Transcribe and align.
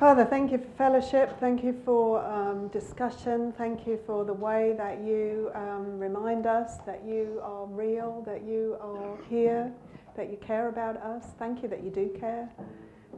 Father, 0.00 0.24
thank 0.24 0.50
you 0.50 0.56
for 0.56 0.70
fellowship. 0.78 1.38
Thank 1.40 1.62
you 1.62 1.78
for 1.84 2.24
um, 2.24 2.68
discussion. 2.68 3.52
Thank 3.52 3.86
you 3.86 4.00
for 4.06 4.24
the 4.24 4.32
way 4.32 4.72
that 4.78 5.04
you 5.04 5.50
um, 5.54 5.98
remind 5.98 6.46
us 6.46 6.78
that 6.86 7.04
you 7.04 7.38
are 7.42 7.66
real, 7.66 8.22
that 8.24 8.42
you 8.42 8.78
are 8.80 9.18
here, 9.28 9.70
that 10.16 10.30
you 10.30 10.38
care 10.38 10.70
about 10.70 10.96
us. 10.96 11.26
Thank 11.38 11.62
you 11.62 11.68
that 11.68 11.84
you 11.84 11.90
do 11.90 12.08
care. 12.18 12.48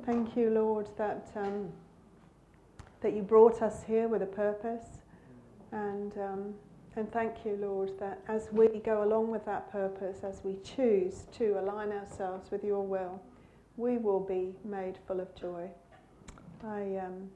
Thank 0.04 0.37
you, 0.37 0.50
Lord, 0.50 0.88
that, 0.98 1.30
um, 1.37 1.69
that 3.01 3.12
you 3.12 3.22
brought 3.22 3.62
us 3.62 3.85
here 3.85 4.08
with 4.08 4.22
a 4.22 4.26
purpose. 4.26 5.03
And, 5.71 6.19
um, 6.19 6.54
and 6.96 7.12
thank 7.12 7.44
you, 7.44 7.58
Lord, 7.60 7.92
that 8.01 8.19
as 8.26 8.49
we 8.51 8.67
go 8.85 9.04
along 9.04 9.30
with 9.30 9.44
that 9.44 9.71
purpose, 9.71 10.24
as 10.24 10.42
we 10.42 10.56
choose 10.64 11.26
to 11.38 11.60
align 11.60 11.92
ourselves 11.92 12.51
with 12.51 12.64
your 12.64 12.83
will, 12.83 13.22
we 13.76 13.99
will 13.99 14.19
be 14.19 14.56
made 14.64 14.99
full 15.06 15.21
of 15.21 15.33
joy. 15.37 15.71
I, 16.65 16.97
um, 16.98 17.30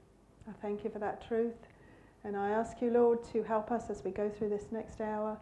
I 0.49 0.53
thank 0.63 0.85
you 0.85 0.91
for 0.91 0.99
that 0.99 1.27
truth. 1.27 1.55
And 2.25 2.37
I 2.37 2.51
ask 2.51 2.81
you, 2.81 2.91
Lord, 2.91 3.23
to 3.33 3.43
help 3.43 3.71
us 3.71 3.91
as 3.91 4.03
we 4.05 4.11
go 4.11 4.29
through 4.29 4.49
this 4.49 4.67
next 4.73 5.01
hour 5.01 5.39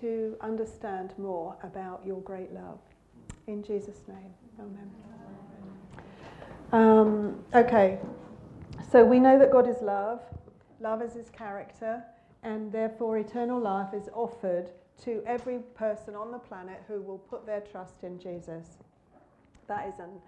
to 0.00 0.36
understand 0.40 1.12
more 1.18 1.56
about 1.62 2.02
your 2.06 2.20
great 2.20 2.52
love. 2.52 2.78
In 3.46 3.62
Jesus' 3.62 4.00
name, 4.08 4.32
amen. 4.58 4.90
Um, 6.72 7.44
okay, 7.54 7.98
so 8.90 9.04
we 9.04 9.18
know 9.18 9.38
that 9.38 9.50
God 9.50 9.68
is 9.68 9.82
love, 9.82 10.22
love 10.80 11.02
is 11.02 11.12
his 11.12 11.28
character, 11.28 12.02
and 12.42 12.72
therefore 12.72 13.18
eternal 13.18 13.60
life 13.60 13.92
is 13.92 14.08
offered 14.14 14.70
to 15.04 15.22
every 15.26 15.58
person 15.74 16.14
on 16.14 16.30
the 16.30 16.38
planet 16.38 16.82
who 16.88 17.02
will 17.02 17.18
put 17.18 17.44
their 17.44 17.60
trust 17.60 18.04
in 18.04 18.18
Jesus. 18.18 18.78
That 19.68 19.86
is 19.88 19.98
an 19.98 20.20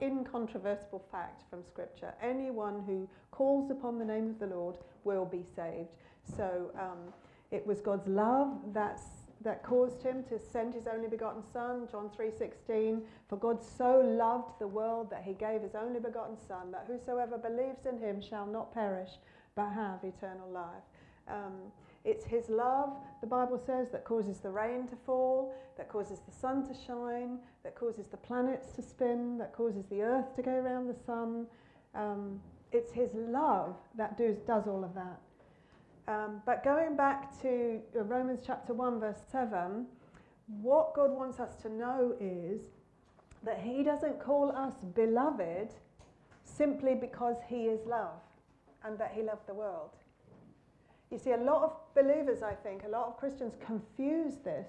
incontrovertible 0.00 1.04
fact 1.10 1.42
from 1.50 1.64
Scripture. 1.64 2.14
Anyone 2.22 2.82
who 2.86 3.08
calls 3.30 3.70
upon 3.70 3.98
the 3.98 4.04
name 4.04 4.30
of 4.30 4.38
the 4.38 4.46
Lord 4.46 4.76
will 5.04 5.24
be 5.24 5.42
saved. 5.42 5.88
So 6.36 6.70
um, 6.78 7.12
it 7.50 7.66
was 7.66 7.80
God's 7.80 8.06
love 8.06 8.58
that's, 8.72 9.02
that 9.42 9.62
caused 9.62 10.02
him 10.02 10.22
to 10.24 10.38
send 10.38 10.74
his 10.74 10.86
only 10.86 11.08
begotten 11.08 11.42
Son, 11.52 11.88
John 11.90 12.10
3:16. 12.10 13.02
For 13.28 13.36
God 13.36 13.62
so 13.62 14.00
loved 14.00 14.58
the 14.58 14.68
world 14.68 15.10
that 15.10 15.22
he 15.24 15.32
gave 15.34 15.62
his 15.62 15.74
only 15.74 16.00
begotten 16.00 16.36
Son, 16.36 16.70
that 16.72 16.84
whosoever 16.86 17.38
believes 17.38 17.86
in 17.86 17.98
him 17.98 18.20
shall 18.20 18.46
not 18.46 18.72
perish, 18.72 19.10
but 19.54 19.70
have 19.70 20.04
eternal 20.04 20.48
life. 20.50 20.84
Um, 21.28 21.72
it's 22.04 22.24
His 22.24 22.48
love, 22.48 22.96
the 23.20 23.26
Bible 23.26 23.60
says, 23.64 23.88
that 23.92 24.04
causes 24.04 24.38
the 24.38 24.50
rain 24.50 24.86
to 24.88 24.96
fall, 25.04 25.54
that 25.76 25.88
causes 25.88 26.20
the 26.26 26.32
sun 26.32 26.66
to 26.66 26.74
shine, 26.86 27.38
that 27.62 27.74
causes 27.74 28.06
the 28.06 28.16
planets 28.16 28.72
to 28.72 28.82
spin, 28.82 29.36
that 29.38 29.52
causes 29.52 29.84
the 29.90 30.02
earth 30.02 30.34
to 30.36 30.42
go 30.42 30.52
around 30.52 30.88
the 30.88 30.96
sun. 31.04 31.46
Um, 31.94 32.40
it's 32.72 32.92
His 32.92 33.10
love 33.14 33.76
that 33.96 34.16
does, 34.16 34.36
does 34.46 34.66
all 34.66 34.82
of 34.82 34.94
that. 34.94 35.20
Um, 36.08 36.42
but 36.46 36.64
going 36.64 36.96
back 36.96 37.40
to 37.42 37.80
uh, 37.94 38.02
Romans 38.02 38.40
chapter 38.44 38.72
1, 38.72 38.98
verse 38.98 39.20
7, 39.30 39.86
what 40.60 40.94
God 40.94 41.10
wants 41.10 41.38
us 41.38 41.54
to 41.62 41.68
know 41.68 42.16
is 42.18 42.62
that 43.44 43.60
He 43.60 43.82
doesn't 43.82 44.18
call 44.20 44.50
us 44.52 44.74
beloved 44.94 45.74
simply 46.44 46.94
because 46.94 47.36
He 47.46 47.66
is 47.66 47.86
love 47.86 48.22
and 48.84 48.98
that 48.98 49.12
He 49.14 49.22
loved 49.22 49.46
the 49.46 49.54
world. 49.54 49.90
You 51.10 51.18
see, 51.18 51.32
a 51.32 51.36
lot 51.36 51.62
of 51.62 51.76
believers, 51.94 52.42
I 52.42 52.52
think, 52.52 52.84
a 52.84 52.88
lot 52.88 53.06
of 53.08 53.16
Christians 53.16 53.54
confuse 53.64 54.36
this. 54.44 54.68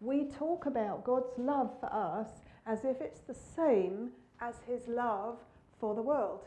We 0.00 0.24
talk 0.24 0.66
about 0.66 1.04
God's 1.04 1.36
love 1.36 1.72
for 1.80 1.92
us 1.92 2.28
as 2.66 2.84
if 2.84 3.00
it's 3.00 3.20
the 3.20 3.34
same 3.34 4.10
as 4.40 4.56
his 4.66 4.86
love 4.86 5.38
for 5.80 5.94
the 5.94 6.02
world. 6.02 6.46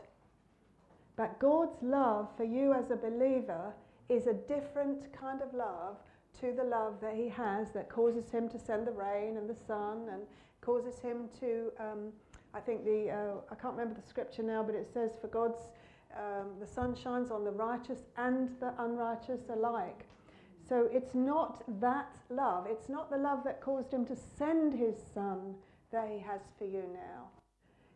But 1.16 1.38
God's 1.38 1.82
love 1.82 2.28
for 2.36 2.44
you 2.44 2.72
as 2.72 2.90
a 2.90 2.96
believer 2.96 3.74
is 4.08 4.26
a 4.26 4.34
different 4.34 5.12
kind 5.12 5.42
of 5.42 5.52
love 5.52 5.96
to 6.40 6.52
the 6.52 6.64
love 6.64 7.00
that 7.00 7.14
he 7.14 7.28
has 7.28 7.70
that 7.72 7.88
causes 7.88 8.30
him 8.30 8.48
to 8.50 8.58
send 8.58 8.86
the 8.86 8.92
rain 8.92 9.36
and 9.36 9.48
the 9.48 9.56
sun 9.66 10.08
and 10.12 10.22
causes 10.60 10.98
him 11.00 11.28
to, 11.40 11.72
um, 11.80 12.12
I 12.52 12.60
think 12.60 12.84
the, 12.84 13.10
uh, 13.10 13.40
I 13.50 13.54
can't 13.54 13.74
remember 13.74 13.98
the 13.98 14.06
scripture 14.06 14.42
now, 14.42 14.62
but 14.62 14.74
it 14.74 14.86
says, 14.92 15.12
for 15.20 15.28
God's 15.28 15.70
um, 16.18 16.48
the 16.60 16.66
sun 16.66 16.94
shines 16.94 17.30
on 17.30 17.44
the 17.44 17.50
righteous 17.50 18.00
and 18.16 18.50
the 18.60 18.72
unrighteous 18.78 19.42
alike. 19.50 20.06
So 20.68 20.88
it's 20.92 21.14
not 21.14 21.62
that 21.80 22.16
love, 22.28 22.66
it's 22.68 22.88
not 22.88 23.10
the 23.10 23.16
love 23.16 23.44
that 23.44 23.60
caused 23.60 23.92
him 23.92 24.04
to 24.06 24.16
send 24.16 24.72
his 24.74 24.96
son 25.14 25.54
that 25.92 26.08
he 26.10 26.18
has 26.18 26.40
for 26.58 26.64
you 26.64 26.82
now. 26.92 27.30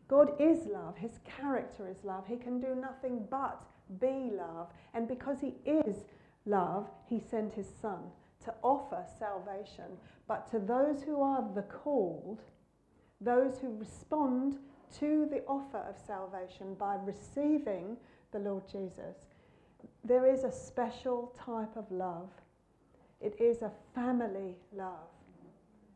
God 0.07 0.33
is 0.39 0.65
love, 0.67 0.97
his 0.97 1.19
character 1.25 1.87
is 1.87 2.03
love. 2.03 2.25
He 2.27 2.35
can 2.35 2.59
do 2.59 2.75
nothing 2.75 3.25
but 3.29 3.63
be 3.99 4.29
love. 4.31 4.67
And 4.93 5.07
because 5.07 5.39
he 5.39 5.55
is 5.65 6.03
love, 6.45 6.89
he 7.07 7.19
sent 7.19 7.53
his 7.53 7.69
son 7.81 7.99
to 8.43 8.53
offer 8.61 9.05
salvation. 9.17 9.97
But 10.27 10.49
to 10.51 10.59
those 10.59 11.03
who 11.03 11.21
are 11.21 11.47
the 11.55 11.61
called, 11.61 12.41
those 13.21 13.59
who 13.59 13.77
respond 13.77 14.57
to 14.99 15.27
the 15.31 15.43
offer 15.47 15.85
of 15.87 15.95
salvation 15.97 16.73
by 16.73 16.95
receiving 17.05 17.95
the 18.31 18.39
Lord 18.39 18.63
Jesus, 18.71 19.25
there 20.03 20.25
is 20.25 20.43
a 20.43 20.51
special 20.51 21.33
type 21.37 21.75
of 21.75 21.89
love. 21.91 22.29
It 23.19 23.39
is 23.39 23.61
a 23.61 23.71
family 23.93 24.55
love, 24.75 25.09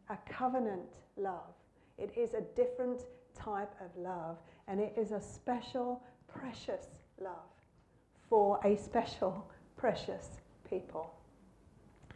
a 0.09 0.17
covenant 0.31 0.99
love. 1.17 1.53
It 1.97 2.11
is 2.15 2.33
a 2.33 2.41
different 2.55 3.03
type 3.35 3.73
of 3.81 3.89
love, 4.01 4.37
and 4.67 4.79
it 4.79 4.93
is 4.97 5.11
a 5.11 5.21
special, 5.21 6.03
precious 6.27 6.87
love 7.19 7.33
for 8.29 8.59
a 8.63 8.75
special, 8.75 9.49
precious 9.77 10.41
people. 10.69 11.13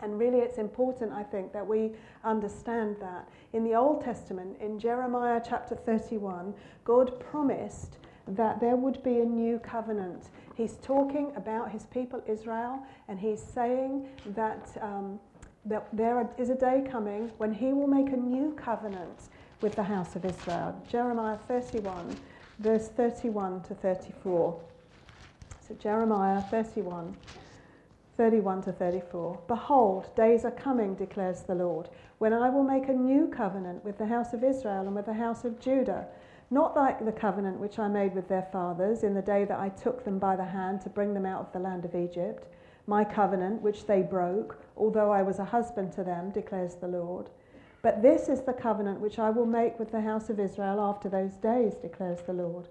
And 0.02 0.18
really, 0.18 0.40
it's 0.40 0.58
important, 0.58 1.12
I 1.12 1.24
think, 1.24 1.52
that 1.52 1.66
we 1.66 1.92
understand 2.24 2.96
that. 3.02 3.28
In 3.54 3.64
the 3.64 3.76
Old 3.76 4.02
Testament, 4.02 4.58
in 4.62 4.80
Jeremiah 4.80 5.42
chapter 5.46 5.76
31, 5.76 6.54
God 6.86 7.20
promised 7.20 7.98
that 8.36 8.60
there 8.60 8.76
would 8.76 9.02
be 9.04 9.20
a 9.20 9.26
new 9.26 9.60
covenant. 9.60 10.26
He's 10.56 10.74
talking 10.82 11.32
about 11.36 11.72
his 11.72 11.86
people 11.86 12.22
Israel, 12.28 12.80
and 13.08 13.20
he's 13.20 13.42
saying 13.42 14.08
that, 14.36 14.78
um, 14.82 15.20
that 15.66 15.88
there 15.94 16.30
is 16.38 16.50
a 16.50 16.56
day 16.56 16.86
coming 16.90 17.32
when 17.38 17.54
he 17.54 17.74
will 17.74 17.88
make 17.88 18.10
a 18.10 18.18
new 18.18 18.54
covenant 18.54 19.30
with 19.62 19.76
the 19.76 19.84
house 19.84 20.16
of 20.16 20.26
Israel. 20.26 20.82
Jeremiah 20.88 21.38
31, 21.48 22.18
verse 22.60 22.90
31 22.90 23.62
to 23.64 23.76
34. 23.76 24.60
So, 25.68 25.76
Jeremiah 25.76 26.42
31. 26.42 27.16
31 28.20 28.62
to 28.64 28.74
34. 28.74 29.40
Behold, 29.48 30.14
days 30.14 30.44
are 30.44 30.52
coming, 30.52 30.94
declares 30.94 31.44
the 31.44 31.56
Lord, 31.56 31.88
when 32.18 32.34
I 32.34 32.50
will 32.50 32.66
make 32.66 32.90
a 32.90 32.94
new 32.94 33.28
covenant 33.28 33.86
with 33.86 33.98
the 33.98 34.08
house 34.08 34.34
of 34.34 34.44
Israel 34.44 34.82
and 34.82 34.94
with 34.94 35.06
the 35.06 35.14
house 35.14 35.46
of 35.46 35.58
Judah, 35.62 36.06
not 36.52 36.76
like 36.76 37.04
the 37.04 37.12
covenant 37.12 37.60
which 37.60 37.78
I 37.78 37.88
made 37.88 38.16
with 38.16 38.28
their 38.28 38.48
fathers 38.52 39.04
in 39.04 39.14
the 39.14 39.22
day 39.22 39.46
that 39.46 39.60
I 39.60 39.70
took 39.70 40.04
them 40.04 40.18
by 40.18 40.36
the 40.36 40.46
hand 40.46 40.82
to 40.82 40.90
bring 40.90 41.14
them 41.14 41.26
out 41.26 41.42
of 41.42 41.54
the 41.54 41.60
land 41.60 41.86
of 41.86 41.96
Egypt, 41.96 42.48
my 42.88 43.04
covenant 43.04 43.62
which 43.62 43.86
they 43.86 44.02
broke, 44.02 44.58
although 44.76 45.12
I 45.12 45.22
was 45.22 45.38
a 45.38 45.46
husband 45.46 45.94
to 45.94 46.04
them, 46.04 46.32
declares 46.32 46.76
the 46.76 46.88
Lord. 46.88 47.30
But 47.82 48.02
this 48.02 48.30
is 48.30 48.42
the 48.42 48.54
covenant 48.54 49.00
which 49.00 49.20
I 49.20 49.30
will 49.30 49.46
make 49.46 49.78
with 49.80 49.92
the 49.92 50.02
house 50.02 50.30
of 50.30 50.40
Israel 50.40 50.82
after 50.82 51.08
those 51.08 51.34
days, 51.34 51.76
declares 51.76 52.22
the 52.22 52.34
Lord. 52.34 52.68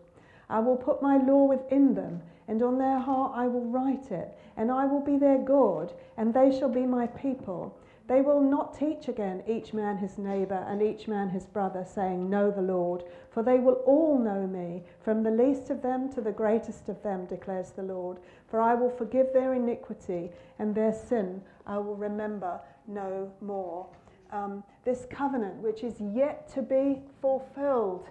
I 0.51 0.59
will 0.61 0.77
put 0.77 1.01
my 1.01 1.19
law 1.19 1.45
within 1.45 1.95
them, 1.95 2.23
and 2.49 2.63
on 2.63 2.79
their 2.79 2.99
heart 2.99 3.33
I 3.35 3.47
will 3.47 3.65
write 3.65 4.11
it, 4.11 4.37
and 4.57 4.73
I 4.73 4.87
will 4.87 5.01
be 5.01 5.17
their 5.17 5.39
God, 5.39 5.93
and 6.17 6.35
they 6.35 6.57
shall 6.59 6.69
be 6.69 6.85
my 6.85 7.07
people. 7.07 7.79
They 8.09 8.23
will 8.23 8.41
not 8.41 8.77
teach 8.77 9.07
again 9.07 9.43
each 9.47 9.73
man 9.73 9.99
his 9.99 10.19
neighbour 10.19 10.67
and 10.67 10.83
each 10.83 11.07
man 11.07 11.29
his 11.29 11.47
brother, 11.47 11.85
saying, 11.85 12.29
Know 12.29 12.51
the 12.51 12.63
Lord, 12.63 13.05
for 13.31 13.43
they 13.43 13.59
will 13.59 13.83
all 13.87 14.19
know 14.19 14.47
me, 14.47 14.83
from 15.05 15.23
the 15.23 15.31
least 15.31 15.71
of 15.71 15.83
them 15.83 16.11
to 16.15 16.21
the 16.21 16.33
greatest 16.33 16.89
of 16.89 17.03
them, 17.03 17.27
declares 17.27 17.71
the 17.71 17.83
Lord. 17.83 18.19
For 18.51 18.61
I 18.61 18.75
will 18.75 18.91
forgive 18.91 19.33
their 19.33 19.55
iniquity, 19.55 20.31
and 20.59 20.75
their 20.75 20.93
sin 20.93 21.43
I 21.67 21.79
will 21.79 21.97
remember 21.97 22.59
no 22.87 23.31
more. 23.41 23.87
Um, 24.33 24.65
this 24.85 25.07
covenant, 25.11 25.57
which 25.57 25.85
is 25.85 26.01
yet 26.01 26.49
to 26.55 26.63
be 26.63 27.03
fulfilled 27.21 28.09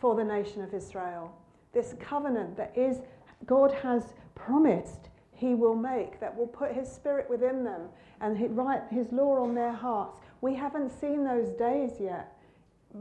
for 0.00 0.14
the 0.14 0.24
nation 0.24 0.62
of 0.62 0.74
Israel 0.74 1.32
this 1.74 1.94
covenant 2.00 2.56
that 2.56 2.72
is 2.74 3.02
God 3.44 3.72
has 3.82 4.14
promised 4.34 5.10
he 5.34 5.54
will 5.54 5.74
make, 5.74 6.20
that 6.20 6.36
will 6.36 6.46
put 6.46 6.72
his 6.72 6.90
spirit 6.90 7.28
within 7.28 7.64
them 7.64 7.88
and 8.20 8.56
write 8.56 8.82
his 8.90 9.12
law 9.12 9.42
on 9.42 9.54
their 9.54 9.72
hearts. 9.72 10.20
We 10.40 10.54
haven't 10.54 10.90
seen 10.90 11.24
those 11.24 11.50
days 11.50 11.92
yet. 12.00 12.36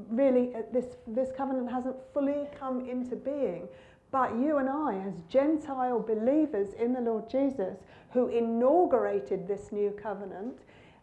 Really, 0.10 0.56
uh, 0.56 0.64
this, 0.72 0.98
this 1.08 1.30
covenant 1.36 1.72
hasn't 1.72 1.96
fully 2.14 2.48
come 2.60 2.90
into 2.90 3.16
being. 3.16 3.68
But 4.12 4.36
you 4.36 4.58
and 4.58 4.70
I, 4.70 4.96
as 5.08 5.14
Gentile 5.30 6.00
believers 6.00 6.74
in 6.74 6.94
the 6.94 7.02
Lord 7.02 7.30
Jesus, 7.30 7.78
who 8.12 8.28
inaugurated 8.28 9.48
this 9.48 9.72
new 9.72 9.92
covenant, 9.92 10.60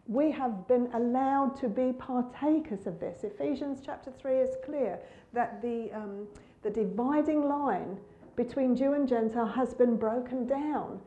we 0.07 0.31
have 0.31 0.67
been 0.67 0.89
allowed 0.93 1.55
to 1.57 1.69
be 1.69 1.93
partakers 1.93 2.87
of 2.87 2.99
this. 2.99 3.23
Ephesians 3.23 3.81
chapter 3.85 4.11
3 4.11 4.37
is 4.39 4.55
clear 4.65 4.99
that 5.33 5.61
the, 5.61 5.89
um, 5.93 6.27
the 6.63 6.69
dividing 6.69 7.47
line 7.47 7.97
between 8.35 8.75
Jew 8.75 8.93
and 8.93 9.07
Gentile 9.07 9.45
has 9.45 9.73
been 9.73 9.97
broken 9.97 10.47
down. 10.47 10.99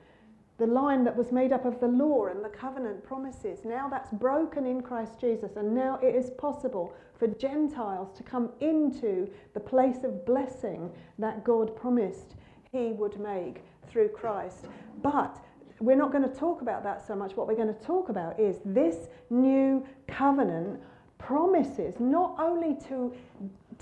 The 0.59 0.67
line 0.67 1.03
that 1.05 1.17
was 1.17 1.33
made 1.33 1.53
up 1.53 1.65
of 1.65 1.81
the 1.81 1.89
law 1.89 2.27
and 2.27 2.45
the 2.45 2.49
covenant 2.49 3.03
promises, 3.03 3.65
now 3.65 3.89
that's 3.89 4.12
broken 4.12 4.67
in 4.67 4.83
Christ 4.83 5.21
Jesus, 5.21 5.56
and 5.56 5.75
now 5.75 5.99
it 6.01 6.15
is 6.15 6.31
possible 6.39 6.95
for 7.19 7.27
Gentiles 7.27 8.17
to 8.17 8.23
come 8.23 8.51
into 8.61 9.29
the 9.53 9.61
place 9.61 10.05
of 10.05 10.25
blessing 10.25 10.91
that 11.19 11.43
God 11.43 11.75
promised 11.75 12.37
He 12.71 12.93
would 12.93 13.19
make 13.19 13.62
through 13.89 14.09
Christ. 14.09 14.67
But 15.03 15.45
we're 15.81 15.97
not 15.97 16.12
going 16.12 16.29
to 16.29 16.35
talk 16.35 16.62
about 16.62 16.85
that 16.85 17.05
so 17.05 17.17
much. 17.17 17.37
What 17.37 17.49
we're 17.49 17.56
going 17.56 17.75
to 17.75 17.85
talk 17.85 18.09
about 18.09 18.39
is 18.39 18.59
this 18.65 19.09
new 19.31 19.85
covenant 20.06 20.81
promises 21.19 21.99
not 21.99 22.37
only 22.39 22.77
to, 22.89 23.12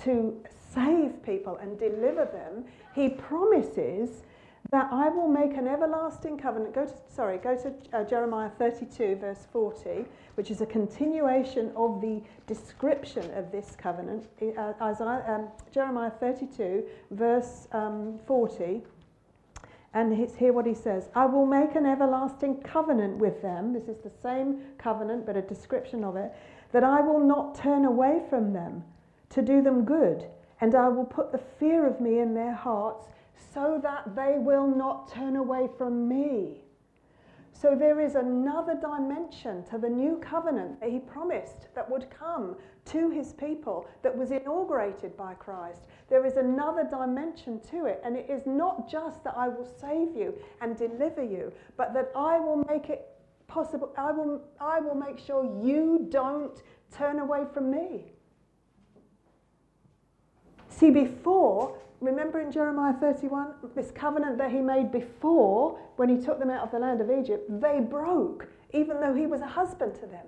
to 0.04 0.42
save 0.74 1.22
people 1.22 1.56
and 1.56 1.78
deliver 1.78 2.24
them, 2.24 2.64
he 2.94 3.10
promises 3.10 4.22
that 4.72 4.88
I 4.90 5.10
will 5.10 5.28
make 5.28 5.58
an 5.58 5.68
everlasting 5.68 6.38
covenant. 6.38 6.74
Go 6.74 6.86
to, 6.86 6.92
sorry, 7.06 7.36
go 7.36 7.54
to 7.54 7.74
uh, 7.92 8.04
Jeremiah 8.04 8.48
32, 8.58 9.16
verse 9.16 9.46
40, 9.52 10.06
which 10.36 10.50
is 10.50 10.62
a 10.62 10.66
continuation 10.66 11.70
of 11.76 12.00
the 12.00 12.22
description 12.46 13.30
of 13.34 13.52
this 13.52 13.76
covenant. 13.76 14.28
Uh, 14.40 14.72
Isaiah, 14.80 15.24
um, 15.28 15.48
Jeremiah 15.70 16.10
32, 16.18 16.84
verse 17.10 17.68
um, 17.72 18.18
40. 18.26 18.82
And 19.92 20.30
hear 20.38 20.54
what 20.54 20.64
he 20.64 20.72
says 20.72 21.10
I 21.14 21.26
will 21.26 21.44
make 21.44 21.74
an 21.74 21.84
everlasting 21.84 22.62
covenant 22.62 23.18
with 23.18 23.42
them. 23.42 23.74
This 23.74 23.88
is 23.88 23.98
the 23.98 24.12
same 24.22 24.62
covenant, 24.78 25.26
but 25.26 25.36
a 25.36 25.42
description 25.42 26.02
of 26.02 26.16
it. 26.16 26.32
That 26.72 26.82
I 26.82 27.02
will 27.02 27.20
not 27.20 27.54
turn 27.54 27.84
away 27.84 28.22
from 28.30 28.54
them 28.54 28.84
to 29.28 29.42
do 29.42 29.60
them 29.60 29.84
good 29.84 30.26
and 30.62 30.74
I 30.76 30.88
will 30.88 31.04
put 31.04 31.32
the 31.32 31.42
fear 31.58 31.86
of 31.86 32.00
me 32.00 32.20
in 32.20 32.34
their 32.34 32.54
hearts 32.54 33.06
so 33.54 33.78
that 33.82 34.14
they 34.14 34.36
will 34.38 34.66
not 34.66 35.10
turn 35.12 35.36
away 35.36 35.68
from 35.78 36.08
me. 36.08 36.62
So 37.52 37.76
there 37.76 38.00
is 38.00 38.16
another 38.16 38.74
dimension 38.74 39.64
to 39.66 39.78
the 39.78 39.88
new 39.88 40.16
covenant 40.16 40.80
that 40.80 40.90
he 40.90 40.98
promised 40.98 41.68
that 41.76 41.88
would 41.88 42.10
come 42.10 42.56
to 42.86 43.10
his 43.10 43.34
people 43.34 43.86
that 44.02 44.16
was 44.16 44.32
inaugurated 44.32 45.16
by 45.16 45.34
Christ. 45.34 45.86
There 46.08 46.26
is 46.26 46.36
another 46.36 46.82
dimension 46.82 47.60
to 47.70 47.84
it, 47.84 48.00
and 48.04 48.16
it 48.16 48.28
is 48.28 48.46
not 48.46 48.90
just 48.90 49.22
that 49.22 49.34
I 49.36 49.46
will 49.46 49.68
save 49.80 50.16
you 50.16 50.34
and 50.60 50.76
deliver 50.76 51.22
you, 51.22 51.52
but 51.76 51.94
that 51.94 52.10
I 52.16 52.40
will 52.40 52.64
make 52.68 52.90
it 52.90 53.06
possible. 53.46 53.92
I 53.96 54.10
will, 54.10 54.42
I 54.60 54.80
will 54.80 54.96
make 54.96 55.18
sure 55.18 55.44
you 55.62 56.08
don't 56.10 56.60
turn 56.90 57.20
away 57.20 57.44
from 57.54 57.70
me. 57.70 58.12
See, 60.68 60.90
before, 60.90 61.78
remember 62.02 62.40
in 62.40 62.50
Jeremiah 62.50 62.94
31, 62.94 63.54
this 63.74 63.90
covenant 63.90 64.38
that 64.38 64.50
he 64.50 64.60
made 64.60 64.92
before 64.92 65.78
when 65.96 66.08
he 66.08 66.22
took 66.22 66.38
them 66.38 66.50
out 66.50 66.64
of 66.64 66.70
the 66.70 66.78
land 66.78 67.00
of 67.00 67.10
Egypt, 67.10 67.44
they 67.60 67.80
broke, 67.80 68.48
even 68.72 69.00
though 69.00 69.14
he 69.14 69.26
was 69.26 69.40
a 69.40 69.46
husband 69.46 69.94
to 69.96 70.06
them. 70.06 70.26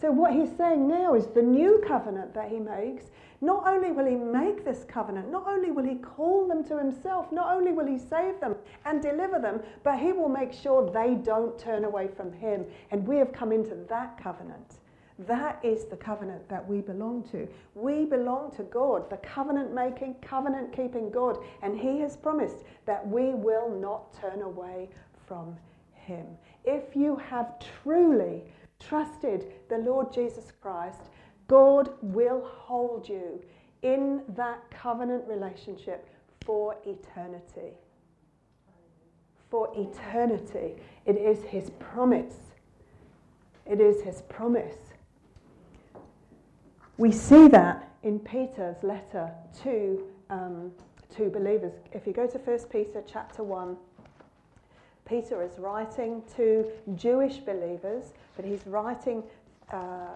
So, 0.00 0.10
what 0.10 0.32
he's 0.32 0.54
saying 0.56 0.86
now 0.86 1.14
is 1.14 1.26
the 1.28 1.42
new 1.42 1.82
covenant 1.86 2.34
that 2.34 2.50
he 2.50 2.58
makes. 2.58 3.04
Not 3.40 3.66
only 3.66 3.92
will 3.92 4.06
he 4.06 4.16
make 4.16 4.64
this 4.64 4.84
covenant, 4.84 5.30
not 5.30 5.46
only 5.46 5.70
will 5.70 5.84
he 5.84 5.96
call 5.96 6.48
them 6.48 6.64
to 6.64 6.78
himself, 6.78 7.30
not 7.30 7.54
only 7.54 7.72
will 7.72 7.86
he 7.86 7.98
save 7.98 8.40
them 8.40 8.54
and 8.84 9.02
deliver 9.02 9.38
them, 9.38 9.60
but 9.82 9.98
he 9.98 10.12
will 10.12 10.28
make 10.28 10.52
sure 10.52 10.90
they 10.90 11.14
don't 11.14 11.58
turn 11.58 11.84
away 11.84 12.08
from 12.08 12.32
him. 12.32 12.64
And 12.90 13.06
we 13.06 13.16
have 13.18 13.32
come 13.32 13.52
into 13.52 13.74
that 13.88 14.18
covenant. 14.22 14.78
That 15.20 15.60
is 15.62 15.84
the 15.84 15.96
covenant 15.96 16.48
that 16.48 16.66
we 16.66 16.80
belong 16.80 17.22
to. 17.30 17.46
We 17.74 18.04
belong 18.04 18.50
to 18.56 18.64
God, 18.64 19.08
the 19.10 19.18
covenant 19.18 19.72
making, 19.72 20.16
covenant 20.20 20.72
keeping 20.74 21.10
God. 21.10 21.38
And 21.62 21.78
He 21.78 22.00
has 22.00 22.16
promised 22.16 22.64
that 22.86 23.06
we 23.06 23.32
will 23.32 23.70
not 23.70 24.12
turn 24.20 24.42
away 24.42 24.90
from 25.26 25.56
Him. 25.92 26.26
If 26.64 26.96
you 26.96 27.16
have 27.16 27.54
truly 27.82 28.42
trusted 28.80 29.52
the 29.68 29.78
Lord 29.78 30.12
Jesus 30.12 30.52
Christ, 30.60 31.02
God 31.46 31.90
will 32.02 32.44
hold 32.44 33.08
you 33.08 33.40
in 33.82 34.22
that 34.30 34.68
covenant 34.70 35.24
relationship 35.28 36.08
for 36.44 36.74
eternity. 36.84 37.76
For 39.48 39.70
eternity. 39.76 40.74
It 41.06 41.16
is 41.16 41.44
His 41.44 41.70
promise. 41.78 42.34
It 43.64 43.80
is 43.80 44.02
His 44.02 44.22
promise. 44.22 44.93
We 46.96 47.10
see 47.10 47.48
that 47.48 47.88
in 48.04 48.20
Peter's 48.20 48.80
letter 48.84 49.32
to, 49.64 50.04
um, 50.30 50.70
to 51.16 51.28
believers. 51.28 51.72
If 51.92 52.06
you 52.06 52.12
go 52.12 52.28
to 52.28 52.38
1 52.38 52.58
Peter 52.70 53.02
chapter 53.04 53.42
1, 53.42 53.76
Peter 55.04 55.42
is 55.42 55.58
writing 55.58 56.22
to 56.36 56.70
Jewish 56.94 57.38
believers, 57.38 58.12
but 58.36 58.44
he's 58.44 58.64
writing, 58.66 59.24
uh, 59.72 60.06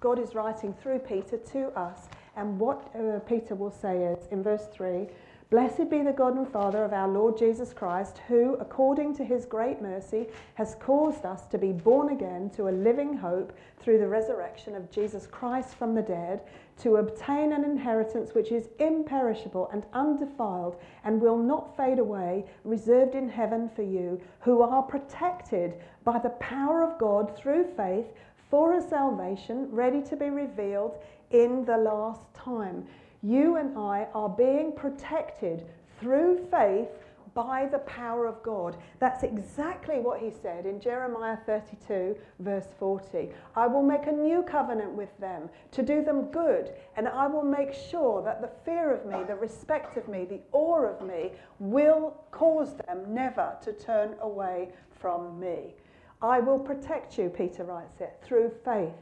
God 0.00 0.18
is 0.18 0.34
writing 0.34 0.74
through 0.74 0.98
Peter 0.98 1.36
to 1.36 1.68
us. 1.78 2.08
And 2.36 2.58
what 2.58 2.90
uh, 2.96 3.20
Peter 3.20 3.54
will 3.54 3.70
say 3.70 4.02
is 4.02 4.26
in 4.32 4.42
verse 4.42 4.66
3 4.72 5.06
Blessed 5.54 5.88
be 5.88 6.02
the 6.02 6.10
God 6.10 6.36
and 6.36 6.48
Father 6.48 6.82
of 6.82 6.92
our 6.92 7.06
Lord 7.06 7.38
Jesus 7.38 7.72
Christ, 7.72 8.18
who, 8.26 8.54
according 8.54 9.14
to 9.14 9.24
his 9.24 9.46
great 9.46 9.80
mercy, 9.80 10.26
has 10.54 10.74
caused 10.80 11.24
us 11.24 11.46
to 11.46 11.58
be 11.58 11.70
born 11.70 12.08
again 12.08 12.50
to 12.56 12.66
a 12.66 12.74
living 12.74 13.16
hope 13.16 13.52
through 13.78 13.98
the 13.98 14.08
resurrection 14.08 14.74
of 14.74 14.90
Jesus 14.90 15.28
Christ 15.28 15.76
from 15.76 15.94
the 15.94 16.02
dead, 16.02 16.40
to 16.78 16.96
obtain 16.96 17.52
an 17.52 17.62
inheritance 17.62 18.34
which 18.34 18.50
is 18.50 18.68
imperishable 18.80 19.70
and 19.72 19.86
undefiled 19.92 20.74
and 21.04 21.20
will 21.20 21.38
not 21.38 21.76
fade 21.76 22.00
away, 22.00 22.44
reserved 22.64 23.14
in 23.14 23.28
heaven 23.28 23.70
for 23.76 23.82
you, 23.82 24.20
who 24.40 24.60
are 24.60 24.82
protected 24.82 25.76
by 26.02 26.18
the 26.18 26.30
power 26.30 26.82
of 26.82 26.98
God 26.98 27.36
through 27.36 27.72
faith 27.76 28.06
for 28.50 28.72
a 28.72 28.82
salvation 28.82 29.68
ready 29.70 30.02
to 30.02 30.16
be 30.16 30.30
revealed 30.30 30.98
in 31.30 31.64
the 31.64 31.78
last 31.78 32.22
time 32.34 32.88
you 33.24 33.56
and 33.56 33.76
I 33.78 34.06
are 34.14 34.28
being 34.28 34.72
protected 34.72 35.64
through 35.98 36.46
faith 36.50 36.88
by 37.32 37.66
the 37.66 37.78
power 37.80 38.26
of 38.26 38.42
God. 38.42 38.76
That's 39.00 39.24
exactly 39.24 39.98
what 39.98 40.20
he 40.20 40.30
said 40.30 40.66
in 40.66 40.78
Jeremiah 40.78 41.38
32, 41.46 42.16
verse 42.40 42.68
40. 42.78 43.30
I 43.56 43.66
will 43.66 43.82
make 43.82 44.06
a 44.06 44.12
new 44.12 44.42
covenant 44.42 44.92
with 44.92 45.08
them 45.18 45.48
to 45.72 45.82
do 45.82 46.04
them 46.04 46.30
good, 46.30 46.74
and 46.96 47.08
I 47.08 47.26
will 47.26 47.42
make 47.42 47.72
sure 47.72 48.22
that 48.22 48.42
the 48.42 48.50
fear 48.64 48.92
of 48.92 49.06
me, 49.06 49.24
the 49.26 49.34
respect 49.34 49.96
of 49.96 50.06
me, 50.06 50.26
the 50.26 50.42
awe 50.52 50.84
of 50.84 51.04
me 51.04 51.32
will 51.58 52.14
cause 52.30 52.76
them 52.86 53.02
never 53.08 53.56
to 53.62 53.72
turn 53.72 54.14
away 54.20 54.68
from 55.00 55.40
me. 55.40 55.74
I 56.22 56.40
will 56.40 56.58
protect 56.58 57.18
you, 57.18 57.30
Peter 57.30 57.64
writes 57.64 58.00
it, 58.00 58.16
through 58.22 58.52
faith. 58.64 58.92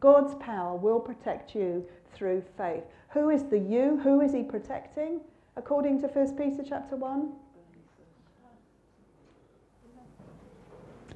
God's 0.00 0.34
power 0.34 0.76
will 0.76 1.00
protect 1.00 1.54
you 1.54 1.84
through 2.14 2.42
faith. 2.56 2.84
Who 3.14 3.30
is 3.30 3.44
the 3.44 3.58
you? 3.58 4.00
Who 4.02 4.20
is 4.20 4.32
he 4.32 4.42
protecting? 4.42 5.20
According 5.56 6.00
to 6.00 6.08
1 6.08 6.36
Peter 6.36 6.64
chapter 6.68 6.96
1. 6.96 7.32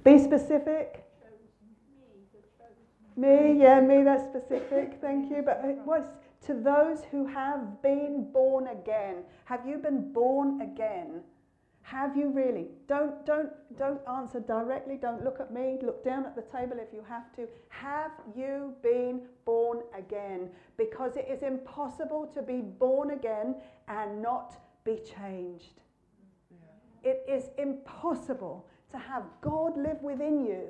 Be 0.04 0.18
specific. 0.18 1.04
Me, 3.16 3.58
yeah, 3.60 3.80
me, 3.80 4.04
that's 4.04 4.22
specific, 4.22 4.98
thank 5.00 5.28
you. 5.28 5.42
But 5.42 5.60
what's 5.84 6.06
to 6.46 6.54
those 6.54 7.02
who 7.10 7.26
have 7.26 7.82
been 7.82 8.30
born 8.32 8.68
again? 8.68 9.24
Have 9.46 9.66
you 9.66 9.78
been 9.78 10.12
born 10.12 10.60
again? 10.60 11.22
Have 11.90 12.18
you 12.18 12.28
really? 12.28 12.66
Don't, 12.86 13.24
don't, 13.24 13.48
don't 13.78 14.00
answer 14.06 14.40
directly. 14.40 14.98
Don't 15.00 15.24
look 15.24 15.40
at 15.40 15.54
me. 15.54 15.78
Look 15.80 16.04
down 16.04 16.26
at 16.26 16.36
the 16.36 16.42
table 16.42 16.76
if 16.78 16.92
you 16.92 17.02
have 17.08 17.34
to. 17.36 17.48
Have 17.70 18.10
you 18.36 18.74
been 18.82 19.22
born 19.46 19.80
again? 19.96 20.50
Because 20.76 21.16
it 21.16 21.26
is 21.30 21.42
impossible 21.42 22.30
to 22.34 22.42
be 22.42 22.60
born 22.60 23.12
again 23.12 23.56
and 23.88 24.20
not 24.20 24.60
be 24.84 24.96
changed. 24.96 25.80
Yeah. 26.50 27.10
It 27.10 27.24
is 27.26 27.44
impossible 27.56 28.66
to 28.92 28.98
have 28.98 29.22
God 29.40 29.74
live 29.78 30.02
within 30.02 30.44
you 30.44 30.64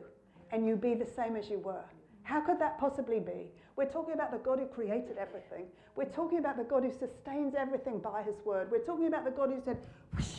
and 0.53 0.69
you 0.69 0.77
be 0.77 0.95
the 0.95 1.05
same 1.05 1.35
as 1.35 1.51
you 1.51 1.59
were. 1.59 1.85
How 2.23 2.41
could 2.41 2.61
that 2.61 2.79
possibly 2.79 3.19
be? 3.19 3.51
We're 3.75 3.91
talking 3.91 4.15
about 4.15 4.31
the 4.31 4.39
God 4.39 4.61
who 4.61 4.67
created 4.67 5.19
everything. 5.19 5.67
We're 5.97 6.05
talking 6.05 6.39
about 6.39 6.57
the 6.57 6.65
God 6.65 6.85
who 6.85 6.93
sustains 6.93 7.57
everything 7.59 7.99
by 7.99 8.23
his 8.23 8.37
word. 8.45 8.71
We're 8.71 8.85
talking 8.85 9.09
about 9.09 9.25
the 9.25 9.33
God 9.33 9.49
who 9.51 9.61
said, 9.65 9.79
whoosh, 10.15 10.38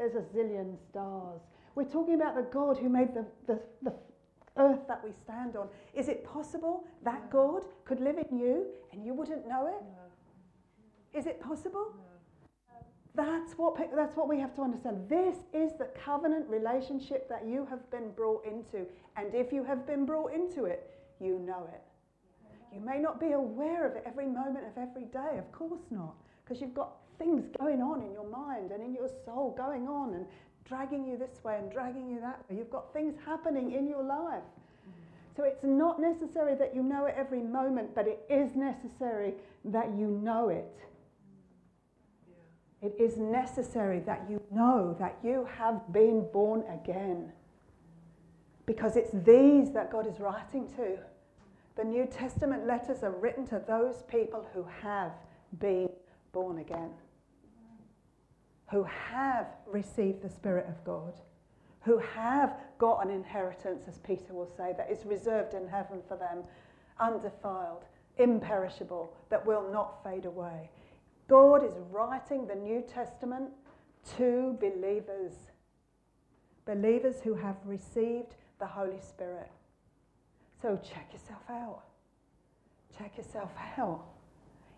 there's 0.00 0.14
a 0.14 0.26
zillion 0.34 0.78
stars. 0.88 1.42
We're 1.74 1.84
talking 1.84 2.14
about 2.14 2.34
the 2.34 2.46
God 2.50 2.78
who 2.78 2.88
made 2.88 3.12
the, 3.12 3.26
the, 3.46 3.60
the 3.82 3.92
earth 4.56 4.80
that 4.88 5.04
we 5.04 5.10
stand 5.12 5.56
on. 5.56 5.68
Is 5.94 6.08
it 6.08 6.24
possible 6.24 6.84
that 7.04 7.30
God 7.30 7.64
could 7.84 8.00
live 8.00 8.16
in 8.16 8.38
you 8.38 8.64
and 8.92 9.04
you 9.04 9.12
wouldn't 9.12 9.46
know 9.46 9.66
it? 9.66 9.82
No. 9.82 11.18
Is 11.20 11.26
it 11.26 11.38
possible? 11.42 11.92
No. 11.94 12.04
That's 13.14 13.52
what, 13.58 13.76
that's 13.94 14.16
what 14.16 14.26
we 14.26 14.40
have 14.40 14.54
to 14.54 14.62
understand. 14.62 15.06
This 15.06 15.36
is 15.52 15.72
the 15.78 15.90
covenant 16.02 16.48
relationship 16.48 17.28
that 17.28 17.46
you 17.46 17.66
have 17.68 17.90
been 17.90 18.10
brought 18.12 18.46
into. 18.46 18.86
And 19.18 19.34
if 19.34 19.52
you 19.52 19.64
have 19.64 19.86
been 19.86 20.06
brought 20.06 20.32
into 20.32 20.64
it, 20.64 20.88
you 21.20 21.38
know 21.40 21.68
it. 21.74 21.82
You 22.72 22.80
may 22.80 22.98
not 22.98 23.20
be 23.20 23.32
aware 23.32 23.86
of 23.86 23.96
it 23.96 24.04
every 24.06 24.26
moment 24.26 24.64
of 24.64 24.78
every 24.78 25.04
day, 25.04 25.36
of 25.38 25.52
course 25.52 25.82
not, 25.90 26.14
because 26.50 26.60
you've 26.60 26.74
got 26.74 26.96
things 27.16 27.44
going 27.60 27.80
on 27.80 28.02
in 28.02 28.12
your 28.12 28.28
mind 28.28 28.72
and 28.72 28.82
in 28.82 28.92
your 28.92 29.08
soul, 29.24 29.54
going 29.56 29.86
on 29.86 30.14
and 30.14 30.26
dragging 30.64 31.06
you 31.06 31.16
this 31.16 31.44
way 31.44 31.56
and 31.56 31.70
dragging 31.70 32.10
you 32.10 32.20
that 32.20 32.40
way. 32.48 32.56
You've 32.56 32.70
got 32.70 32.92
things 32.92 33.14
happening 33.24 33.72
in 33.72 33.86
your 33.86 34.02
life. 34.02 34.42
So 35.36 35.44
it's 35.44 35.62
not 35.62 36.00
necessary 36.00 36.56
that 36.56 36.74
you 36.74 36.82
know 36.82 37.06
it 37.06 37.14
every 37.16 37.40
moment, 37.40 37.94
but 37.94 38.08
it 38.08 38.26
is 38.28 38.56
necessary 38.56 39.34
that 39.64 39.94
you 39.96 40.08
know 40.08 40.48
it. 40.48 40.76
It 42.82 42.96
is 42.98 43.16
necessary 43.16 44.00
that 44.00 44.26
you 44.28 44.42
know 44.50 44.96
that 44.98 45.18
you 45.22 45.46
have 45.56 45.92
been 45.92 46.26
born 46.32 46.64
again. 46.82 47.30
Because 48.66 48.96
it's 48.96 49.12
these 49.24 49.70
that 49.72 49.92
God 49.92 50.04
is 50.04 50.18
writing 50.18 50.66
to. 50.74 50.98
The 51.76 51.84
New 51.84 52.06
Testament 52.06 52.66
letters 52.66 53.04
are 53.04 53.12
written 53.12 53.46
to 53.48 53.62
those 53.68 54.02
people 54.10 54.44
who 54.52 54.66
have 54.82 55.12
been 55.60 55.90
born 56.32 56.58
again, 56.58 56.90
who 58.70 58.84
have 58.84 59.46
received 59.66 60.22
the 60.22 60.28
Spirit 60.28 60.66
of 60.68 60.82
God, 60.84 61.14
who 61.82 61.98
have 61.98 62.56
got 62.78 63.04
an 63.04 63.10
inheritance, 63.10 63.84
as 63.88 63.98
Peter 63.98 64.32
will 64.32 64.50
say, 64.56 64.74
that 64.76 64.90
is 64.90 65.04
reserved 65.04 65.54
in 65.54 65.66
heaven 65.66 66.00
for 66.06 66.16
them, 66.16 66.44
undefiled, 66.98 67.84
imperishable, 68.18 69.12
that 69.28 69.44
will 69.44 69.70
not 69.72 70.02
fade 70.04 70.26
away. 70.26 70.70
God 71.28 71.64
is 71.64 71.74
writing 71.90 72.46
the 72.46 72.54
New 72.54 72.82
Testament 72.82 73.50
to 74.16 74.56
believers, 74.60 75.32
believers 76.66 77.16
who 77.22 77.34
have 77.34 77.56
received 77.64 78.34
the 78.58 78.66
Holy 78.66 79.00
Spirit. 79.00 79.50
So 80.60 80.78
check 80.82 81.10
yourself 81.12 81.42
out. 81.48 81.82
Check 82.96 83.16
yourself 83.16 83.50
out. 83.78 84.04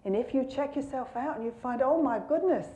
And 0.04 0.16
if 0.16 0.34
you 0.34 0.44
check 0.44 0.76
yourself 0.76 1.16
out 1.16 1.36
and 1.36 1.44
you 1.44 1.52
find, 1.62 1.80
oh 1.82 2.02
my 2.02 2.20
goodness, 2.28 2.66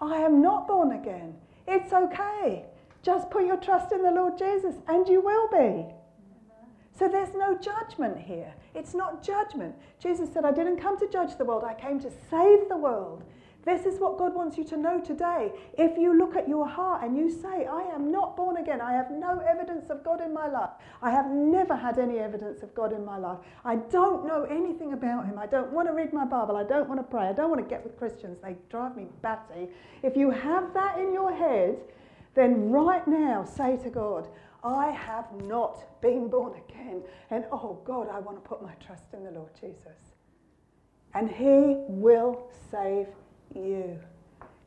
I 0.00 0.16
am 0.16 0.40
not 0.40 0.66
born 0.66 0.92
again, 0.92 1.34
it's 1.68 1.92
okay. 1.92 2.64
Just 3.02 3.30
put 3.30 3.46
your 3.46 3.56
trust 3.56 3.92
in 3.92 4.02
the 4.02 4.10
Lord 4.10 4.38
Jesus 4.38 4.74
and 4.88 5.06
you 5.08 5.20
will 5.20 5.48
be. 5.48 5.86
So 6.98 7.08
there's 7.08 7.34
no 7.34 7.56
judgment 7.56 8.18
here. 8.18 8.52
It's 8.74 8.94
not 8.94 9.22
judgment. 9.22 9.74
Jesus 10.02 10.32
said, 10.32 10.44
I 10.44 10.52
didn't 10.52 10.80
come 10.80 10.98
to 10.98 11.08
judge 11.08 11.36
the 11.38 11.44
world, 11.44 11.64
I 11.64 11.74
came 11.74 11.98
to 12.00 12.10
save 12.30 12.68
the 12.68 12.76
world. 12.76 13.24
This 13.64 13.84
is 13.84 14.00
what 14.00 14.16
God 14.16 14.34
wants 14.34 14.56
you 14.56 14.64
to 14.64 14.76
know 14.76 15.00
today. 15.00 15.52
If 15.76 15.98
you 15.98 16.16
look 16.16 16.34
at 16.34 16.48
your 16.48 16.66
heart 16.66 17.04
and 17.04 17.16
you 17.16 17.30
say, 17.30 17.66
I 17.66 17.82
am 17.94 18.10
not 18.10 18.36
born 18.36 18.56
again, 18.56 18.80
I 18.80 18.92
have 18.92 19.10
no 19.10 19.38
evidence 19.40 19.90
of 19.90 20.02
God 20.02 20.22
in 20.22 20.32
my 20.32 20.48
life, 20.48 20.70
I 21.02 21.10
have 21.10 21.30
never 21.30 21.76
had 21.76 21.98
any 21.98 22.18
evidence 22.18 22.62
of 22.62 22.74
God 22.74 22.92
in 22.92 23.04
my 23.04 23.18
life, 23.18 23.38
I 23.64 23.76
don't 23.76 24.26
know 24.26 24.44
anything 24.44 24.94
about 24.94 25.26
Him, 25.26 25.38
I 25.38 25.46
don't 25.46 25.72
want 25.72 25.88
to 25.88 25.94
read 25.94 26.12
my 26.12 26.24
Bible, 26.24 26.56
I 26.56 26.64
don't 26.64 26.88
want 26.88 27.00
to 27.00 27.04
pray, 27.04 27.26
I 27.26 27.32
don't 27.32 27.50
want 27.50 27.62
to 27.62 27.68
get 27.68 27.84
with 27.84 27.98
Christians, 27.98 28.38
they 28.42 28.56
drive 28.70 28.96
me 28.96 29.08
batty. 29.20 29.68
If 30.02 30.16
you 30.16 30.30
have 30.30 30.72
that 30.72 30.98
in 30.98 31.12
your 31.12 31.34
head, 31.34 31.76
then 32.34 32.70
right 32.70 33.06
now 33.06 33.44
say 33.44 33.76
to 33.78 33.90
God, 33.90 34.28
I 34.62 34.90
have 34.90 35.32
not 35.44 36.00
been 36.00 36.28
born 36.28 36.54
again. 36.68 37.02
And 37.30 37.44
oh 37.52 37.80
God, 37.84 38.08
I 38.10 38.20
want 38.20 38.42
to 38.42 38.48
put 38.48 38.62
my 38.62 38.72
trust 38.74 39.04
in 39.12 39.24
the 39.24 39.30
Lord 39.30 39.50
Jesus. 39.60 40.14
And 41.14 41.30
He 41.30 41.76
will 41.88 42.46
save 42.70 43.08
you. 43.54 43.98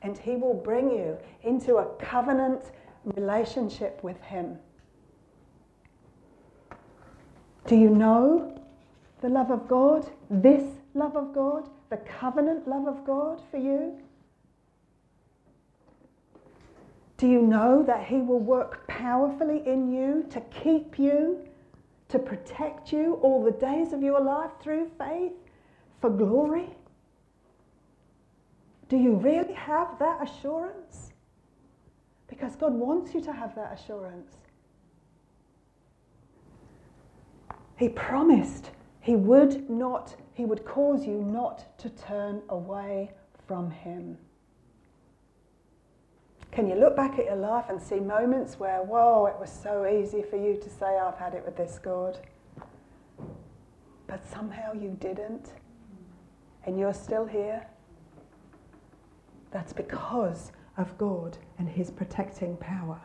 And 0.01 0.17
He 0.17 0.35
will 0.35 0.53
bring 0.53 0.89
you 0.91 1.17
into 1.43 1.77
a 1.77 1.85
covenant 1.95 2.71
relationship 3.05 4.03
with 4.03 4.21
Him. 4.21 4.57
Do 7.65 7.75
you 7.75 7.89
know 7.89 8.61
the 9.21 9.29
love 9.29 9.51
of 9.51 9.67
God? 9.67 10.09
This 10.29 10.63
love 10.93 11.15
of 11.15 11.33
God? 11.33 11.69
The 11.89 11.97
covenant 11.97 12.67
love 12.67 12.87
of 12.87 13.05
God 13.05 13.41
for 13.49 13.57
you? 13.57 13.97
Do 17.17 17.27
you 17.27 17.41
know 17.41 17.83
that 17.83 18.05
He 18.05 18.17
will 18.17 18.39
work 18.39 18.85
powerfully 18.87 19.63
in 19.65 19.93
you 19.93 20.25
to 20.31 20.41
keep 20.41 20.99
you, 20.99 21.39
to 22.09 22.19
protect 22.19 22.91
you 22.91 23.13
all 23.21 23.43
the 23.43 23.51
days 23.51 23.93
of 23.93 24.03
your 24.03 24.19
life 24.19 24.51
through 24.61 24.91
faith 24.97 25.31
for 26.01 26.09
glory? 26.09 26.69
Do 28.93 28.99
you 28.99 29.15
really 29.15 29.55
have 29.55 29.97
that 29.97 30.19
assurance? 30.21 31.13
Because 32.27 32.55
God 32.55 32.73
wants 32.73 33.15
you 33.15 33.21
to 33.21 33.33
have 33.33 33.55
that 33.55 33.73
assurance. 33.73 34.35
He 37.75 37.89
promised 37.89 38.69
He 38.99 39.15
would 39.15 39.67
not, 39.67 40.15
He 40.35 40.45
would 40.45 40.63
cause 40.63 41.07
you 41.07 41.23
not 41.23 41.75
to 41.79 41.89
turn 41.89 42.43
away 42.49 43.09
from 43.47 43.71
Him. 43.71 44.15
Can 46.51 46.69
you 46.69 46.75
look 46.75 46.95
back 46.95 47.17
at 47.17 47.25
your 47.25 47.37
life 47.37 47.65
and 47.69 47.81
see 47.81 47.99
moments 47.99 48.59
where, 48.59 48.83
whoa, 48.83 49.25
it 49.25 49.39
was 49.39 49.51
so 49.51 49.87
easy 49.87 50.21
for 50.21 50.37
you 50.37 50.55
to 50.55 50.69
say, 50.69 50.99
I've 50.99 51.17
had 51.17 51.33
it 51.33 51.43
with 51.43 51.57
this 51.57 51.79
God? 51.79 52.19
But 54.05 54.23
somehow 54.23 54.73
you 54.73 54.95
didn't, 54.99 55.53
and 56.67 56.77
you're 56.77 56.93
still 56.93 57.25
here? 57.25 57.65
That's 59.53 59.71
because 59.71 60.51
of 60.77 60.97
God 60.97 61.37
and 61.59 61.69
His 61.69 61.91
protecting 61.91 62.57
power. 62.57 62.99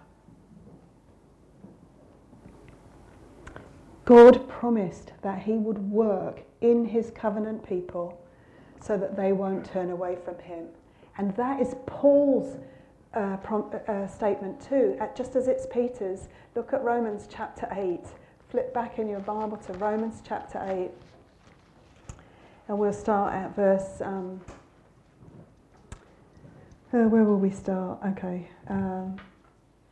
God 4.07 4.49
promised 4.49 5.13
that 5.21 5.43
He 5.43 5.53
would 5.53 5.79
work 5.79 6.41
in 6.63 6.87
His 6.87 7.13
covenant 7.15 7.69
people 7.69 8.19
so 8.81 8.97
that 8.97 9.15
they 9.17 9.33
won't 9.33 9.67
turn 9.67 9.91
away 9.91 10.17
from 10.25 10.39
Him. 10.39 10.65
And 11.19 11.37
that 11.37 11.61
is 11.61 11.75
Paul's 11.85 12.57
uh, 13.13 13.37
prom- 13.39 13.71
uh, 13.87 14.07
statement 14.07 14.61
too, 14.67 14.97
at, 15.01 15.15
just 15.15 15.37
as 15.37 15.49
it's 15.49 15.67
Peter's. 15.67 16.29
Look 16.55 16.73
at 16.73 16.83
Romans 16.83 17.29
chapter 17.31 17.69
8. 17.71 18.01
Flip 18.49 18.73
back 18.73 18.99
in 18.99 19.09
your 19.09 19.21
Bible 19.21 19.59
to 19.59 19.75
Romans 19.75 20.23
chapter 20.27 20.59
8. 20.65 20.91
And 22.69 22.79
we'll 22.79 22.93
start 22.95 23.35
at 23.35 23.55
verse. 23.55 24.01
Um, 24.01 24.41
uh, 26.93 27.09
where 27.09 27.25
will 27.25 27.39
we 27.39 27.51
start? 27.51 27.99
Okay. 28.07 28.49
Um, 28.69 29.17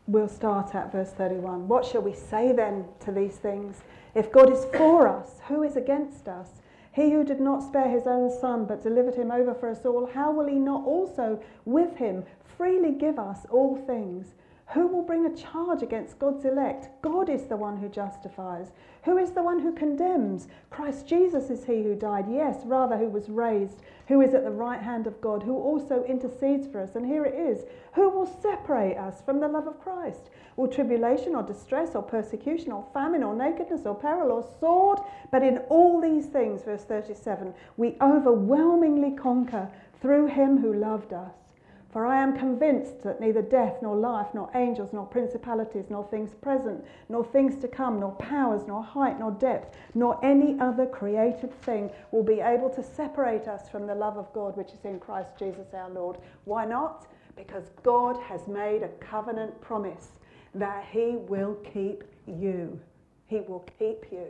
we'll 0.07 0.29
start 0.29 0.75
at 0.75 0.93
verse 0.93 1.13
31. 1.13 1.69
What 1.69 1.85
shall 1.85 2.03
we 2.03 2.15
say 2.15 2.53
then 2.53 2.85
to 3.01 3.13
these 3.13 3.37
things? 3.37 3.83
If 4.15 4.33
God 4.33 4.53
is 4.53 4.65
for 4.77 5.09
us, 5.09 5.41
who 5.49 5.63
is 5.63 5.77
against 5.77 6.29
us? 6.29 6.49
He 6.93 7.11
who 7.11 7.25
did 7.25 7.41
not 7.41 7.63
spare 7.63 7.91
his 7.91 8.07
own 8.07 8.31
son, 8.31 8.65
but 8.65 8.83
delivered 8.83 9.15
him 9.15 9.31
over 9.31 9.53
for 9.53 9.69
us 9.69 9.85
all, 9.85 10.09
how 10.15 10.33
will 10.33 10.47
he 10.47 10.55
not 10.55 10.85
also 10.87 11.39
with 11.67 11.97
him 11.97 12.25
freely 12.57 12.93
give 12.93 13.19
us 13.19 13.47
all 13.51 13.77
things. 13.77 14.35
Who 14.75 14.89
will 14.89 15.03
bring 15.03 15.25
a 15.25 15.37
charge 15.37 15.83
against 15.83 16.19
God's 16.19 16.45
elect? 16.45 16.89
God 17.01 17.29
is 17.29 17.47
the 17.47 17.57
one 17.57 17.77
who 17.77 17.89
justifies. 17.89 18.73
Who 19.05 19.17
is 19.17 19.31
the 19.31 19.43
one 19.43 19.61
who 19.61 19.73
condemns? 19.73 20.49
Christ 20.71 21.07
Jesus 21.07 21.51
is 21.51 21.65
he 21.65 21.85
who 21.85 21.95
died, 21.95 22.27
yes, 22.29 22.65
rather, 22.65 22.97
who 22.97 23.09
was 23.09 23.29
raised, 23.29 23.83
who 24.09 24.21
is 24.21 24.35
at 24.35 24.43
the 24.43 24.51
right 24.51 24.83
hand 24.83 25.07
of 25.07 25.21
God, 25.21 25.45
who 25.45 25.55
also 25.55 26.03
intercedes 26.05 26.67
for 26.67 26.81
us. 26.81 26.97
And 26.97 27.07
here 27.07 27.25
it 27.25 27.35
is 27.35 27.65
Who 27.95 28.11
will 28.11 28.27
separate 28.27 28.97
us 28.97 29.23
from 29.23 29.39
the 29.39 29.47
love 29.47 29.69
of 29.69 29.81
Christ? 29.81 30.31
Will 30.57 30.67
tribulation 30.67 31.37
or 31.37 31.45
distress 31.45 31.95
or 31.95 32.03
persecution 32.03 32.73
or 32.73 32.85
famine 32.93 33.23
or 33.23 33.37
nakedness 33.37 33.87
or 33.87 33.95
peril 33.95 34.33
or 34.33 34.43
sword? 34.59 34.99
But 35.31 35.45
in 35.45 35.59
all 35.69 36.01
these 36.01 36.27
things, 36.27 36.65
verse 36.65 36.83
37, 36.83 37.55
we 37.77 37.97
overwhelmingly 38.01 39.13
conquer 39.13 39.71
through 40.01 40.27
him 40.27 40.59
who 40.59 40.75
loved 40.75 41.13
us. 41.13 41.46
For 41.93 42.07
I 42.07 42.23
am 42.23 42.37
convinced 42.37 43.03
that 43.05 43.21
neither 43.21 43.43
death, 43.43 43.77
nor 43.81 43.97
life, 43.97 44.29
nor 44.35 44.51
angels, 44.55 44.93
nor 44.93 45.07
principalities, 45.07 45.87
nor 45.89 46.05
things 46.05 46.35
present, 46.35 46.85
nor 47.09 47.25
things 47.25 47.57
to 47.63 47.69
come, 47.69 48.01
nor 48.01 48.13
powers, 48.17 48.67
nor 48.67 48.83
height, 48.83 49.19
nor 49.19 49.31
depth, 49.33 49.77
nor 49.95 50.23
any 50.25 50.59
other 50.61 50.87
created 50.87 51.53
thing 51.63 51.91
will 52.11 52.23
be 52.25 52.41
able 52.41 52.69
to 52.71 52.83
separate 52.83 53.49
us 53.49 53.69
from 53.71 53.87
the 53.87 53.95
love 53.95 54.17
of 54.19 54.33
God 54.33 54.57
which 54.57 54.73
is 54.73 54.85
in 54.85 54.99
Christ 55.01 55.39
Jesus 55.39 55.73
our 55.73 55.89
Lord. 55.91 56.19
Why 56.45 56.65
not? 56.67 57.07
Because 57.37 57.71
God 57.83 58.21
has 58.23 58.47
made 58.49 58.83
a 58.83 58.89
covenant 59.01 59.59
promise 59.61 60.09
that 60.55 60.85
He 60.91 61.17
will 61.17 61.55
keep 61.73 62.05
you. 62.27 62.79
He 63.27 63.41
will 63.41 63.67
keep 63.79 64.07
you. 64.11 64.27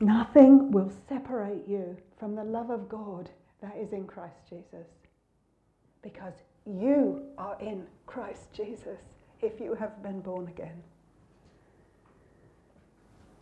Nothing 0.00 0.70
will 0.70 0.90
separate 1.08 1.68
you 1.68 1.96
from 2.18 2.34
the 2.34 2.44
love 2.44 2.70
of 2.70 2.88
God 2.88 3.28
that 3.62 3.76
is 3.76 3.92
in 3.92 4.06
Christ 4.06 4.48
Jesus. 4.48 4.86
Because 6.02 6.34
you 6.66 7.22
are 7.38 7.56
in 7.60 7.86
Christ 8.06 8.52
Jesus 8.52 8.98
if 9.42 9.60
you 9.60 9.74
have 9.74 10.02
been 10.02 10.20
born 10.20 10.48
again. 10.48 10.82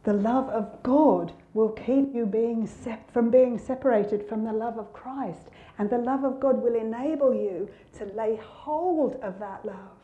The 0.05 0.13
love 0.13 0.49
of 0.49 0.83
God 0.83 1.33
will 1.55 1.71
keep 1.71 2.15
you 2.15 2.25
being 2.25 2.69
from 3.13 3.31
being 3.31 3.59
separated 3.59 4.29
from 4.29 4.45
the 4.45 4.53
love 4.53 4.79
of 4.79 4.93
Christ. 4.93 5.51
And 5.79 5.91
the 5.91 5.99
love 5.99 6.25
of 6.25 6.41
God 6.41 6.63
will 6.63 6.75
enable 6.75 7.35
you 7.35 7.69
to 7.99 8.07
lay 8.07 8.37
hold 8.43 9.17
of 9.17 9.39
that 9.39 9.65
love 9.65 9.99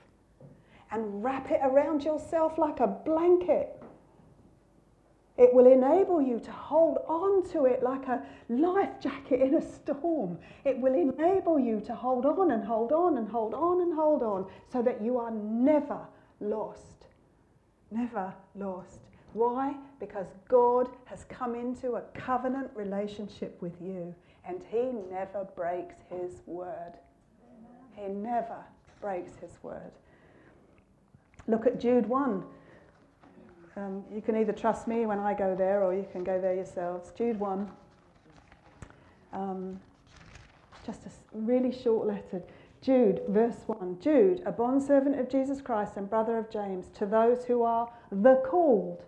and 0.90 1.24
wrap 1.24 1.50
it 1.50 1.60
around 1.62 2.04
yourself 2.04 2.58
like 2.58 2.80
a 2.80 2.86
blanket 2.86 3.73
It 5.36 5.52
will 5.52 5.66
enable 5.66 6.22
you 6.22 6.38
to 6.38 6.52
hold 6.52 6.98
on 7.08 7.48
to 7.50 7.64
it 7.64 7.82
like 7.82 8.06
a 8.06 8.24
life 8.48 9.00
jacket 9.00 9.40
in 9.40 9.54
a 9.54 9.62
storm. 9.62 10.38
It 10.64 10.78
will 10.78 10.94
enable 10.94 11.58
you 11.58 11.80
to 11.86 11.94
hold 11.94 12.24
on 12.24 12.52
and 12.52 12.64
hold 12.64 12.92
on 12.92 13.18
and 13.18 13.28
hold 13.28 13.52
on 13.52 13.80
and 13.80 13.92
hold 13.92 14.22
on 14.22 14.46
so 14.72 14.80
that 14.82 15.02
you 15.02 15.18
are 15.18 15.32
never 15.32 15.98
lost. 16.40 17.06
Never 17.90 18.32
lost. 18.54 19.00
Why? 19.32 19.74
Because 19.98 20.28
God 20.46 20.88
has 21.06 21.24
come 21.24 21.56
into 21.56 21.94
a 21.94 22.02
covenant 22.14 22.70
relationship 22.76 23.60
with 23.60 23.74
you 23.80 24.14
and 24.46 24.62
He 24.70 24.92
never 25.10 25.48
breaks 25.56 25.96
His 26.08 26.42
word. 26.46 26.92
He 27.96 28.06
never 28.06 28.58
breaks 29.00 29.32
His 29.40 29.58
word. 29.64 29.90
Look 31.48 31.66
at 31.66 31.80
Jude 31.80 32.06
1. 32.06 32.44
Um, 33.76 34.04
you 34.12 34.20
can 34.20 34.36
either 34.36 34.52
trust 34.52 34.86
me 34.86 35.04
when 35.06 35.18
I 35.18 35.34
go 35.34 35.56
there 35.56 35.82
or 35.82 35.94
you 35.94 36.06
can 36.12 36.22
go 36.22 36.40
there 36.40 36.54
yourselves. 36.54 37.12
Jude 37.16 37.40
1. 37.40 37.70
Um, 39.32 39.80
just 40.86 41.06
a 41.06 41.10
really 41.32 41.72
short 41.72 42.06
letter. 42.06 42.42
Jude, 42.80 43.22
verse 43.28 43.62
1. 43.66 43.98
Jude, 43.98 44.42
a 44.46 44.52
bondservant 44.52 45.18
of 45.18 45.28
Jesus 45.28 45.60
Christ 45.60 45.94
and 45.96 46.08
brother 46.08 46.38
of 46.38 46.50
James, 46.50 46.86
to 46.94 47.06
those 47.06 47.44
who 47.44 47.62
are 47.62 47.90
the 48.12 48.42
called, 48.46 49.02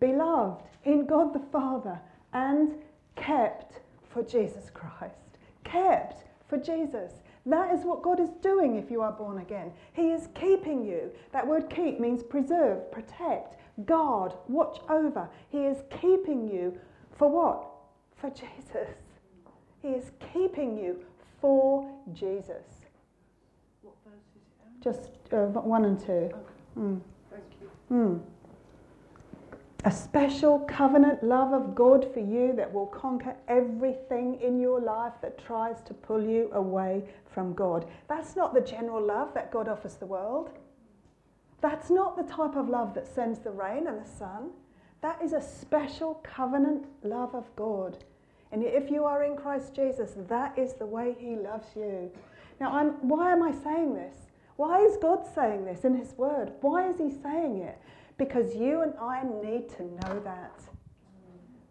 beloved 0.00 0.62
in 0.84 1.06
God 1.06 1.32
the 1.32 1.42
Father, 1.52 2.00
and 2.32 2.74
kept 3.14 3.80
for 4.08 4.22
Jesus 4.22 4.70
Christ. 4.70 5.38
Kept 5.64 6.24
for 6.48 6.56
Jesus. 6.56 7.12
That 7.46 7.72
is 7.72 7.84
what 7.84 8.02
God 8.02 8.18
is 8.18 8.30
doing 8.42 8.76
if 8.76 8.90
you 8.90 9.00
are 9.00 9.12
born 9.12 9.38
again. 9.38 9.72
He 9.92 10.10
is 10.10 10.28
keeping 10.34 10.84
you. 10.84 11.10
That 11.32 11.46
word 11.46 11.70
keep 11.70 12.00
means 12.00 12.22
preserve, 12.22 12.90
protect, 12.90 13.56
guard, 13.84 14.32
watch 14.48 14.80
over. 14.88 15.28
He 15.50 15.58
is 15.58 15.78
keeping 16.00 16.48
you 16.48 16.78
for 17.16 17.28
what? 17.28 17.68
For 18.16 18.30
Jesus. 18.30 18.88
He 19.82 19.88
is 19.88 20.10
keeping 20.32 20.76
you 20.76 21.04
for 21.40 21.88
Jesus. 22.12 22.86
What 23.82 23.94
verse 24.04 24.22
is 24.36 24.42
it? 24.42 24.82
Just 24.82 25.32
uh, 25.32 25.60
one 25.60 25.84
and 25.84 25.98
two. 25.98 26.12
Okay. 26.12 26.34
Mm. 26.76 27.00
Thank 27.30 27.44
you. 27.60 27.70
Mm. 27.90 28.20
A 29.84 29.92
special 29.92 30.58
covenant 30.60 31.22
love 31.22 31.52
of 31.52 31.76
God 31.76 32.12
for 32.12 32.18
you 32.18 32.52
that 32.56 32.72
will 32.72 32.86
conquer 32.86 33.36
everything 33.46 34.40
in 34.40 34.58
your 34.58 34.80
life 34.80 35.12
that 35.22 35.38
tries 35.38 35.80
to 35.82 35.94
pull 35.94 36.22
you 36.22 36.50
away 36.52 37.04
from 37.32 37.54
God. 37.54 37.86
That's 38.08 38.34
not 38.34 38.54
the 38.54 38.60
general 38.60 39.00
love 39.00 39.32
that 39.34 39.52
God 39.52 39.68
offers 39.68 39.94
the 39.94 40.06
world. 40.06 40.50
That's 41.60 41.90
not 41.90 42.16
the 42.16 42.22
type 42.22 42.56
of 42.56 42.68
love 42.68 42.94
that 42.94 43.06
sends 43.06 43.40
the 43.40 43.50
rain 43.50 43.86
and 43.86 44.00
the 44.00 44.08
sun. 44.08 44.50
That 45.00 45.20
is 45.22 45.32
a 45.32 45.40
special 45.40 46.14
covenant 46.22 46.86
love 47.02 47.34
of 47.34 47.54
God. 47.56 48.04
And 48.50 48.62
if 48.62 48.90
you 48.90 49.04
are 49.04 49.24
in 49.24 49.36
Christ 49.36 49.74
Jesus, 49.74 50.14
that 50.28 50.58
is 50.58 50.74
the 50.74 50.86
way 50.86 51.16
He 51.18 51.36
loves 51.36 51.68
you. 51.76 52.10
Now, 52.60 52.72
I'm, 52.72 53.08
why 53.08 53.32
am 53.32 53.42
I 53.42 53.52
saying 53.52 53.94
this? 53.94 54.14
Why 54.56 54.80
is 54.80 54.96
God 54.96 55.24
saying 55.34 55.64
this 55.64 55.84
in 55.84 55.94
His 55.94 56.14
Word? 56.16 56.52
Why 56.60 56.88
is 56.88 56.98
He 56.98 57.10
saying 57.10 57.58
it? 57.58 57.78
Because 58.16 58.54
you 58.54 58.82
and 58.82 58.94
I 59.00 59.22
need 59.22 59.68
to 59.76 59.84
know 59.84 60.20
that. 60.24 60.60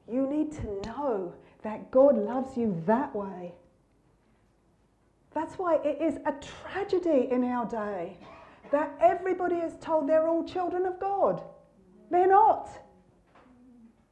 You 0.09 0.27
need 0.29 0.51
to 0.53 0.89
know 0.89 1.33
that 1.63 1.91
God 1.91 2.17
loves 2.17 2.55
you 2.55 2.81
that 2.85 3.13
way. 3.13 3.53
That's 5.33 5.55
why 5.55 5.79
it 5.83 6.01
is 6.01 6.15
a 6.25 6.33
tragedy 6.71 7.27
in 7.29 7.43
our 7.43 7.65
day 7.65 8.17
that 8.71 8.97
everybody 8.99 9.55
is 9.55 9.73
told 9.81 10.07
they're 10.07 10.27
all 10.27 10.43
children 10.43 10.85
of 10.85 10.99
God. 10.99 11.43
They're 12.09 12.27
not. 12.27 12.69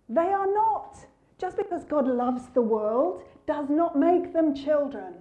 They 0.09 0.29
are 0.31 0.51
not. 0.51 0.97
Just 1.37 1.57
because 1.57 1.83
God 1.83 2.07
loves 2.07 2.43
the 2.53 2.61
world 2.61 3.23
does 3.47 3.69
not 3.69 3.97
make 3.97 4.33
them 4.33 4.55
children. 4.55 5.15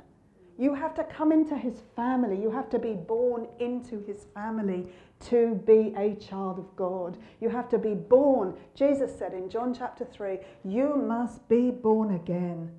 You 0.56 0.74
have 0.74 0.94
to 0.94 1.04
come 1.04 1.32
into 1.32 1.56
his 1.56 1.82
family. 1.96 2.40
You 2.40 2.50
have 2.50 2.70
to 2.70 2.78
be 2.78 2.92
born 2.92 3.48
into 3.58 4.04
his 4.04 4.26
family 4.34 4.86
to 5.26 5.60
be 5.66 5.92
a 5.96 6.14
child 6.16 6.58
of 6.58 6.76
God. 6.76 7.18
You 7.40 7.48
have 7.48 7.68
to 7.70 7.78
be 7.78 7.94
born. 7.94 8.54
Jesus 8.74 9.16
said 9.16 9.32
in 9.34 9.48
John 9.50 9.74
chapter 9.74 10.04
3 10.04 10.38
you 10.64 10.96
must 10.96 11.48
be 11.48 11.70
born 11.70 12.14
again. 12.14 12.70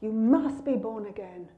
You 0.00 0.12
must 0.12 0.64
be 0.64 0.76
born 0.76 1.06
again. 1.06 1.48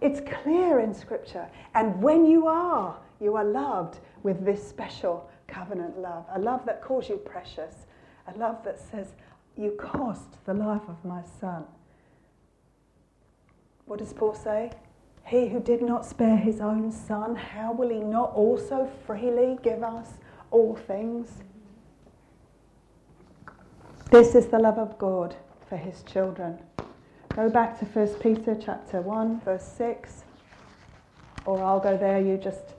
It's 0.00 0.20
clear 0.42 0.80
in 0.80 0.94
Scripture. 0.94 1.46
And 1.74 2.02
when 2.02 2.24
you 2.24 2.46
are, 2.46 2.96
you 3.20 3.36
are 3.36 3.44
loved 3.44 3.98
with 4.22 4.44
this 4.44 4.66
special 4.66 5.28
covenant 5.46 5.98
love 5.98 6.24
a 6.32 6.38
love 6.38 6.64
that 6.66 6.82
calls 6.82 7.08
you 7.08 7.16
precious, 7.16 7.86
a 8.28 8.38
love 8.38 8.62
that 8.64 8.78
says, 8.78 9.14
You 9.56 9.72
cost 9.72 10.44
the 10.46 10.54
life 10.54 10.88
of 10.88 11.04
my 11.04 11.22
son. 11.40 11.64
What 13.86 13.98
does 13.98 14.12
Paul 14.12 14.34
say? 14.34 14.70
He 15.26 15.48
who 15.48 15.60
did 15.60 15.82
not 15.82 16.06
spare 16.06 16.36
his 16.36 16.60
own 16.60 16.90
son, 16.90 17.36
how 17.36 17.72
will 17.72 17.90
he 17.90 18.00
not 18.00 18.32
also 18.32 18.90
freely 19.06 19.58
give 19.62 19.82
us 19.82 20.08
all 20.50 20.74
things? 20.74 21.42
This 24.10 24.34
is 24.34 24.46
the 24.46 24.58
love 24.58 24.78
of 24.78 24.98
God 24.98 25.36
for 25.68 25.76
his 25.76 26.02
children. 26.02 26.58
Go 27.36 27.48
back 27.48 27.78
to 27.78 27.84
1 27.84 28.14
Peter 28.14 28.56
chapter 28.60 29.00
1, 29.00 29.42
verse 29.42 29.64
6. 29.76 30.24
Or 31.46 31.62
I'll 31.62 31.78
go 31.78 31.96
there, 31.96 32.20
you 32.20 32.36
just. 32.36 32.74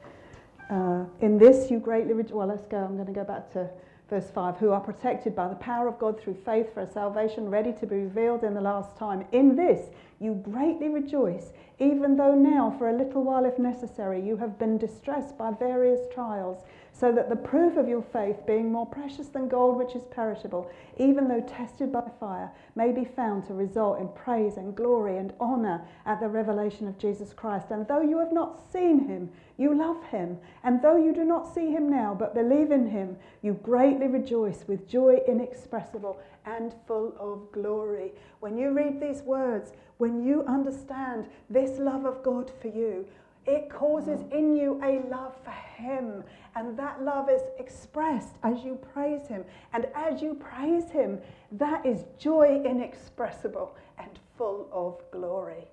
Uh, 0.70 1.06
in 1.22 1.38
this 1.38 1.72
you 1.72 1.80
greatly 1.80 2.14
rejoice. 2.14 2.34
Well, 2.34 2.48
let's 2.48 2.68
go. 2.68 2.78
I'm 2.78 2.96
going 2.96 3.08
to 3.08 3.14
go 3.14 3.24
back 3.24 3.52
to 3.54 3.70
verse 4.10 4.30
5. 4.30 4.58
Who 4.58 4.72
are 4.72 4.82
protected 4.82 5.38
by 5.38 5.48
the 5.48 5.56
power 5.56 5.88
of 5.88 5.98
God 6.00 6.22
through 6.22 6.36
faith 6.46 6.74
for 6.74 6.82
a 6.82 6.92
salvation 6.92 7.50
ready 7.50 7.72
to 7.80 7.88
be 7.88 7.96
revealed 7.96 8.44
in 8.44 8.54
the 8.54 8.62
last 8.62 8.98
time. 8.98 9.26
In 9.32 9.56
this 9.56 9.88
you 10.20 10.34
greatly 10.34 10.90
rejoice, 10.90 11.54
even 11.80 12.18
though 12.18 12.36
now, 12.36 12.76
for 12.78 12.90
a 12.90 12.94
little 12.94 13.24
while 13.24 13.46
if 13.46 13.58
necessary, 13.58 14.22
you 14.22 14.36
have 14.36 14.60
been 14.60 14.78
distressed 14.78 15.38
by 15.38 15.52
various 15.52 16.02
trials 16.14 16.62
so 16.94 17.12
that 17.12 17.30
the 17.30 17.36
proof 17.36 17.78
of 17.78 17.88
your 17.88 18.02
faith, 18.02 18.46
being 18.46 18.72
more 18.72 18.86
precious 18.86 19.28
than 19.28 19.48
gold 19.48 19.78
which 19.78 19.96
is 19.96 20.04
perishable, 20.12 20.70
even 20.98 21.28
though 21.28 21.42
tested 21.42 21.92
by 21.92 22.04
fire, 22.20 22.52
may 22.76 22.92
be 22.92 23.06
found 23.06 23.46
to 23.46 23.54
result 23.54 24.00
in 24.00 24.08
praise 24.10 24.58
and 24.58 24.76
glory 24.76 25.18
and 25.18 25.34
honour 25.40 25.84
at 26.06 26.20
the 26.20 26.28
revelation 26.28 26.88
of 26.88 26.98
Jesus 26.98 27.34
Christ. 27.34 27.68
And 27.72 27.88
though 27.88 28.02
you 28.02 28.20
have 28.20 28.32
not 28.32 28.72
seen 28.72 29.08
him, 29.08 29.32
you 29.58 29.74
love 29.74 30.04
him. 30.06 30.38
And 30.64 30.82
though 30.82 30.98
you 30.98 31.14
do 31.14 31.24
not 31.24 31.54
see 31.54 31.72
him 31.72 31.90
now, 31.90 32.16
but 32.18 32.36
believe 32.36 32.72
in 32.72 32.88
him, 32.88 33.18
you 33.42 33.54
greatly 33.54 34.08
rejoice 34.08 34.66
with 34.68 34.88
joy 34.88 35.20
inexpressible 35.28 36.20
and 36.46 36.76
full 36.88 37.16
of 37.20 37.52
glory. 37.52 38.12
When 38.42 38.58
you 38.58 38.72
read 38.72 39.00
these 39.00 39.22
words, 39.22 39.72
when 39.98 40.26
you 40.26 40.44
understand 40.46 41.28
this 41.50 41.80
love 41.80 42.06
of 42.06 42.24
God 42.24 42.52
for 42.62 42.68
you, 42.68 43.06
it 43.46 43.70
causes 43.70 44.22
in 44.32 44.56
you 44.56 44.80
a 44.84 45.02
love 45.10 45.36
for 45.44 45.52
Him. 45.52 46.24
And 46.56 46.78
that 46.78 47.02
love 47.02 47.30
is 47.30 47.42
expressed 47.58 48.36
as 48.44 48.64
you 48.64 48.80
praise 48.94 49.28
Him. 49.28 49.44
And 49.74 49.88
as 49.96 50.22
you 50.22 50.36
praise 50.36 50.90
Him, 50.92 51.20
that 51.54 51.86
is 51.86 52.06
joy 52.18 52.62
inexpressible 52.64 53.76
and 53.98 54.10
full 54.38 54.70
of 54.72 55.02
glory. 55.12 55.68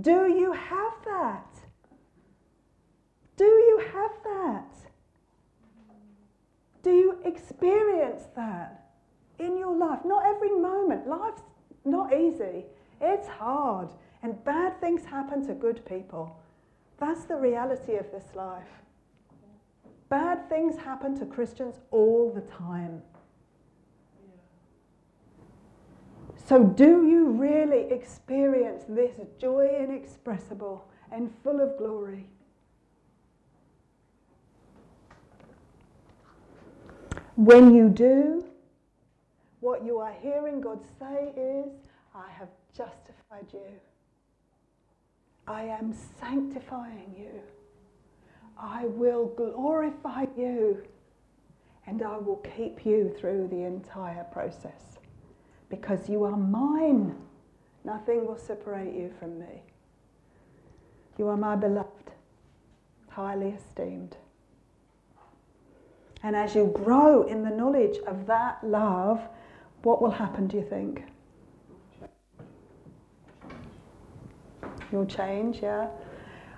Do 0.00 0.28
you 0.28 0.52
have 0.52 0.92
that? 1.04 1.46
Do 3.36 3.44
you 3.44 3.82
have 3.92 4.10
that? 4.24 4.74
Do 6.82 6.90
you 6.90 7.18
experience 7.24 8.24
that 8.34 8.90
in 9.38 9.56
your 9.56 9.76
life? 9.76 10.00
Not 10.04 10.24
every 10.26 10.50
moment. 10.50 11.06
Life's 11.06 11.42
not 11.84 12.12
easy, 12.14 12.64
it's 13.00 13.26
hard. 13.26 13.88
And 14.22 14.42
bad 14.44 14.80
things 14.80 15.04
happen 15.04 15.44
to 15.46 15.54
good 15.54 15.84
people. 15.84 16.36
That's 17.02 17.24
the 17.24 17.34
reality 17.34 17.96
of 17.96 18.12
this 18.12 18.36
life. 18.36 18.62
Bad 20.08 20.48
things 20.48 20.76
happen 20.76 21.18
to 21.18 21.26
Christians 21.26 21.80
all 21.90 22.32
the 22.32 22.42
time. 22.42 23.02
So, 26.36 26.62
do 26.62 27.04
you 27.04 27.26
really 27.26 27.90
experience 27.90 28.84
this 28.88 29.18
joy 29.36 29.68
inexpressible 29.80 30.86
and 31.10 31.28
full 31.42 31.60
of 31.60 31.76
glory? 31.76 32.28
When 37.34 37.74
you 37.74 37.88
do, 37.88 38.44
what 39.58 39.84
you 39.84 39.98
are 39.98 40.14
hearing 40.22 40.60
God 40.60 40.78
say 41.00 41.32
is, 41.36 41.72
I 42.14 42.30
have 42.38 42.50
justified 42.72 43.52
you. 43.52 43.80
I 45.46 45.64
am 45.64 45.94
sanctifying 46.20 47.14
you. 47.16 47.40
I 48.58 48.86
will 48.86 49.26
glorify 49.26 50.26
you. 50.36 50.82
And 51.86 52.02
I 52.02 52.16
will 52.16 52.44
keep 52.56 52.86
you 52.86 53.12
through 53.18 53.48
the 53.48 53.64
entire 53.64 54.24
process. 54.24 54.98
Because 55.68 56.08
you 56.08 56.22
are 56.24 56.36
mine. 56.36 57.16
Nothing 57.84 58.26
will 58.26 58.38
separate 58.38 58.94
you 58.94 59.12
from 59.18 59.40
me. 59.40 59.62
You 61.18 61.28
are 61.28 61.36
my 61.36 61.56
beloved, 61.56 62.12
highly 63.08 63.50
esteemed. 63.50 64.16
And 66.22 66.36
as 66.36 66.54
you 66.54 66.72
grow 66.72 67.24
in 67.24 67.42
the 67.42 67.50
knowledge 67.50 67.98
of 68.06 68.26
that 68.26 68.62
love, 68.62 69.20
what 69.82 70.00
will 70.00 70.10
happen, 70.12 70.46
do 70.46 70.56
you 70.56 70.62
think? 70.62 71.02
You'll 74.92 75.06
change, 75.06 75.60
yeah? 75.62 75.88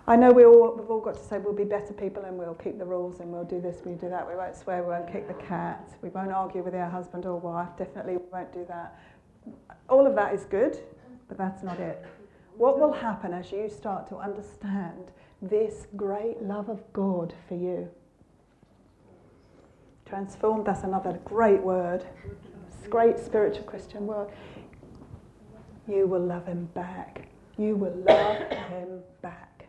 I 0.06 0.16
know 0.16 0.32
we 0.32 0.44
all, 0.44 0.76
we've 0.76 0.90
all 0.90 1.00
got 1.00 1.14
to 1.14 1.22
say 1.22 1.38
we'll 1.38 1.54
be 1.54 1.64
better 1.64 1.94
people 1.94 2.24
and 2.24 2.36
we'll 2.36 2.54
keep 2.54 2.78
the 2.78 2.84
rules 2.84 3.20
and 3.20 3.30
we'll 3.30 3.44
do 3.44 3.60
this, 3.60 3.78
we'll 3.84 3.96
do 3.96 4.10
that. 4.10 4.28
We 4.28 4.34
won't 4.34 4.54
swear, 4.54 4.82
we 4.82 4.90
won't 4.90 5.10
kick 5.10 5.28
the 5.28 5.42
cat, 5.44 5.88
we 6.02 6.10
won't 6.10 6.30
argue 6.30 6.62
with 6.62 6.74
our 6.74 6.90
husband 6.90 7.24
or 7.24 7.38
wife. 7.38 7.70
Definitely 7.78 8.18
we 8.18 8.24
won't 8.30 8.52
do 8.52 8.66
that. 8.68 8.98
All 9.88 10.06
of 10.06 10.14
that 10.16 10.34
is 10.34 10.44
good, 10.44 10.78
but 11.28 11.38
that's 11.38 11.62
not 11.62 11.80
it. 11.80 12.04
What 12.56 12.78
will 12.78 12.92
happen 12.92 13.32
as 13.32 13.50
you 13.50 13.70
start 13.70 14.08
to 14.08 14.16
understand 14.16 15.10
this 15.40 15.86
great 15.96 16.42
love 16.42 16.68
of 16.68 16.80
God 16.92 17.32
for 17.48 17.54
you? 17.54 17.88
Transformed, 20.04 20.66
that's 20.66 20.84
another 20.84 21.18
great 21.24 21.62
word. 21.62 22.04
Great 22.90 23.18
spiritual 23.18 23.64
Christian 23.64 24.06
word. 24.06 24.28
You 25.88 26.06
will 26.06 26.20
love 26.20 26.46
him 26.46 26.66
back. 26.74 27.28
You 27.56 27.76
will 27.76 27.94
love 28.06 28.38
him 28.68 29.00
back. 29.22 29.66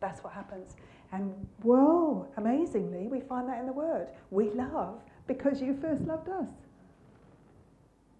That's 0.00 0.22
what 0.24 0.32
happens. 0.32 0.76
And 1.12 1.32
whoa, 1.62 2.26
amazingly, 2.36 3.06
we 3.06 3.20
find 3.20 3.48
that 3.48 3.58
in 3.60 3.66
the 3.66 3.72
word. 3.72 4.08
We 4.30 4.50
love 4.50 5.00
because 5.26 5.60
you 5.60 5.76
first 5.80 6.02
loved 6.02 6.28
us. 6.28 6.48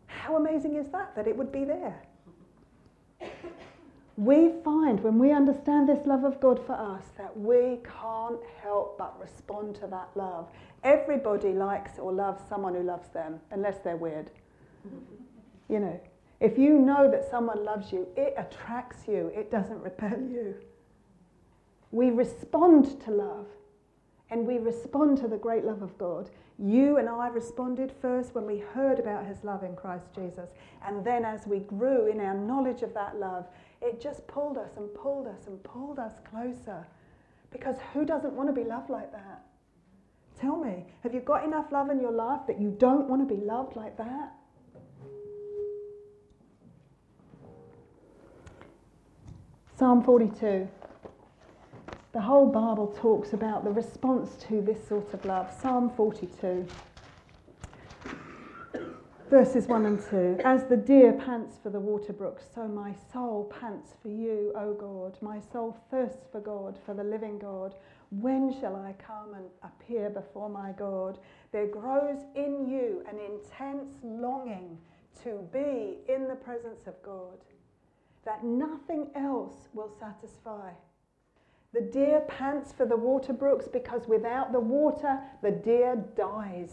How 0.07 0.37
amazing 0.37 0.77
is 0.77 0.89
that, 0.89 1.15
that 1.15 1.27
it 1.27 1.37
would 1.37 1.53
be 1.53 1.65
there? 1.65 2.03
We 4.17 4.53
find 4.65 5.03
when 5.03 5.19
we 5.19 5.31
understand 5.31 5.89
this 5.89 6.07
love 6.07 6.25
of 6.25 6.41
God 6.41 6.65
for 6.65 6.73
us 6.73 7.05
that 7.19 7.39
we 7.39 7.81
can't 7.85 8.41
help 8.63 8.97
but 8.97 9.21
respond 9.21 9.75
to 9.77 9.87
that 9.89 10.09
love. 10.15 10.49
Everybody 10.85 11.53
likes 11.53 11.99
or 11.99 12.13
loves 12.13 12.43
someone 12.49 12.75
who 12.75 12.83
loves 12.83 13.09
them, 13.11 13.41
unless 13.51 13.79
they're 13.79 13.97
weird. 13.97 14.31
You 15.69 15.81
know, 15.81 16.01
if 16.41 16.59
you 16.59 16.79
know 16.79 17.11
that 17.11 17.31
someone 17.31 17.65
loves 17.65 17.93
you, 17.93 18.07
it 18.17 18.35
attracts 18.37 19.09
you, 19.09 19.33
it 19.35 19.51
doesn't 19.51 19.81
repel 19.81 20.21
you. 20.21 20.55
We 21.91 22.11
respond 22.11 23.01
to 23.03 23.11
love 23.11 23.47
and 24.31 24.47
we 24.47 24.59
respond 24.59 25.19
to 25.19 25.29
the 25.29 25.37
great 25.37 25.65
love 25.65 25.83
of 25.83 25.97
God. 25.99 26.31
You 26.59 26.99
and 26.99 27.09
I 27.09 27.29
responded 27.29 27.93
first 28.03 28.35
when 28.35 28.45
we 28.45 28.59
heard 28.59 28.99
about 28.99 29.27
his 29.27 29.45
love 29.45 29.63
in 29.63 29.77
Christ 29.77 30.07
Jesus. 30.15 30.51
And 30.85 31.05
then 31.05 31.25
as 31.25 31.47
we 31.47 31.61
grew 31.61 32.07
in 32.07 32.21
our 32.21 32.35
knowledge 32.35 32.83
of 32.83 32.93
that 32.95 33.19
love, 33.19 33.47
it 33.81 34.01
just 34.01 34.27
pulled 34.27 34.59
us 34.59 34.73
and 34.77 34.93
pulled 34.95 35.27
us 35.27 35.47
and 35.47 35.63
pulled 35.63 35.99
us 35.99 36.15
closer. 36.31 36.87
Because 37.51 37.77
who 37.93 38.05
doesn't 38.05 38.33
want 38.33 38.49
to 38.49 38.53
be 38.53 38.69
loved 38.69 38.91
like 38.91 39.13
that? 39.13 39.45
Tell 40.41 40.57
me, 40.57 40.85
have 41.03 41.15
you 41.15 41.21
got 41.21 41.45
enough 41.45 41.73
love 41.73 41.89
in 41.91 42.01
your 42.01 42.13
life 42.13 42.41
that 42.47 42.61
you 42.61 42.75
don't 42.79 43.09
want 43.09 43.27
to 43.27 43.35
be 43.35 43.41
loved 43.41 43.77
like 43.77 43.97
that? 43.97 44.35
Psalm 49.79 50.03
42. 50.03 50.67
The 52.13 52.21
whole 52.23 52.47
Bible 52.47 52.97
talks 52.99 53.35
about 53.35 53.63
the 53.63 53.71
response 53.71 54.35
to 54.49 54.63
this 54.63 54.89
sort 54.89 55.13
of 55.13 55.23
love. 55.27 55.53
Psalm 55.61 55.91
42, 55.95 56.67
verses 59.29 59.67
1 59.67 59.85
and 59.85 60.03
2. 60.09 60.39
As 60.47 60.65
the 60.65 60.79
deer 60.79 61.13
pants 61.13 61.57
for 61.63 61.69
the 61.69 61.79
water 61.79 62.15
brook, 62.15 62.41
so 62.55 62.67
my 62.67 62.95
soul 63.13 63.53
pants 63.61 63.91
for 64.01 64.09
you, 64.09 64.51
O 64.57 64.73
God. 64.73 65.19
My 65.21 65.41
soul 65.53 65.77
thirsts 65.91 66.25
for 66.33 66.41
God, 66.41 66.79
for 66.87 66.95
the 66.95 67.05
living 67.05 67.39
God. 67.39 67.75
When 68.09 68.59
shall 68.59 68.77
I 68.77 68.95
come 68.95 69.35
and 69.35 69.45
appear 69.63 70.09
before 70.09 70.49
my 70.49 70.73
God? 70.73 71.19
There 71.53 71.67
grows 71.67 72.23
in 72.35 72.67
you 72.67 73.05
an 73.07 73.19
intense 73.19 73.93
longing 74.03 74.79
to 75.23 75.47
be 75.53 75.99
in 76.11 76.29
the 76.29 76.37
presence 76.37 76.87
of 76.87 76.95
God 77.03 77.45
that 78.27 78.45
nothing 78.45 79.09
else 79.15 79.69
will 79.73 79.91
satisfy. 79.99 80.71
The 81.73 81.81
deer 81.81 82.21
pants 82.29 82.73
for 82.73 82.85
the 82.85 82.97
water 82.97 83.33
brooks 83.33 83.69
because 83.73 84.07
without 84.07 84.53
the 84.53 84.61
water, 84.61 85.21
the 85.43 85.51
deer 85.53 86.05
dies. 86.17 86.73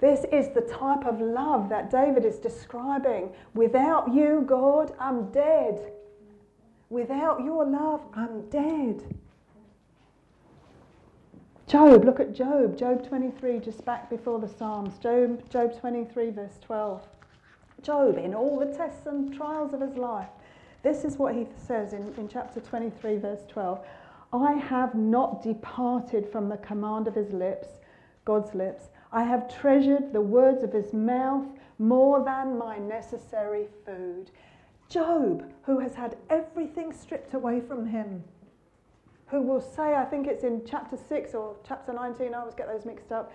This 0.00 0.24
is 0.30 0.50
the 0.50 0.60
type 0.60 1.04
of 1.06 1.20
love 1.20 1.68
that 1.70 1.90
David 1.90 2.24
is 2.24 2.38
describing. 2.38 3.30
Without 3.54 4.12
you, 4.14 4.44
God, 4.46 4.94
I'm 5.00 5.30
dead. 5.30 5.92
Without 6.90 7.42
your 7.44 7.64
love, 7.64 8.02
I'm 8.14 8.48
dead. 8.48 9.02
Job, 11.66 12.04
look 12.04 12.20
at 12.20 12.32
Job, 12.32 12.78
Job 12.78 13.08
23, 13.08 13.58
just 13.58 13.84
back 13.84 14.08
before 14.08 14.38
the 14.38 14.48
Psalms. 14.48 14.98
Job, 14.98 15.50
Job 15.50 15.76
23, 15.80 16.30
verse 16.30 16.58
12. 16.60 17.02
Job, 17.86 18.18
in 18.18 18.34
all 18.34 18.58
the 18.58 18.76
tests 18.76 19.06
and 19.06 19.32
trials 19.32 19.72
of 19.72 19.80
his 19.80 19.96
life, 19.96 20.28
this 20.82 21.04
is 21.04 21.18
what 21.18 21.36
he 21.36 21.46
says 21.56 21.92
in, 21.92 22.12
in 22.16 22.26
chapter 22.26 22.58
23, 22.58 23.18
verse 23.18 23.42
12. 23.48 23.78
I 24.32 24.54
have 24.54 24.96
not 24.96 25.40
departed 25.40 26.28
from 26.28 26.48
the 26.48 26.56
command 26.56 27.06
of 27.06 27.14
his 27.14 27.32
lips, 27.32 27.68
God's 28.24 28.52
lips. 28.56 28.86
I 29.12 29.22
have 29.22 29.56
treasured 29.60 30.12
the 30.12 30.20
words 30.20 30.64
of 30.64 30.72
his 30.72 30.92
mouth 30.92 31.46
more 31.78 32.24
than 32.24 32.58
my 32.58 32.76
necessary 32.76 33.68
food. 33.84 34.32
Job, 34.88 35.48
who 35.62 35.78
has 35.78 35.94
had 35.94 36.16
everything 36.28 36.92
stripped 36.92 37.34
away 37.34 37.60
from 37.60 37.86
him, 37.86 38.24
who 39.28 39.42
will 39.42 39.60
say, 39.60 39.94
I 39.94 40.04
think 40.04 40.26
it's 40.26 40.42
in 40.42 40.62
chapter 40.66 40.96
6 40.96 41.34
or 41.34 41.54
chapter 41.66 41.92
19, 41.92 42.34
I 42.34 42.38
always 42.38 42.54
get 42.54 42.66
those 42.66 42.84
mixed 42.84 43.12
up. 43.12 43.32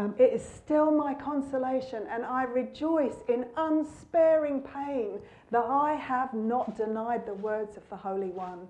Um, 0.00 0.14
it 0.18 0.32
is 0.32 0.42
still 0.42 0.90
my 0.90 1.12
consolation, 1.12 2.04
and 2.10 2.24
I 2.24 2.44
rejoice 2.44 3.16
in 3.28 3.44
unsparing 3.58 4.62
pain 4.62 5.18
that 5.50 5.64
I 5.64 5.92
have 5.92 6.32
not 6.32 6.74
denied 6.74 7.26
the 7.26 7.34
words 7.34 7.76
of 7.76 7.86
the 7.90 7.96
Holy 7.96 8.30
One. 8.30 8.66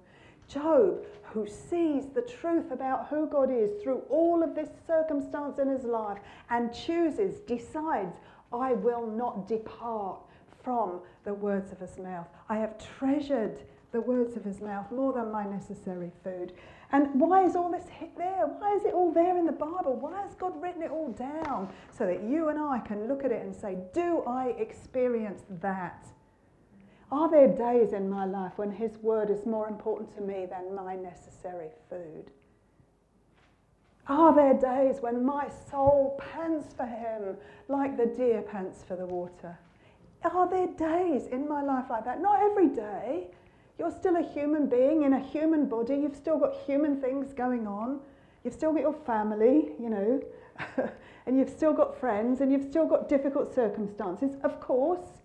Job, 0.49 1.05
who 1.23 1.47
sees 1.47 2.07
the 2.09 2.23
truth 2.23 2.73
about 2.73 3.07
who 3.07 3.29
God 3.29 3.49
is 3.53 3.81
through 3.81 4.03
all 4.11 4.43
of 4.43 4.57
this 4.57 4.71
circumstance 4.88 5.61
in 5.61 5.69
his 5.69 5.85
life 5.85 6.19
and 6.49 6.75
chooses, 6.75 7.38
decides, 7.47 8.16
I 8.53 8.73
will 8.73 9.07
not 9.07 9.47
depart 9.47 10.19
from 10.64 10.99
the 11.23 11.35
words 11.35 11.71
of 11.71 11.79
his 11.79 11.97
mouth. 11.97 12.27
I 12.49 12.57
have 12.57 12.75
treasured 12.99 13.61
the 13.93 14.01
words 14.01 14.37
of 14.37 14.43
his 14.43 14.61
mouth 14.61 14.90
more 14.90 15.12
than 15.12 15.31
my 15.31 15.45
necessary 15.45 16.11
food. 16.25 16.55
And 16.92 17.20
why 17.20 17.44
is 17.44 17.55
all 17.55 17.70
this 17.70 17.85
there? 18.16 18.46
Why 18.59 18.74
is 18.74 18.85
it 18.85 18.94
all 18.94 19.12
there 19.12 19.38
in 19.38 19.46
the 19.46 19.53
Bible? 19.53 19.96
Why 19.96 20.22
has 20.22 20.35
God 20.35 20.61
written 20.61 20.83
it 20.83 20.90
all 20.90 21.12
down 21.12 21.68
so 21.96 22.05
that 22.07 22.24
you 22.24 22.48
and 22.48 22.59
I 22.59 22.81
can 22.81 23.07
look 23.07 23.24
at 23.24 23.31
it 23.31 23.42
and 23.42 23.55
say, 23.55 23.79
Do 23.94 24.22
I 24.26 24.48
experience 24.59 25.42
that? 25.61 26.07
Are 27.12 27.31
there 27.31 27.48
days 27.48 27.92
in 27.92 28.09
my 28.09 28.24
life 28.24 28.53
when 28.57 28.70
His 28.70 28.96
word 28.98 29.31
is 29.31 29.46
more 29.46 29.68
important 29.68 30.14
to 30.16 30.20
me 30.20 30.46
than 30.46 30.74
my 30.74 30.96
necessary 30.96 31.68
food? 31.88 32.31
Are 34.07 34.35
there 34.35 34.55
days 34.55 35.00
when 35.00 35.24
my 35.24 35.48
soul 35.70 36.20
pants 36.33 36.74
for 36.74 36.87
Him 36.87 37.37
like 37.68 37.96
the 37.96 38.07
deer 38.07 38.42
pants 38.42 38.83
for 38.87 38.96
the 38.96 39.07
water? 39.07 39.59
Are 40.24 40.48
there 40.48 40.66
days 40.66 41.29
in 41.29 41.48
my 41.48 41.62
life 41.62 41.87
like 41.88 42.05
that? 42.05 42.20
Not 42.20 42.40
every 42.40 42.68
day. 42.68 43.29
You're 43.81 43.90
still 43.90 44.16
a 44.16 44.23
human 44.23 44.66
being 44.66 45.05
in 45.05 45.14
a 45.14 45.19
human 45.19 45.64
body. 45.64 45.95
You've 45.95 46.14
still 46.14 46.38
got 46.38 46.55
human 46.66 47.01
things 47.01 47.33
going 47.33 47.66
on. 47.66 48.01
You've 48.45 48.53
still 48.53 48.75
got 48.75 48.83
your 48.83 48.93
family, 48.93 49.71
you 49.81 49.88
know, 49.88 50.23
and 51.27 51.38
you've 51.38 51.49
still 51.49 51.73
got 51.73 51.99
friends 51.99 52.43
and 52.43 52.53
you've 52.53 52.69
still 52.69 52.85
got 52.85 53.09
difficult 53.09 53.55
circumstances, 53.55 54.37
of 54.45 54.61
course. 54.61 55.23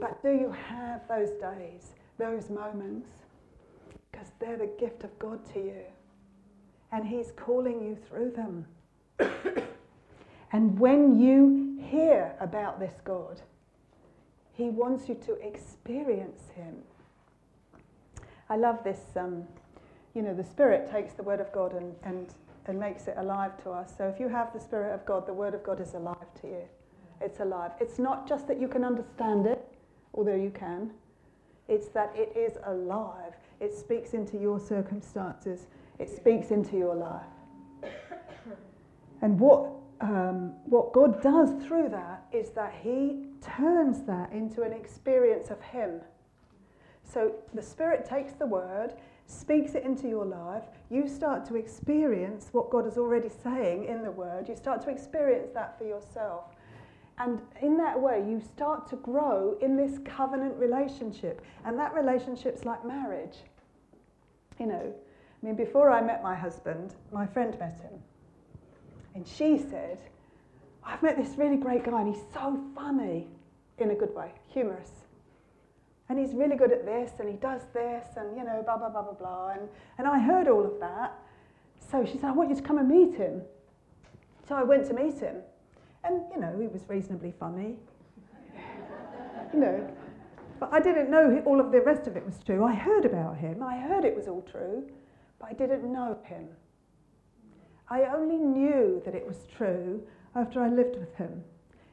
But 0.00 0.22
do 0.22 0.30
you 0.30 0.54
have 0.68 1.00
those 1.08 1.30
days, 1.30 1.94
those 2.16 2.48
moments? 2.48 3.08
Because 4.12 4.28
they're 4.38 4.56
the 4.56 4.70
gift 4.78 5.02
of 5.02 5.18
God 5.18 5.44
to 5.52 5.58
you. 5.58 5.82
And 6.92 7.04
He's 7.04 7.32
calling 7.34 7.82
you 7.82 7.96
through 8.08 8.36
them. 8.36 8.66
and 10.52 10.78
when 10.78 11.18
you 11.18 11.82
hear 11.90 12.36
about 12.38 12.78
this 12.78 12.94
God, 13.02 13.40
He 14.52 14.70
wants 14.70 15.08
you 15.08 15.16
to 15.26 15.32
experience 15.44 16.42
Him. 16.54 16.76
I 18.52 18.56
love 18.56 18.84
this. 18.84 19.00
Um, 19.16 19.44
you 20.14 20.20
know, 20.20 20.34
the 20.34 20.44
Spirit 20.44 20.90
takes 20.92 21.14
the 21.14 21.22
Word 21.22 21.40
of 21.40 21.50
God 21.52 21.72
and, 21.72 21.94
and, 22.04 22.26
and 22.66 22.78
makes 22.78 23.08
it 23.08 23.14
alive 23.16 23.52
to 23.62 23.70
us. 23.70 23.94
So 23.96 24.06
if 24.06 24.20
you 24.20 24.28
have 24.28 24.52
the 24.52 24.60
Spirit 24.60 24.92
of 24.92 25.06
God, 25.06 25.26
the 25.26 25.32
Word 25.32 25.54
of 25.54 25.62
God 25.62 25.80
is 25.80 25.94
alive 25.94 26.26
to 26.42 26.48
you. 26.48 26.62
It's 27.22 27.40
alive. 27.40 27.70
It's 27.80 27.98
not 27.98 28.28
just 28.28 28.46
that 28.48 28.60
you 28.60 28.68
can 28.68 28.84
understand 28.84 29.46
it, 29.46 29.66
although 30.12 30.34
you 30.36 30.50
can. 30.50 30.90
It's 31.66 31.88
that 31.88 32.12
it 32.14 32.36
is 32.36 32.58
alive. 32.66 33.32
It 33.58 33.72
speaks 33.74 34.12
into 34.12 34.36
your 34.36 34.60
circumstances. 34.60 35.66
It 35.98 36.10
speaks 36.10 36.50
into 36.50 36.76
your 36.76 36.94
life. 36.94 37.22
And 39.22 39.40
what, 39.40 39.70
um, 40.02 40.52
what 40.66 40.92
God 40.92 41.22
does 41.22 41.64
through 41.64 41.88
that 41.88 42.26
is 42.32 42.50
that 42.50 42.74
He 42.82 43.28
turns 43.40 44.02
that 44.02 44.30
into 44.30 44.60
an 44.60 44.74
experience 44.74 45.48
of 45.48 45.58
Him. 45.62 46.02
So 47.12 47.32
the 47.52 47.62
Spirit 47.62 48.04
takes 48.04 48.32
the 48.32 48.46
word 48.46 48.94
speaks 49.32 49.74
it 49.74 49.84
into 49.84 50.08
your 50.08 50.24
life, 50.24 50.64
you 50.90 51.08
start 51.08 51.44
to 51.46 51.56
experience 51.56 52.48
what 52.52 52.70
God 52.70 52.86
is 52.86 52.98
already 52.98 53.28
saying 53.42 53.86
in 53.86 54.02
the 54.02 54.10
Word. 54.10 54.48
You 54.48 54.56
start 54.56 54.82
to 54.82 54.90
experience 54.90 55.50
that 55.54 55.78
for 55.78 55.84
yourself. 55.84 56.44
And 57.18 57.40
in 57.60 57.76
that 57.78 58.00
way, 58.00 58.24
you 58.26 58.40
start 58.40 58.88
to 58.90 58.96
grow 58.96 59.56
in 59.60 59.76
this 59.76 59.98
covenant 60.04 60.56
relationship. 60.56 61.42
And 61.64 61.78
that 61.78 61.94
relationship's 61.94 62.64
like 62.64 62.84
marriage. 62.84 63.36
You 64.58 64.66
know, 64.66 64.94
I 64.94 65.46
mean, 65.46 65.54
before 65.54 65.90
I 65.90 66.00
met 66.00 66.22
my 66.22 66.34
husband, 66.34 66.94
my 67.12 67.26
friend 67.26 67.56
met 67.58 67.80
him. 67.80 68.00
And 69.14 69.26
she 69.26 69.58
said, 69.58 69.98
I've 70.84 71.02
met 71.02 71.16
this 71.16 71.36
really 71.36 71.56
great 71.56 71.84
guy, 71.84 72.00
and 72.00 72.14
he's 72.14 72.24
so 72.32 72.60
funny 72.74 73.28
in 73.78 73.90
a 73.90 73.94
good 73.94 74.14
way, 74.14 74.32
humorous. 74.48 75.01
And 76.12 76.20
he's 76.20 76.34
really 76.34 76.56
good 76.56 76.72
at 76.72 76.84
this, 76.84 77.12
and 77.20 77.26
he 77.26 77.36
does 77.36 77.62
this, 77.72 78.04
and 78.18 78.36
you 78.36 78.44
know, 78.44 78.60
blah, 78.62 78.76
blah, 78.76 78.90
blah, 78.90 79.00
blah, 79.00 79.14
blah. 79.14 79.48
And, 79.52 79.66
and 79.96 80.06
I 80.06 80.18
heard 80.18 80.46
all 80.46 80.62
of 80.62 80.78
that. 80.78 81.18
So 81.90 82.04
she 82.04 82.18
said, 82.18 82.26
I 82.26 82.32
want 82.32 82.50
you 82.50 82.56
to 82.56 82.60
come 82.60 82.76
and 82.76 82.86
meet 82.86 83.14
him. 83.14 83.40
So 84.46 84.54
I 84.54 84.62
went 84.62 84.86
to 84.88 84.92
meet 84.92 85.18
him. 85.20 85.36
And, 86.04 86.20
you 86.30 86.38
know, 86.38 86.54
he 86.60 86.66
was 86.66 86.86
reasonably 86.86 87.32
funny. 87.40 87.76
you 89.54 89.58
know. 89.58 89.90
But 90.60 90.68
I 90.74 90.80
didn't 90.80 91.10
know 91.10 91.42
all 91.46 91.58
of 91.58 91.72
the 91.72 91.80
rest 91.80 92.06
of 92.06 92.14
it 92.14 92.26
was 92.26 92.38
true. 92.44 92.62
I 92.62 92.74
heard 92.74 93.06
about 93.06 93.38
him. 93.38 93.62
I 93.62 93.78
heard 93.78 94.04
it 94.04 94.14
was 94.14 94.28
all 94.28 94.42
true, 94.42 94.84
but 95.38 95.48
I 95.48 95.54
didn't 95.54 95.90
know 95.90 96.18
him. 96.24 96.46
I 97.88 98.02
only 98.14 98.36
knew 98.36 99.00
that 99.06 99.14
it 99.14 99.26
was 99.26 99.46
true 99.56 100.02
after 100.34 100.62
I 100.62 100.68
lived 100.68 100.98
with 100.98 101.14
him. 101.14 101.42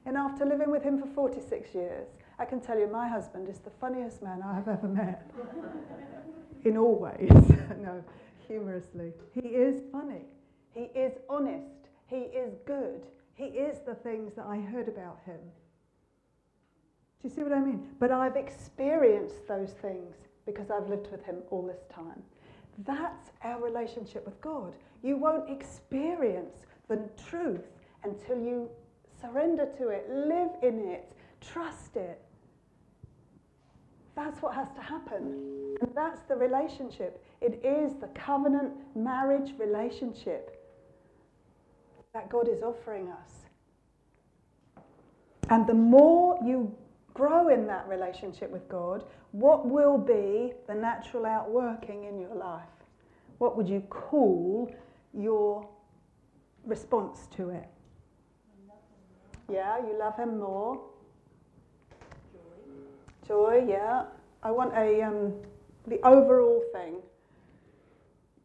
And 0.06 0.18
after 0.18 0.46
living 0.46 0.72
with 0.72 0.84
him 0.84 1.00
for 1.00 1.08
46 1.08 1.74
years, 1.74 2.10
I 2.40 2.46
can 2.46 2.62
tell 2.62 2.80
you 2.80 2.88
my 2.88 3.08
husband 3.08 3.50
is 3.50 3.60
the 3.60 3.70
funniest 3.70 4.24
man 4.24 4.42
I 4.42 4.56
have 4.56 4.68
ever 4.68 4.88
met. 4.88 5.30
In 6.64 6.78
all 6.78 6.96
ways. 6.96 7.30
no, 7.82 8.04
humorously. 8.48 9.12
He 9.34 9.42
is 9.42 9.82
funny. 9.92 10.24
He 10.74 10.84
is 10.98 11.14
honest. 11.30 11.90
He 12.08 12.16
is 12.16 12.54
good. 12.66 13.06
He 13.34 13.46
is 13.46 13.80
the 13.86 13.96
things 13.96 14.34
that 14.36 14.46
I 14.46 14.58
heard 14.58 14.88
about 14.88 15.20
him. 15.26 15.40
Do 17.22 17.28
you 17.28 17.36
see 17.36 17.44
what 17.44 17.52
I 17.52 17.60
mean? 17.60 17.88
But 18.00 18.12
I've 18.12 18.38
experienced 18.38 19.48
those 19.48 19.72
things 19.82 20.16
because 20.46 20.72
I've 20.72 20.88
lived 20.88 21.12
with 21.12 21.24
him 21.24 21.38
all 21.50 21.66
this 21.66 21.84
time. 21.94 22.24
That's 22.86 23.32
our 23.44 23.62
relationship 23.62 24.26
with 24.26 24.40
God. 24.40 24.74
You 25.04 25.18
won't 25.18 25.50
experience 25.50 26.66
the 26.88 27.10
truth 27.30 27.68
until 28.04 28.38
you 28.38 28.70
surrender 29.22 29.68
to 29.78 29.90
it, 29.90 30.10
live 30.10 30.52
in 30.64 30.80
it, 30.80 31.12
trust 31.42 31.98
it. 31.98 32.22
That's 34.20 34.42
what 34.42 34.54
has 34.54 34.68
to 34.76 34.82
happen. 34.82 35.78
And 35.80 35.90
that's 35.96 36.20
the 36.28 36.36
relationship. 36.36 37.24
It 37.40 37.62
is 37.64 37.96
the 37.96 38.08
covenant 38.08 38.74
marriage 38.94 39.54
relationship 39.58 40.62
that 42.14 42.30
God 42.30 42.50
is 42.50 42.62
offering 42.62 43.08
us. 43.08 43.46
And 45.50 45.66
the 45.66 45.74
more 45.74 46.38
you 46.46 46.76
grow 47.14 47.48
in 47.48 47.66
that 47.68 47.88
relationship 47.88 48.52
with 48.52 48.68
God, 48.68 49.06
what 49.32 49.66
will 49.66 49.98
be 49.98 50.52
the 50.68 50.76
natural 50.76 51.26
outworking 51.26 52.04
in 52.04 52.20
your 52.20 52.36
life? 52.36 52.68
What 53.38 53.56
would 53.56 53.70
you 53.70 53.80
call 53.90 54.70
your 55.14 55.66
response 56.66 57.30
to 57.38 57.52
it? 57.52 57.70
Yeah, 59.50 59.78
you 59.78 59.98
love 59.98 60.18
him 60.18 60.40
more. 60.40 60.89
Joy. 63.30 63.64
Yeah. 63.70 64.06
I 64.42 64.50
want 64.50 64.74
a 64.74 65.04
um, 65.04 65.36
the 65.86 66.00
overall 66.04 66.64
thing. 66.74 66.96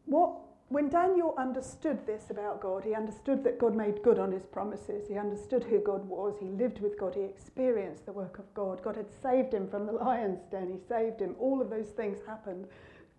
What 0.05 0.35
when 0.69 0.89
Daniel 0.89 1.33
understood 1.39 2.05
this 2.05 2.29
about 2.29 2.61
God, 2.61 2.83
he 2.83 2.93
understood 2.93 3.43
that 3.43 3.57
God 3.57 3.75
made 3.75 4.03
good 4.03 4.19
on 4.19 4.31
his 4.31 4.45
promises. 4.45 5.07
He 5.07 5.17
understood 5.17 5.63
who 5.63 5.79
God 5.79 6.07
was. 6.07 6.35
He 6.39 6.49
lived 6.49 6.81
with 6.81 6.99
God. 6.99 7.15
He 7.15 7.21
experienced 7.21 8.05
the 8.05 8.11
work 8.11 8.37
of 8.37 8.53
God. 8.53 8.83
God 8.83 8.95
had 8.95 9.09
saved 9.23 9.53
him 9.53 9.67
from 9.67 9.87
the 9.87 9.91
lion's 9.91 10.43
den. 10.51 10.69
He 10.69 10.87
saved 10.87 11.19
him. 11.19 11.35
All 11.39 11.61
of 11.61 11.71
those 11.71 11.89
things 11.89 12.19
happened. 12.27 12.67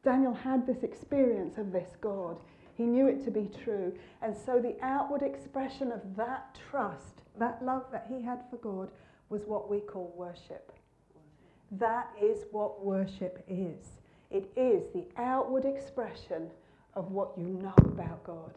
Daniel 0.05 0.35
had 0.35 0.67
this 0.67 0.85
experience 0.85 1.59
of 1.59 1.73
this 1.73 1.97
God. 2.01 2.39
He 2.75 2.85
knew 2.85 3.09
it 3.09 3.25
to 3.25 3.33
be 3.33 3.51
true. 3.65 3.93
And 4.23 4.37
so 4.37 4.61
the 4.61 4.77
outward 4.83 5.23
expression 5.23 5.91
of 5.91 6.01
that 6.15 6.57
trust, 6.71 7.23
that 7.39 7.65
love 7.65 7.87
that 7.91 8.07
he 8.09 8.23
had 8.23 8.41
for 8.51 8.57
God, 8.59 8.91
was 9.31 9.43
what 9.47 9.69
we 9.69 9.81
call 9.81 10.15
worship. 10.17 10.76
That 11.73 12.09
is 12.21 12.45
what 12.53 12.85
worship 12.85 13.45
is. 13.49 13.99
It 14.31 14.51
is 14.57 14.85
the 14.93 15.07
outward 15.17 15.65
expression 15.65 16.51
of 16.95 17.11
what 17.11 17.33
you 17.37 17.45
know 17.45 17.75
about 17.79 18.25
God. 18.25 18.55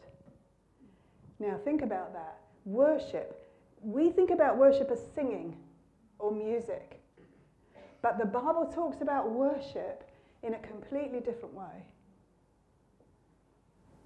Now, 1.38 1.58
think 1.64 1.82
about 1.82 2.12
that. 2.12 2.38
Worship. 2.64 3.48
We 3.82 4.10
think 4.10 4.30
about 4.30 4.58
worship 4.58 4.90
as 4.90 5.00
singing 5.14 5.56
or 6.18 6.30
music. 6.30 7.00
But 8.02 8.18
the 8.18 8.26
Bible 8.26 8.70
talks 8.72 9.00
about 9.00 9.30
worship 9.30 10.04
in 10.42 10.54
a 10.54 10.58
completely 10.58 11.20
different 11.20 11.54
way. 11.54 11.84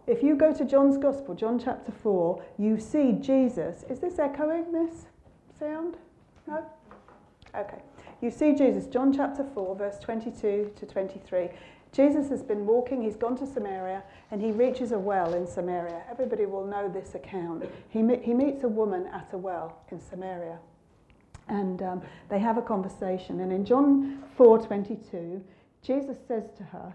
If 0.06 0.22
you 0.22 0.36
go 0.36 0.52
to 0.52 0.64
John's 0.64 0.98
Gospel, 0.98 1.34
John 1.34 1.58
chapter 1.58 1.92
4, 1.92 2.42
you 2.58 2.78
see 2.78 3.12
Jesus. 3.12 3.84
Is 3.88 4.00
this 4.00 4.18
echoing 4.18 4.70
this 4.70 5.06
sound? 5.58 5.96
No? 6.46 6.64
Okay. 7.54 7.78
You 8.24 8.30
see 8.30 8.54
Jesus, 8.54 8.86
John 8.86 9.12
chapter 9.12 9.44
4, 9.52 9.76
verse 9.76 9.98
22 9.98 10.72
to 10.76 10.86
23. 10.86 11.50
Jesus 11.92 12.30
has 12.30 12.42
been 12.42 12.64
walking, 12.64 13.02
he's 13.02 13.16
gone 13.16 13.36
to 13.36 13.46
Samaria, 13.46 14.02
and 14.30 14.40
he 14.40 14.50
reaches 14.50 14.92
a 14.92 14.98
well 14.98 15.34
in 15.34 15.46
Samaria. 15.46 16.04
Everybody 16.10 16.46
will 16.46 16.64
know 16.66 16.88
this 16.88 17.14
account. 17.14 17.66
He, 17.90 17.98
he 18.22 18.32
meets 18.32 18.64
a 18.64 18.68
woman 18.68 19.08
at 19.08 19.28
a 19.34 19.36
well 19.36 19.76
in 19.90 20.00
Samaria. 20.00 20.58
And 21.48 21.82
um, 21.82 22.00
they 22.30 22.38
have 22.38 22.56
a 22.56 22.62
conversation. 22.62 23.40
And 23.40 23.52
in 23.52 23.62
John 23.62 24.24
4:22, 24.38 25.42
Jesus 25.82 26.16
says 26.26 26.44
to 26.56 26.62
her, 26.62 26.94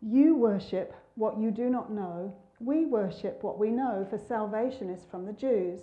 "You 0.00 0.36
worship 0.36 0.94
what 1.16 1.36
you 1.36 1.50
do 1.50 1.68
not 1.68 1.90
know. 1.90 2.32
We 2.60 2.84
worship 2.84 3.42
what 3.42 3.58
we 3.58 3.72
know, 3.72 4.06
for 4.08 4.18
salvation 4.18 4.88
is 4.88 5.04
from 5.10 5.26
the 5.26 5.32
Jews. 5.32 5.80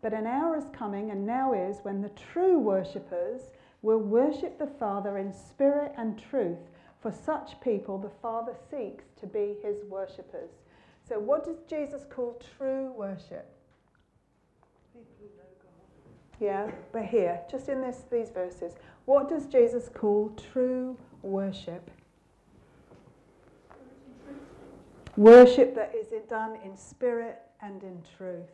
But 0.00 0.14
an 0.14 0.26
hour 0.26 0.56
is 0.56 0.64
coming, 0.72 1.10
and 1.10 1.26
now 1.26 1.52
is, 1.52 1.80
when 1.82 2.00
the 2.00 2.10
true 2.10 2.58
worshippers 2.58 3.50
will 3.86 3.98
worship 3.98 4.58
the 4.58 4.66
Father 4.66 5.16
in 5.16 5.32
spirit 5.32 5.92
and 5.96 6.18
truth." 6.18 6.68
For 6.98 7.12
such 7.12 7.60
people, 7.60 7.98
the 7.98 8.10
Father 8.10 8.54
seeks 8.68 9.04
to 9.20 9.26
be 9.26 9.58
his 9.62 9.84
worshippers. 9.84 10.50
So, 11.08 11.20
what 11.20 11.44
does 11.44 11.62
Jesus 11.68 12.04
call 12.04 12.40
true 12.58 12.92
worship? 12.96 13.48
Yeah, 16.40 16.70
but 16.92 17.04
here, 17.04 17.40
just 17.50 17.68
in 17.68 17.80
this, 17.80 18.04
these 18.10 18.30
verses, 18.30 18.74
what 19.04 19.28
does 19.28 19.46
Jesus 19.46 19.88
call 19.88 20.30
true 20.52 20.98
worship? 21.22 21.90
Worship 25.16 25.74
that 25.76 25.94
is 25.94 26.08
done 26.28 26.58
in 26.64 26.76
spirit 26.76 27.40
and 27.62 27.82
in 27.84 28.02
truth. 28.18 28.50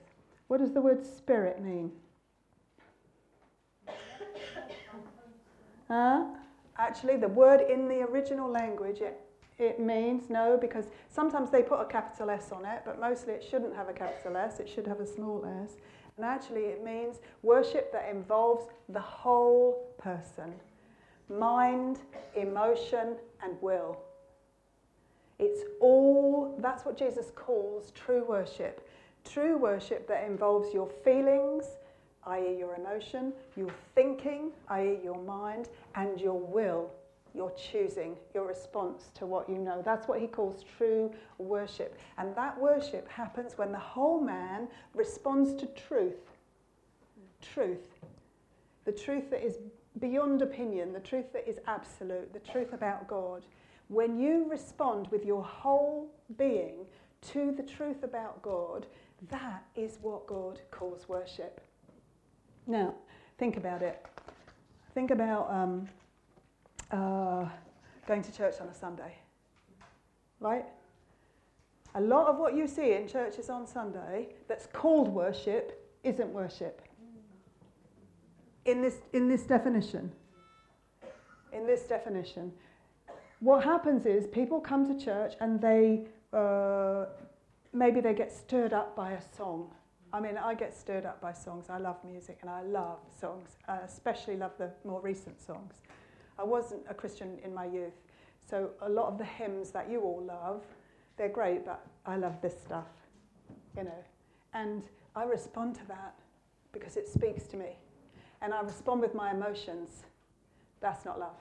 What 0.48 0.58
does 0.58 0.72
the 0.72 0.80
word 0.82 1.04
spirit 1.04 1.62
mean? 1.62 1.90
Huh? 5.92 6.24
Actually, 6.78 7.18
the 7.18 7.28
word 7.28 7.60
in 7.60 7.86
the 7.86 8.00
original 8.00 8.50
language, 8.50 9.02
it, 9.02 9.20
it 9.58 9.78
means 9.78 10.30
no, 10.30 10.56
because 10.58 10.86
sometimes 11.10 11.50
they 11.50 11.62
put 11.62 11.80
a 11.80 11.84
capital 11.84 12.30
S 12.30 12.50
on 12.50 12.64
it, 12.64 12.80
but 12.86 12.98
mostly 12.98 13.34
it 13.34 13.44
shouldn't 13.44 13.76
have 13.76 13.90
a 13.90 13.92
capital 13.92 14.38
S, 14.38 14.58
it 14.58 14.66
should 14.66 14.86
have 14.86 15.00
a 15.00 15.06
small 15.06 15.44
s. 15.62 15.72
And 16.16 16.24
actually, 16.24 16.62
it 16.62 16.82
means 16.82 17.16
worship 17.42 17.92
that 17.92 18.08
involves 18.10 18.64
the 18.88 19.00
whole 19.00 19.94
person 19.98 20.54
mind, 21.28 21.98
emotion, 22.36 23.16
and 23.42 23.60
will. 23.60 23.98
It's 25.38 25.60
all, 25.78 26.56
that's 26.58 26.86
what 26.86 26.96
Jesus 26.96 27.32
calls 27.34 27.90
true 27.90 28.24
worship. 28.26 28.88
True 29.24 29.58
worship 29.58 30.08
that 30.08 30.24
involves 30.24 30.72
your 30.72 30.88
feelings, 31.04 31.64
i.e., 32.26 32.56
your 32.58 32.74
emotion, 32.74 33.32
your 33.56 33.70
thinking, 33.94 34.50
i.e., 34.68 34.98
your 35.02 35.18
mind, 35.22 35.68
and 35.94 36.20
your 36.20 36.38
will, 36.38 36.90
your 37.34 37.50
choosing, 37.52 38.16
your 38.34 38.46
response 38.46 39.10
to 39.14 39.26
what 39.26 39.48
you 39.48 39.58
know. 39.58 39.82
That's 39.84 40.06
what 40.06 40.20
he 40.20 40.26
calls 40.26 40.64
true 40.76 41.12
worship. 41.38 41.98
And 42.18 42.34
that 42.36 42.58
worship 42.60 43.08
happens 43.08 43.56
when 43.56 43.72
the 43.72 43.78
whole 43.78 44.20
man 44.20 44.68
responds 44.94 45.54
to 45.60 45.66
truth. 45.66 46.30
Truth. 47.40 47.88
The 48.84 48.92
truth 48.92 49.30
that 49.30 49.44
is 49.44 49.58
beyond 49.98 50.42
opinion, 50.42 50.92
the 50.92 51.00
truth 51.00 51.32
that 51.32 51.48
is 51.48 51.58
absolute, 51.66 52.32
the 52.32 52.38
truth 52.40 52.72
about 52.72 53.06
God. 53.08 53.44
When 53.88 54.18
you 54.18 54.46
respond 54.48 55.08
with 55.10 55.24
your 55.24 55.44
whole 55.44 56.10
being 56.36 56.86
to 57.32 57.52
the 57.52 57.62
truth 57.62 58.02
about 58.02 58.42
God, 58.42 58.86
that 59.30 59.64
is 59.76 59.98
what 60.00 60.26
God 60.26 60.60
calls 60.70 61.08
worship. 61.08 61.60
Now, 62.66 62.94
think 63.38 63.56
about 63.56 63.82
it. 63.82 64.04
Think 64.94 65.10
about 65.10 65.50
um, 65.50 65.88
uh, 66.90 67.48
going 68.06 68.22
to 68.22 68.32
church 68.32 68.60
on 68.60 68.68
a 68.68 68.74
Sunday. 68.74 69.16
right? 70.40 70.64
A 71.94 72.00
lot 72.00 72.26
of 72.28 72.38
what 72.38 72.54
you 72.54 72.66
see 72.66 72.92
in 72.92 73.06
churches 73.06 73.50
on 73.50 73.66
Sunday 73.66 74.28
that's 74.48 74.66
called 74.66 75.08
worship 75.08 75.90
isn't 76.04 76.32
worship. 76.32 76.82
In 78.64 78.80
this, 78.80 78.98
in 79.12 79.28
this 79.28 79.42
definition. 79.42 80.12
In 81.52 81.66
this 81.66 81.82
definition. 81.82 82.52
What 83.40 83.64
happens 83.64 84.06
is 84.06 84.26
people 84.26 84.60
come 84.60 84.86
to 84.86 85.04
church 85.04 85.34
and 85.40 85.60
they 85.60 86.06
uh, 86.32 87.06
maybe 87.72 88.00
they 88.00 88.14
get 88.14 88.32
stirred 88.32 88.72
up 88.72 88.94
by 88.96 89.12
a 89.12 89.20
song. 89.36 89.70
I 90.12 90.20
mean, 90.20 90.36
I 90.36 90.54
get 90.54 90.76
stirred 90.76 91.06
up 91.06 91.20
by 91.20 91.32
songs. 91.32 91.70
I 91.70 91.78
love 91.78 91.96
music 92.04 92.38
and 92.42 92.50
I 92.50 92.62
love 92.62 92.98
songs. 93.18 93.56
I 93.66 93.78
especially 93.78 94.36
love 94.36 94.52
the 94.58 94.70
more 94.84 95.00
recent 95.00 95.40
songs. 95.40 95.74
I 96.38 96.44
wasn't 96.44 96.82
a 96.88 96.94
Christian 96.94 97.38
in 97.44 97.54
my 97.54 97.64
youth, 97.64 97.94
so 98.48 98.70
a 98.82 98.88
lot 98.88 99.06
of 99.08 99.18
the 99.18 99.24
hymns 99.24 99.70
that 99.70 99.90
you 99.90 100.00
all 100.00 100.22
love, 100.22 100.62
they're 101.16 101.28
great, 101.28 101.64
but 101.64 101.86
I 102.04 102.16
love 102.16 102.40
this 102.42 102.60
stuff, 102.60 102.88
you 103.76 103.84
know. 103.84 104.04
And 104.52 104.82
I 105.16 105.24
respond 105.24 105.74
to 105.76 105.86
that 105.88 106.14
because 106.72 106.96
it 106.96 107.08
speaks 107.08 107.44
to 107.44 107.56
me. 107.56 107.76
And 108.40 108.52
I 108.52 108.60
respond 108.60 109.00
with 109.00 109.14
my 109.14 109.30
emotions. 109.30 110.04
That's 110.80 111.04
not 111.04 111.18
love. 111.18 111.36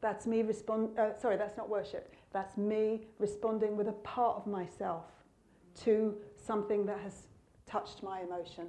That's 0.00 0.26
me 0.26 0.42
respond. 0.42 0.98
Uh, 0.98 1.16
sorry, 1.18 1.36
that's 1.36 1.56
not 1.56 1.68
worship. 1.68 2.14
That's 2.32 2.56
me 2.56 3.02
responding 3.18 3.76
with 3.76 3.88
a 3.88 3.92
part 3.92 4.36
of 4.36 4.46
myself 4.46 5.04
to 5.84 6.16
something 6.46 6.86
that 6.86 7.00
has 7.00 7.26
touched 7.66 8.02
my 8.02 8.20
emotion. 8.20 8.68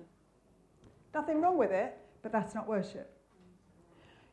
Nothing 1.13 1.41
wrong 1.41 1.57
with 1.57 1.71
it, 1.71 1.97
but 2.21 2.31
that's 2.31 2.55
not 2.55 2.67
worship. 2.67 3.13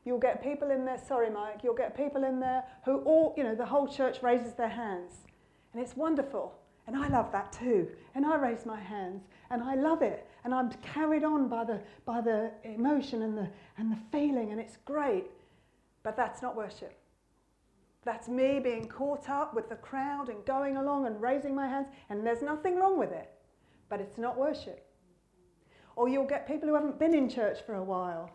You'll 0.05 0.19
get 0.19 0.43
people 0.43 0.71
in 0.71 0.85
there, 0.85 0.99
sorry, 0.99 1.31
Mike, 1.31 1.61
you'll 1.63 1.75
get 1.75 1.97
people 1.97 2.25
in 2.25 2.41
there 2.41 2.65
who 2.85 2.99
all, 2.99 3.35
you 3.37 3.45
know, 3.45 3.55
the 3.55 3.65
whole 3.65 3.89
church 3.89 4.23
raises 4.23 4.53
their 4.53 4.69
hands. 4.69 5.13
And 5.73 5.83
it's 5.83 5.97
wonderful. 5.97 6.55
And 6.87 6.97
I 6.97 7.09
love 7.09 7.33
that 7.33 7.53
too. 7.53 7.89
And 8.15 8.27
I 8.27 8.37
raise 8.37 8.67
my 8.67 8.79
hands 8.79 9.23
and 9.51 9.63
I 9.63 9.75
love 9.75 10.03
it. 10.03 10.29
And 10.45 10.55
I'm 10.55 10.71
carried 10.83 11.25
on 11.25 11.49
by 11.49 11.65
the, 11.65 11.81
by 12.05 12.21
the 12.21 12.51
emotion 12.65 13.23
and 13.23 13.37
the, 13.37 13.49
and 13.79 13.91
the 13.91 13.99
feeling, 14.13 14.53
and 14.53 14.61
it's 14.61 14.77
great. 14.85 15.25
But 16.03 16.17
that's 16.17 16.43
not 16.43 16.55
worship. 16.55 16.99
That's 18.05 18.29
me 18.29 18.61
being 18.63 18.87
caught 18.87 19.31
up 19.31 19.55
with 19.55 19.71
the 19.71 19.77
crowd 19.77 20.29
and 20.29 20.45
going 20.45 20.77
along 20.77 21.07
and 21.07 21.21
raising 21.23 21.55
my 21.55 21.67
hands, 21.67 21.89
and 22.11 22.27
there's 22.27 22.43
nothing 22.43 22.77
wrong 22.77 22.99
with 22.99 23.13
it. 23.13 23.31
But 23.95 24.01
it's 24.01 24.19
not 24.19 24.37
worship. 24.37 24.85
Or 25.95 26.09
you'll 26.09 26.27
get 26.27 26.49
people 26.49 26.69
who 26.69 26.75
haven't 26.75 26.99
been 26.99 27.15
in 27.15 27.29
church 27.29 27.59
for 27.65 27.77
a 27.77 27.85
while 27.85 28.29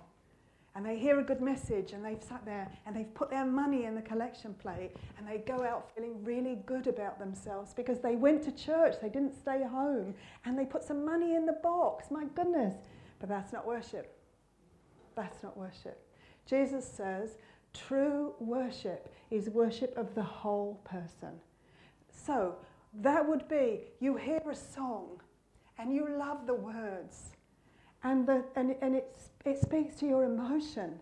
and 0.74 0.86
they 0.86 0.98
hear 0.98 1.20
a 1.20 1.22
good 1.24 1.42
message 1.42 1.92
and 1.92 2.06
they've 2.06 2.24
sat 2.24 2.46
there 2.46 2.72
and 2.86 2.96
they've 2.96 3.14
put 3.14 3.30
their 3.30 3.44
money 3.44 3.84
in 3.84 3.94
the 3.94 4.02
collection 4.02 4.54
plate 4.54 4.96
and 5.18 5.28
they 5.28 5.40
go 5.40 5.66
out 5.66 5.92
feeling 5.94 6.24
really 6.24 6.60
good 6.66 6.88
about 6.88 7.20
themselves 7.20 7.74
because 7.74 8.00
they 8.00 8.16
went 8.16 8.42
to 8.44 8.54
church, 8.54 8.96
they 9.02 9.10
didn't 9.10 9.34
stay 9.34 9.62
home, 9.62 10.16
and 10.46 10.58
they 10.58 10.64
put 10.64 10.82
some 10.82 11.04
money 11.04 11.36
in 11.36 11.46
the 11.46 11.58
box. 11.62 12.10
My 12.10 12.24
goodness. 12.36 12.76
But 13.20 13.28
that's 13.28 13.52
not 13.52 13.68
worship. 13.68 14.18
That's 15.18 15.44
not 15.44 15.58
worship. 15.58 16.02
Jesus 16.46 16.90
says 16.90 17.32
true 17.74 18.34
worship 18.40 19.14
is 19.30 19.50
worship 19.50 19.94
of 19.98 20.16
the 20.16 20.24
whole 20.24 20.80
person. 20.86 21.34
So 22.08 22.56
that 22.94 23.28
would 23.28 23.50
be 23.50 23.82
you 24.00 24.16
hear 24.16 24.42
a 24.50 24.56
song 24.56 25.20
and 25.80 25.94
you 25.94 26.08
love 26.10 26.46
the 26.46 26.54
words 26.54 27.32
and, 28.04 28.28
the, 28.28 28.44
and, 28.56 28.76
and 28.82 28.96
it, 28.96 29.18
it 29.46 29.60
speaks 29.60 29.96
to 29.96 30.06
your 30.06 30.24
emotion. 30.24 31.00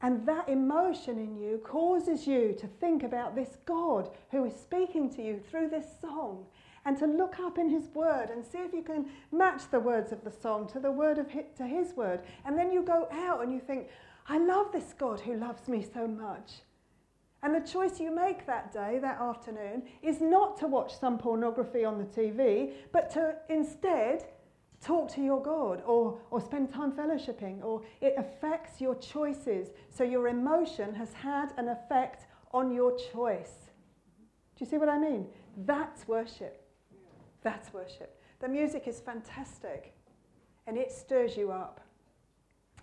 And 0.00 0.24
that 0.26 0.48
emotion 0.48 1.18
in 1.18 1.36
you 1.36 1.60
causes 1.64 2.26
you 2.26 2.54
to 2.60 2.66
think 2.66 3.02
about 3.02 3.34
this 3.34 3.58
God 3.66 4.10
who 4.30 4.44
is 4.44 4.54
speaking 4.54 5.10
to 5.14 5.22
you 5.22 5.40
through 5.50 5.70
this 5.70 5.86
song 6.00 6.46
and 6.84 6.96
to 6.98 7.06
look 7.06 7.40
up 7.40 7.58
in 7.58 7.68
his 7.68 7.88
word 7.94 8.30
and 8.30 8.44
see 8.44 8.58
if 8.58 8.72
you 8.72 8.82
can 8.82 9.06
match 9.32 9.62
the 9.70 9.80
words 9.80 10.12
of 10.12 10.22
the 10.22 10.30
song 10.30 10.68
to 10.68 10.78
the 10.78 10.90
word 10.90 11.18
of 11.18 11.28
his, 11.28 11.44
to 11.56 11.64
his 11.64 11.94
word. 11.96 12.20
And 12.44 12.56
then 12.56 12.70
you 12.70 12.82
go 12.82 13.08
out 13.10 13.42
and 13.42 13.52
you 13.52 13.60
think, 13.60 13.88
I 14.28 14.38
love 14.38 14.70
this 14.72 14.94
God 14.96 15.20
who 15.20 15.34
loves 15.34 15.66
me 15.68 15.84
so 15.92 16.06
much. 16.06 16.60
And 17.42 17.54
the 17.54 17.60
choice 17.60 18.00
you 18.00 18.14
make 18.14 18.46
that 18.46 18.72
day, 18.72 18.98
that 19.00 19.20
afternoon, 19.20 19.84
is 20.02 20.20
not 20.20 20.56
to 20.58 20.66
watch 20.66 20.98
some 20.98 21.18
pornography 21.18 21.84
on 21.84 21.98
the 21.98 22.04
TV, 22.04 22.72
but 22.92 23.10
to 23.10 23.36
instead 23.48 24.26
talk 24.80 25.12
to 25.12 25.22
your 25.22 25.42
God 25.42 25.82
or, 25.86 26.18
or 26.30 26.40
spend 26.40 26.72
time 26.72 26.92
fellowshipping, 26.92 27.62
or 27.62 27.82
it 28.00 28.14
affects 28.16 28.80
your 28.80 28.96
choices. 28.96 29.68
So 29.90 30.04
your 30.04 30.28
emotion 30.28 30.94
has 30.94 31.12
had 31.12 31.52
an 31.56 31.68
effect 31.68 32.26
on 32.52 32.72
your 32.72 32.96
choice. 33.12 33.70
Do 34.56 34.64
you 34.64 34.70
see 34.70 34.78
what 34.78 34.88
I 34.88 34.98
mean? 34.98 35.26
That's 35.56 36.08
worship. 36.08 36.64
That's 37.42 37.72
worship. 37.72 38.20
The 38.40 38.48
music 38.48 38.86
is 38.86 39.00
fantastic 39.00 39.94
and 40.66 40.76
it 40.76 40.90
stirs 40.92 41.36
you 41.36 41.52
up 41.52 41.80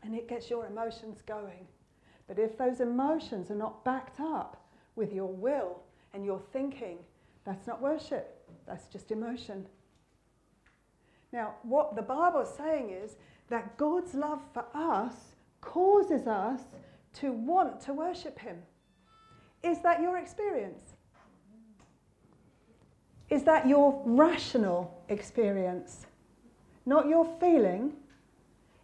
and 0.03 0.15
it 0.15 0.27
gets 0.27 0.49
your 0.49 0.65
emotions 0.65 1.21
going. 1.25 1.67
But 2.27 2.39
if 2.39 2.57
those 2.57 2.79
emotions 2.79 3.51
are 3.51 3.55
not 3.55 3.83
backed 3.83 4.19
up 4.19 4.65
with 4.95 5.13
your 5.13 5.31
will 5.31 5.81
and 6.13 6.25
your 6.25 6.39
thinking, 6.51 6.97
that's 7.43 7.67
not 7.67 7.81
worship, 7.81 8.47
that's 8.65 8.87
just 8.87 9.11
emotion. 9.11 9.65
Now, 11.31 11.55
what 11.63 11.95
the 11.95 12.01
Bible 12.01 12.41
is 12.41 12.49
saying 12.49 12.91
is 12.91 13.17
that 13.49 13.77
God's 13.77 14.13
love 14.13 14.41
for 14.53 14.65
us 14.73 15.13
causes 15.61 16.27
us 16.27 16.61
to 17.15 17.31
want 17.31 17.79
to 17.81 17.93
worship 17.93 18.39
Him. 18.39 18.57
Is 19.63 19.79
that 19.81 20.01
your 20.01 20.17
experience? 20.17 20.95
Is 23.29 23.43
that 23.43 23.67
your 23.67 24.01
rational 24.05 25.03
experience? 25.09 26.05
Not 26.85 27.07
your 27.07 27.25
feeling? 27.39 27.93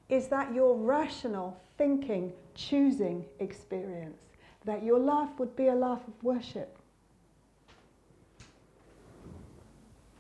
Is 0.10 0.28
that 0.28 0.54
your 0.54 0.76
rational 0.76 1.58
thinking, 1.78 2.34
choosing 2.56 3.26
experience? 3.40 4.22
That 4.66 4.84
your 4.84 5.00
life 5.00 5.30
would 5.40 5.56
be 5.56 5.68
a 5.68 5.76
life 5.76 6.02
of 6.08 6.24
worship? 6.24 6.78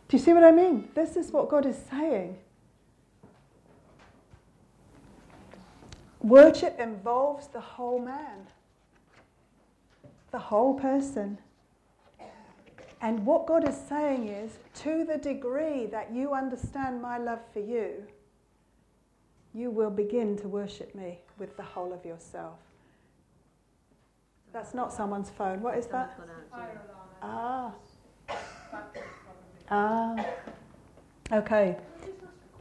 Do 0.07 0.17
you 0.17 0.23
see 0.23 0.33
what 0.33 0.43
I 0.43 0.51
mean? 0.51 0.89
This 0.93 1.15
is 1.15 1.31
what 1.31 1.47
God 1.47 1.65
is 1.65 1.77
saying. 1.89 2.37
Worship 6.21 6.79
involves 6.79 7.47
the 7.47 7.61
whole 7.61 7.99
man, 7.99 8.45
the 10.31 10.39
whole 10.39 10.73
person. 10.73 11.37
And 13.01 13.25
what 13.25 13.47
God 13.47 13.67
is 13.67 13.75
saying 13.89 14.27
is 14.27 14.59
to 14.81 15.03
the 15.03 15.17
degree 15.17 15.87
that 15.87 16.13
you 16.13 16.33
understand 16.33 17.01
my 17.01 17.17
love 17.17 17.39
for 17.51 17.59
you, 17.59 18.05
you 19.53 19.69
will 19.69 19.89
begin 19.89 20.37
to 20.37 20.47
worship 20.47 20.95
me 20.95 21.19
with 21.37 21.57
the 21.57 21.63
whole 21.63 21.93
of 21.93 22.05
yourself. 22.05 22.59
That's 24.53 24.73
not 24.73 24.93
someone's 24.93 25.29
phone. 25.29 25.61
What 25.61 25.77
is 25.77 25.87
that? 25.87 26.19
Ah. 27.21 27.73
Ah, 29.69 30.25
okay. 31.31 31.77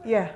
Yeah. 0.05 0.31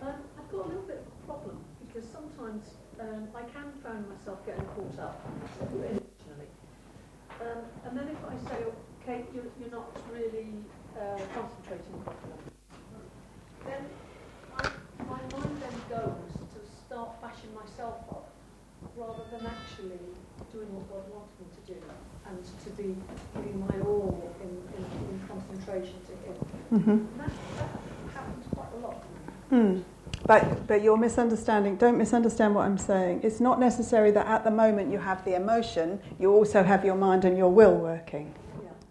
Um, 0.00 0.14
I've 0.38 0.50
got 0.52 0.66
a 0.66 0.68
little 0.68 0.82
bit 0.82 0.98
of 0.98 1.06
a 1.06 1.26
problem 1.26 1.58
because 1.86 2.08
sometimes 2.08 2.74
um, 3.00 3.28
I 3.34 3.42
can 3.42 3.72
find 3.82 4.08
myself 4.08 4.44
getting 4.46 4.64
caught 4.66 4.98
up. 5.00 5.26
Um, 7.40 7.64
and 7.86 7.98
then 7.98 8.08
if 8.08 8.18
I 8.24 8.36
say, 8.48 8.64
Kate, 9.04 9.26
you're, 9.34 9.44
you're 9.60 9.70
not 9.70 9.90
really 10.12 10.54
uh, 10.96 11.18
concentrating 11.34 12.00
properly, 12.04 12.53
then 13.66 13.82
I, 14.58 14.68
my 15.04 15.20
mind 15.32 15.62
then 15.62 15.76
goes 15.88 16.32
to 16.54 16.60
start 16.86 17.20
bashing 17.20 17.54
myself 17.54 17.96
up 18.10 18.30
rather 18.96 19.24
than 19.30 19.46
actually 19.46 19.98
doing 20.52 20.68
what 20.74 20.88
God 20.90 21.04
wants 21.12 21.32
me 21.40 21.46
to 21.50 21.72
do 21.72 21.80
and 22.26 22.38
to 22.64 22.70
be 22.82 22.96
giving 23.34 23.60
my 23.60 23.80
all 23.86 24.32
in, 24.40 24.48
in, 24.48 24.84
in 25.10 25.28
concentration 25.28 25.96
to 26.06 26.12
Him. 26.24 26.36
Mm-hmm. 26.72 27.18
That, 27.18 27.30
that, 27.58 27.68
happens 28.14 28.46
quite 28.54 28.68
a 28.72 28.86
lot. 28.86 29.04
Mm. 29.50 29.82
But, 30.26 30.66
but 30.66 30.82
you're 30.82 30.96
misunderstanding, 30.96 31.76
don't 31.76 31.98
misunderstand 31.98 32.54
what 32.54 32.64
I'm 32.64 32.78
saying. 32.78 33.20
It's 33.22 33.40
not 33.40 33.60
necessary 33.60 34.10
that 34.12 34.26
at 34.26 34.44
the 34.44 34.50
moment 34.50 34.90
you 34.90 34.98
have 34.98 35.24
the 35.24 35.34
emotion, 35.34 36.00
you 36.18 36.32
also 36.32 36.62
have 36.62 36.84
your 36.84 36.94
mind 36.94 37.24
and 37.24 37.36
your 37.36 37.50
will 37.52 37.74
working. 37.74 38.34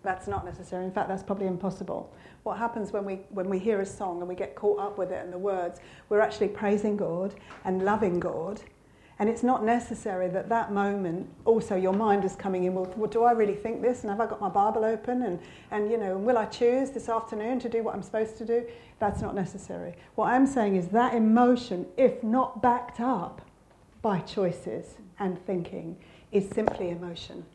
That's 0.03 0.27
not 0.27 0.45
necessary. 0.45 0.83
In 0.85 0.91
fact, 0.91 1.07
that's 1.07 1.23
probably 1.23 1.47
impossible. 1.47 2.13
What 2.43 2.57
happens 2.57 2.91
when 2.91 3.05
we, 3.05 3.21
when 3.29 3.49
we 3.49 3.57
hear 3.57 3.81
a 3.81 3.85
song 3.85 4.19
and 4.19 4.27
we 4.27 4.35
get 4.35 4.53
caught 4.55 4.79
up 4.79 4.97
with 4.97 5.11
it 5.11 5.23
and 5.23 5.31
the 5.31 5.37
words, 5.37 5.79
we're 6.09 6.19
actually 6.19 6.49
praising 6.49 6.97
God 6.97 7.33
and 7.63 7.83
loving 7.83 8.19
God 8.19 8.61
and 9.19 9.29
it's 9.29 9.43
not 9.43 9.63
necessary 9.63 10.27
that 10.29 10.49
that 10.49 10.71
moment 10.71 11.29
also 11.45 11.75
your 11.75 11.93
mind 11.93 12.25
is 12.25 12.35
coming 12.35 12.63
in, 12.63 12.73
well, 12.73 12.91
well, 12.97 13.09
do 13.09 13.23
I 13.23 13.31
really 13.31 13.55
think 13.55 13.81
this? 13.81 14.01
And 14.01 14.09
have 14.09 14.19
I 14.19 14.25
got 14.25 14.41
my 14.41 14.49
Bible 14.49 14.83
open? 14.83 15.21
And, 15.21 15.39
and, 15.71 15.91
you 15.91 15.97
know, 15.97 16.17
will 16.17 16.37
I 16.37 16.45
choose 16.45 16.89
this 16.89 17.09
afternoon 17.09 17.59
to 17.59 17.69
do 17.69 17.83
what 17.83 17.93
I'm 17.93 18.01
supposed 18.01 18.37
to 18.39 18.45
do? 18.45 18.65
That's 18.99 19.21
not 19.21 19.35
necessary. 19.35 19.95
What 20.15 20.29
I'm 20.29 20.47
saying 20.47 20.75
is 20.75 20.87
that 20.89 21.13
emotion, 21.13 21.85
if 21.95 22.23
not 22.23 22.61
backed 22.61 22.99
up 22.99 23.41
by 24.01 24.19
choices 24.19 24.97
and 25.19 25.39
thinking, 25.45 25.95
is 26.31 26.49
simply 26.49 26.89
emotion. 26.89 27.45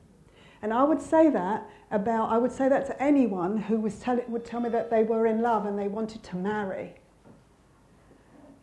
And 0.62 0.72
I 0.72 0.82
would 0.82 1.00
say 1.00 1.30
that 1.30 1.68
about, 1.90 2.30
I 2.30 2.38
would 2.38 2.52
say 2.52 2.68
that 2.68 2.86
to 2.86 3.02
anyone 3.02 3.56
who 3.56 3.78
was 3.78 3.98
tell, 3.98 4.20
would 4.28 4.44
tell 4.44 4.60
me 4.60 4.68
that 4.70 4.90
they 4.90 5.04
were 5.04 5.26
in 5.26 5.40
love 5.40 5.66
and 5.66 5.78
they 5.78 5.88
wanted 5.88 6.22
to 6.24 6.36
marry. 6.36 6.94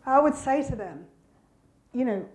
I 0.06 0.20
would 0.20 0.36
say 0.36 0.64
to 0.68 0.76
them, 0.76 1.06
you 1.93 2.06
know, 2.06 2.26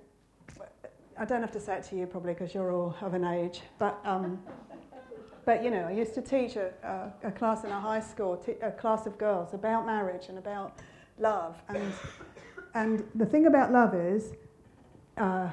I 1.18 1.24
don't 1.24 1.42
have 1.42 1.52
to 1.52 1.60
say 1.60 1.76
it 1.76 1.84
to 1.84 1.96
you 1.96 2.06
probably 2.06 2.32
because 2.32 2.54
you're 2.54 2.72
all 2.72 2.96
of 3.02 3.12
an 3.12 3.24
age, 3.24 3.60
but, 3.78 4.00
um, 4.04 4.42
but 5.44 5.62
you 5.62 5.70
know, 5.70 5.84
I 5.84 5.92
used 5.92 6.14
to 6.14 6.22
teach 6.22 6.56
a, 6.56 6.72
a, 7.22 7.28
a 7.28 7.30
class 7.30 7.64
in 7.64 7.70
a 7.70 7.78
high 7.78 8.00
school, 8.00 8.42
a 8.62 8.70
class 8.70 9.06
of 9.06 9.18
girls 9.18 9.52
about 9.52 9.84
marriage 9.84 10.26
and 10.28 10.38
about 10.38 10.78
love. 11.18 11.56
And, 11.68 11.92
and 12.74 13.04
the 13.14 13.26
thing 13.26 13.46
about 13.46 13.70
love 13.70 13.94
is, 13.94 14.32
uh, 15.18 15.50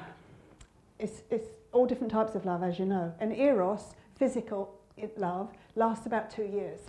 it's, 0.98 1.22
it's 1.30 1.48
all 1.72 1.86
different 1.86 2.12
types 2.12 2.34
of 2.34 2.44
love, 2.44 2.62
as 2.62 2.78
you 2.78 2.86
know. 2.86 3.12
And 3.20 3.36
eros, 3.36 3.94
physical 4.18 4.74
love, 5.16 5.52
lasts 5.74 6.06
about 6.06 6.30
two 6.30 6.44
years. 6.44 6.80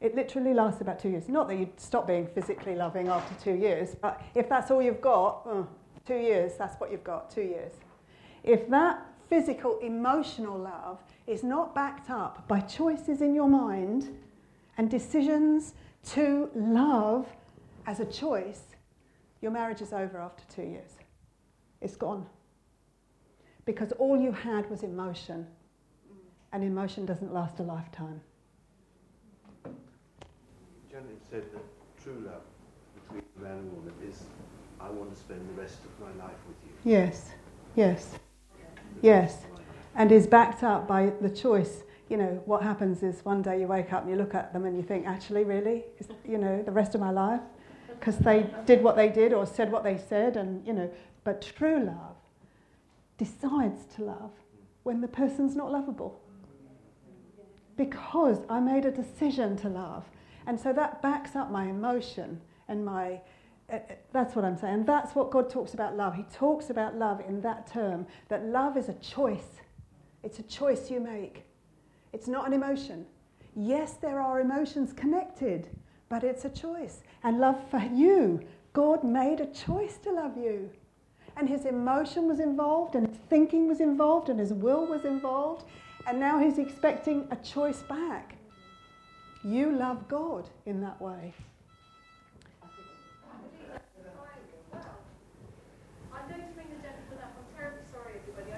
It 0.00 0.14
literally 0.14 0.54
lasts 0.54 0.80
about 0.80 0.98
two 0.98 1.10
years. 1.10 1.28
Not 1.28 1.48
that 1.48 1.56
you'd 1.56 1.78
stop 1.78 2.06
being 2.06 2.26
physically 2.26 2.74
loving 2.74 3.08
after 3.08 3.34
two 3.42 3.58
years, 3.58 3.94
but 3.94 4.22
if 4.34 4.48
that's 4.48 4.70
all 4.70 4.80
you've 4.80 5.00
got, 5.00 5.46
uh, 5.46 5.62
two 6.06 6.16
years, 6.16 6.52
that's 6.56 6.80
what 6.80 6.90
you've 6.90 7.04
got, 7.04 7.30
two 7.30 7.42
years. 7.42 7.74
If 8.42 8.68
that 8.70 9.06
physical, 9.28 9.78
emotional 9.80 10.58
love 10.58 10.98
is 11.26 11.42
not 11.42 11.74
backed 11.74 12.10
up 12.10 12.48
by 12.48 12.60
choices 12.60 13.20
in 13.20 13.34
your 13.34 13.48
mind 13.48 14.08
and 14.78 14.90
decisions 14.90 15.74
to 16.04 16.50
love 16.54 17.26
as 17.86 18.00
a 18.00 18.06
choice, 18.06 18.62
your 19.42 19.50
marriage 19.50 19.82
is 19.82 19.92
over 19.92 20.18
after 20.18 20.44
two 20.54 20.68
years. 20.68 20.92
It's 21.80 21.96
gone. 21.96 22.26
Because 23.70 23.92
all 23.92 24.20
you 24.20 24.32
had 24.32 24.68
was 24.68 24.82
emotion, 24.82 25.46
and 26.52 26.64
emotion 26.64 27.06
doesn't 27.06 27.32
last 27.32 27.60
a 27.60 27.62
lifetime. 27.62 28.20
Janet 30.90 31.20
said 31.30 31.44
that 31.52 31.62
true 32.02 32.20
love 32.26 32.42
between 32.96 33.22
a 33.38 33.40
man 33.40 33.58
and 33.58 33.72
woman 33.72 33.94
is 34.04 34.24
I 34.80 34.90
want 34.90 35.14
to 35.14 35.20
spend 35.20 35.48
the 35.50 35.62
rest 35.62 35.78
of 35.84 36.00
my 36.00 36.24
life 36.24 36.34
with 36.48 36.56
you. 36.64 36.90
Yes, 36.90 37.30
yes, 37.76 38.16
yes. 39.02 39.46
And 39.94 40.10
is 40.10 40.26
backed 40.26 40.64
up 40.64 40.88
by 40.88 41.12
the 41.20 41.30
choice. 41.30 41.84
You 42.08 42.16
know, 42.16 42.42
what 42.46 42.64
happens 42.64 43.04
is 43.04 43.24
one 43.24 43.40
day 43.40 43.60
you 43.60 43.68
wake 43.68 43.92
up 43.92 44.02
and 44.02 44.10
you 44.10 44.16
look 44.16 44.34
at 44.34 44.52
them 44.52 44.64
and 44.64 44.76
you 44.76 44.82
think, 44.82 45.06
actually, 45.06 45.44
really? 45.44 45.84
Is, 46.00 46.08
you 46.28 46.38
know, 46.38 46.60
the 46.60 46.72
rest 46.72 46.96
of 46.96 47.00
my 47.00 47.12
life? 47.12 47.42
Because 48.00 48.18
they 48.18 48.50
did 48.66 48.82
what 48.82 48.96
they 48.96 49.10
did 49.10 49.32
or 49.32 49.46
said 49.46 49.70
what 49.70 49.84
they 49.84 49.96
said, 49.96 50.36
and, 50.36 50.66
you 50.66 50.72
know, 50.72 50.90
but 51.22 51.40
true 51.40 51.84
love 51.84 52.16
decides 53.20 53.84
to 53.94 54.02
love 54.02 54.32
when 54.82 55.02
the 55.02 55.08
person's 55.08 55.54
not 55.54 55.70
lovable. 55.70 56.18
Because 57.76 58.38
I 58.48 58.60
made 58.60 58.86
a 58.86 58.90
decision 58.90 59.56
to 59.58 59.68
love. 59.68 60.04
And 60.46 60.58
so 60.58 60.72
that 60.72 61.02
backs 61.02 61.36
up 61.36 61.50
my 61.50 61.66
emotion 61.66 62.40
and 62.66 62.84
my. 62.84 63.20
Uh, 63.70 63.78
that's 64.12 64.34
what 64.34 64.44
I'm 64.44 64.56
saying. 64.56 64.86
That's 64.86 65.14
what 65.14 65.30
God 65.30 65.50
talks 65.50 65.74
about 65.74 65.96
love. 65.96 66.14
He 66.14 66.24
talks 66.32 66.70
about 66.70 66.96
love 66.96 67.20
in 67.28 67.42
that 67.42 67.66
term 67.66 68.06
that 68.28 68.46
love 68.46 68.78
is 68.78 68.88
a 68.88 68.94
choice. 68.94 69.60
It's 70.24 70.38
a 70.38 70.42
choice 70.44 70.90
you 70.90 70.98
make. 70.98 71.44
It's 72.14 72.26
not 72.26 72.46
an 72.46 72.54
emotion. 72.54 73.06
Yes, 73.54 73.92
there 73.92 74.20
are 74.20 74.40
emotions 74.40 74.92
connected, 74.94 75.68
but 76.08 76.24
it's 76.24 76.46
a 76.46 76.50
choice. 76.50 77.02
And 77.22 77.38
love 77.38 77.60
for 77.70 77.82
you, 77.94 78.40
God 78.72 79.04
made 79.04 79.40
a 79.40 79.46
choice 79.46 79.98
to 79.98 80.10
love 80.10 80.36
you 80.36 80.70
and 81.40 81.48
his 81.48 81.64
emotion 81.64 82.28
was 82.28 82.38
involved, 82.38 82.94
and 82.94 83.06
his 83.08 83.16
thinking 83.30 83.66
was 83.66 83.80
involved, 83.80 84.28
and 84.28 84.38
his 84.38 84.52
will 84.52 84.86
was 84.86 85.06
involved, 85.06 85.64
and 86.06 86.20
now 86.20 86.38
he's 86.38 86.58
expecting 86.58 87.26
a 87.30 87.36
choice 87.36 87.82
back. 87.84 88.36
You 89.42 89.72
love 89.72 90.06
God 90.06 90.50
in 90.66 90.82
that 90.82 91.00
way. 91.00 91.32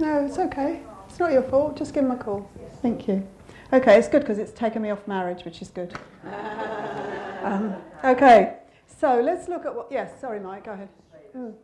No, 0.00 0.26
it's 0.26 0.38
okay. 0.38 0.82
It's 1.08 1.20
not 1.20 1.30
your 1.30 1.42
fault. 1.42 1.76
Just 1.76 1.94
give 1.94 2.04
him 2.04 2.10
a 2.10 2.16
call. 2.16 2.50
Thank 2.80 3.06
you. 3.06 3.24
Okay, 3.72 3.96
it's 3.96 4.08
good 4.08 4.22
because 4.22 4.38
it's 4.38 4.50
taken 4.50 4.82
me 4.82 4.90
off 4.90 5.06
marriage, 5.06 5.44
which 5.44 5.62
is 5.62 5.68
good. 5.68 5.96
um, 7.44 7.76
okay, 8.02 8.56
so 8.88 9.20
let's 9.20 9.48
look 9.48 9.64
at 9.66 9.72
what. 9.72 9.86
Yes, 9.92 10.20
sorry, 10.20 10.40
Mike, 10.40 10.64
go 10.64 10.72
ahead. 10.72 10.88
Mm. 11.36 11.54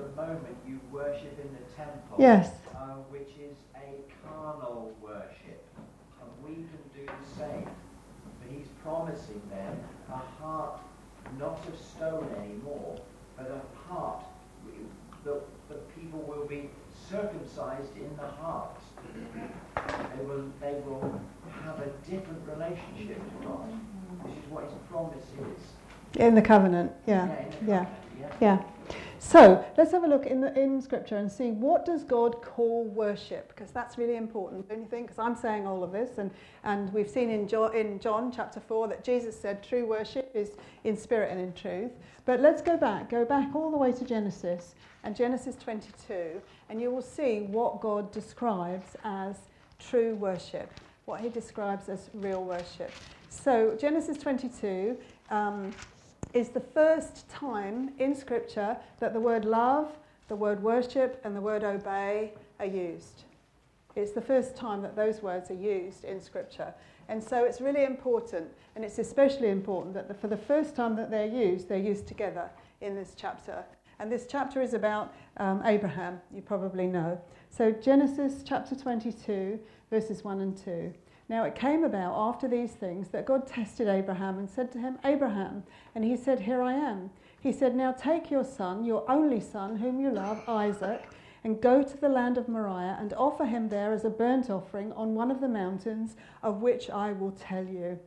The 0.00 0.16
moment 0.16 0.56
you 0.66 0.80
worship 0.90 1.38
in 1.38 1.50
the 1.52 1.64
temple, 1.76 2.16
yes. 2.18 2.50
Uh, 2.74 2.94
which 3.10 3.30
is 3.40 3.56
a 3.76 4.00
carnal 4.26 4.92
worship. 5.02 5.64
And 6.20 6.30
we 6.46 6.54
can 6.54 6.82
do 6.94 7.06
the 7.06 7.38
same. 7.38 7.68
But 8.40 8.56
he's 8.56 8.68
promising 8.82 9.42
them 9.50 9.78
a 10.08 10.42
heart 10.42 10.80
not 11.38 11.60
of 11.68 11.78
stone 11.78 12.28
anymore, 12.38 12.98
but 13.36 13.46
a 13.50 13.88
heart 13.88 14.24
that 15.24 15.42
the 15.68 15.74
people 15.98 16.20
will 16.20 16.46
be 16.46 16.70
circumcised 17.10 17.94
in 17.96 18.10
the 18.16 18.26
heart. 18.26 18.76
They 20.16 20.24
will, 20.24 20.44
they 20.60 20.72
will 20.86 21.20
have 21.64 21.78
a 21.80 21.88
different 22.10 22.40
relationship 22.46 23.16
to 23.18 23.46
God. 23.46 23.72
This 24.24 24.32
is 24.32 24.50
what 24.50 24.64
his 24.64 24.72
promise 24.90 25.24
is. 25.56 26.20
In 26.20 26.34
the 26.34 26.42
covenant, 26.42 26.92
yeah. 27.06 27.26
Yeah. 27.66 27.66
yeah. 27.66 27.86
Covenant, 27.86 28.36
yeah. 28.40 28.58
yeah. 28.58 28.62
So 29.22 29.62
let's 29.76 29.92
have 29.92 30.02
a 30.02 30.06
look 30.06 30.24
in, 30.24 30.40
the, 30.40 30.58
in 30.58 30.80
Scripture 30.80 31.18
and 31.18 31.30
see 31.30 31.50
what 31.50 31.84
does 31.84 32.04
God 32.04 32.40
call 32.40 32.84
worship, 32.84 33.48
because 33.48 33.70
that's 33.70 33.98
really 33.98 34.16
important, 34.16 34.66
don't 34.66 34.80
you 34.80 34.86
think? 34.86 35.08
Because 35.08 35.18
I'm 35.18 35.36
saying 35.36 35.66
all 35.66 35.84
of 35.84 35.92
this, 35.92 36.16
and, 36.16 36.30
and 36.64 36.90
we've 36.90 37.08
seen 37.08 37.28
in 37.28 37.46
John, 37.46 37.76
in 37.76 38.00
John 38.00 38.32
chapter 38.34 38.60
4 38.60 38.88
that 38.88 39.04
Jesus 39.04 39.38
said 39.38 39.62
true 39.62 39.86
worship 39.86 40.30
is 40.34 40.52
in 40.84 40.96
spirit 40.96 41.30
and 41.30 41.38
in 41.38 41.52
truth. 41.52 41.92
But 42.24 42.40
let's 42.40 42.62
go 42.62 42.78
back, 42.78 43.10
go 43.10 43.26
back 43.26 43.54
all 43.54 43.70
the 43.70 43.76
way 43.76 43.92
to 43.92 44.04
Genesis 44.06 44.74
and 45.04 45.14
Genesis 45.14 45.54
22, 45.56 46.40
and 46.70 46.80
you 46.80 46.90
will 46.90 47.02
see 47.02 47.40
what 47.40 47.82
God 47.82 48.10
describes 48.12 48.96
as 49.04 49.36
true 49.78 50.14
worship, 50.14 50.72
what 51.04 51.20
he 51.20 51.28
describes 51.28 51.90
as 51.90 52.08
real 52.14 52.42
worship. 52.42 52.90
So 53.28 53.76
Genesis 53.78 54.16
22, 54.16 54.96
um, 55.30 55.72
is 56.32 56.50
the 56.50 56.60
first 56.60 57.28
time 57.28 57.92
in 57.98 58.14
Scripture 58.14 58.76
that 58.98 59.12
the 59.12 59.20
word 59.20 59.44
love, 59.44 59.98
the 60.28 60.36
word 60.36 60.62
worship, 60.62 61.20
and 61.24 61.34
the 61.34 61.40
word 61.40 61.64
obey 61.64 62.32
are 62.58 62.66
used. 62.66 63.24
It's 63.96 64.12
the 64.12 64.20
first 64.20 64.56
time 64.56 64.82
that 64.82 64.94
those 64.94 65.22
words 65.22 65.50
are 65.50 65.54
used 65.54 66.04
in 66.04 66.20
Scripture. 66.20 66.72
And 67.08 67.22
so 67.22 67.44
it's 67.44 67.60
really 67.60 67.84
important, 67.84 68.48
and 68.76 68.84
it's 68.84 68.98
especially 68.98 69.48
important 69.48 69.94
that 69.94 70.06
the, 70.06 70.14
for 70.14 70.28
the 70.28 70.36
first 70.36 70.76
time 70.76 70.94
that 70.96 71.10
they're 71.10 71.26
used, 71.26 71.68
they're 71.68 71.78
used 71.78 72.06
together 72.06 72.48
in 72.80 72.94
this 72.94 73.14
chapter. 73.16 73.64
And 73.98 74.10
this 74.10 74.26
chapter 74.28 74.62
is 74.62 74.74
about 74.74 75.12
um, 75.38 75.60
Abraham, 75.64 76.20
you 76.32 76.40
probably 76.40 76.86
know. 76.86 77.20
So 77.50 77.72
Genesis 77.72 78.42
chapter 78.44 78.76
22, 78.76 79.58
verses 79.90 80.22
1 80.22 80.40
and 80.40 80.56
2. 80.56 80.94
Now 81.30 81.44
it 81.44 81.54
came 81.54 81.84
about 81.84 82.12
after 82.16 82.48
these 82.48 82.72
things 82.72 83.10
that 83.10 83.24
God 83.24 83.46
tested 83.46 83.86
Abraham 83.86 84.40
and 84.40 84.50
said 84.50 84.72
to 84.72 84.80
him, 84.80 84.98
Abraham. 85.04 85.62
And 85.94 86.04
he 86.04 86.16
said, 86.16 86.40
Here 86.40 86.60
I 86.60 86.72
am. 86.72 87.10
He 87.40 87.52
said, 87.52 87.76
Now 87.76 87.92
take 87.92 88.32
your 88.32 88.42
son, 88.42 88.84
your 88.84 89.08
only 89.08 89.38
son, 89.38 89.76
whom 89.76 90.00
you 90.00 90.10
love, 90.10 90.42
Isaac, 90.48 91.04
and 91.44 91.62
go 91.62 91.84
to 91.84 91.96
the 91.96 92.08
land 92.08 92.36
of 92.36 92.48
Moriah 92.48 92.96
and 92.98 93.12
offer 93.12 93.44
him 93.44 93.68
there 93.68 93.92
as 93.92 94.04
a 94.04 94.10
burnt 94.10 94.50
offering 94.50 94.90
on 94.94 95.14
one 95.14 95.30
of 95.30 95.40
the 95.40 95.48
mountains 95.48 96.16
of 96.42 96.62
which 96.62 96.90
I 96.90 97.12
will 97.12 97.30
tell 97.30 97.64
you. 97.64 98.00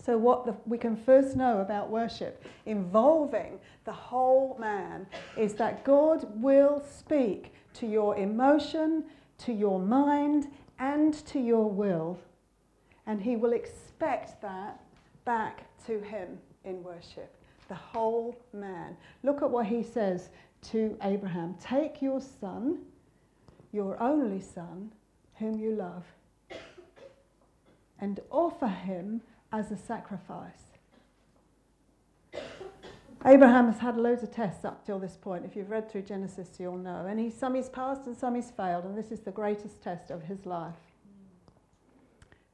So, 0.00 0.16
what 0.16 0.46
the, 0.46 0.54
we 0.64 0.78
can 0.78 0.94
first 0.94 1.34
know 1.34 1.58
about 1.58 1.90
worship 1.90 2.44
involving 2.64 3.58
the 3.84 3.92
whole 3.92 4.56
man 4.60 5.08
is 5.36 5.54
that 5.54 5.82
God 5.82 6.28
will 6.40 6.80
speak 6.88 7.54
to 7.74 7.88
your 7.88 8.16
emotion, 8.16 9.02
to 9.38 9.52
your 9.52 9.80
mind, 9.80 10.46
and 10.78 11.12
to 11.26 11.40
your 11.40 11.68
will 11.68 12.20
and 13.06 13.20
he 13.20 13.36
will 13.36 13.52
expect 13.52 14.40
that 14.42 14.80
back 15.24 15.64
to 15.86 16.00
him 16.00 16.38
in 16.64 16.82
worship. 16.82 17.34
The 17.68 17.74
whole 17.74 18.36
man. 18.52 18.96
Look 19.22 19.42
at 19.42 19.50
what 19.50 19.66
he 19.66 19.82
says 19.82 20.28
to 20.70 20.96
Abraham 21.02 21.56
Take 21.60 22.02
your 22.02 22.20
son, 22.20 22.78
your 23.72 24.00
only 24.02 24.40
son, 24.40 24.92
whom 25.34 25.58
you 25.58 25.74
love, 25.74 26.04
and 27.98 28.20
offer 28.30 28.68
him 28.68 29.22
as 29.52 29.70
a 29.70 29.76
sacrifice. 29.76 30.72
Abraham 33.24 33.66
has 33.66 33.78
had 33.78 33.96
loads 33.96 34.24
of 34.24 34.32
tests 34.32 34.64
up 34.64 34.84
till 34.84 34.98
this 34.98 35.16
point. 35.16 35.44
If 35.44 35.54
you've 35.54 35.70
read 35.70 35.88
through 35.88 36.02
Genesis, 36.02 36.48
you'll 36.58 36.76
know. 36.76 37.06
And 37.06 37.20
he, 37.20 37.30
some 37.30 37.54
he's 37.54 37.68
passed 37.68 38.06
and 38.06 38.16
some 38.16 38.34
he's 38.34 38.50
failed, 38.50 38.84
and 38.84 38.98
this 38.98 39.12
is 39.12 39.20
the 39.20 39.30
greatest 39.30 39.80
test 39.80 40.10
of 40.10 40.22
his 40.22 40.44
life. 40.44 40.74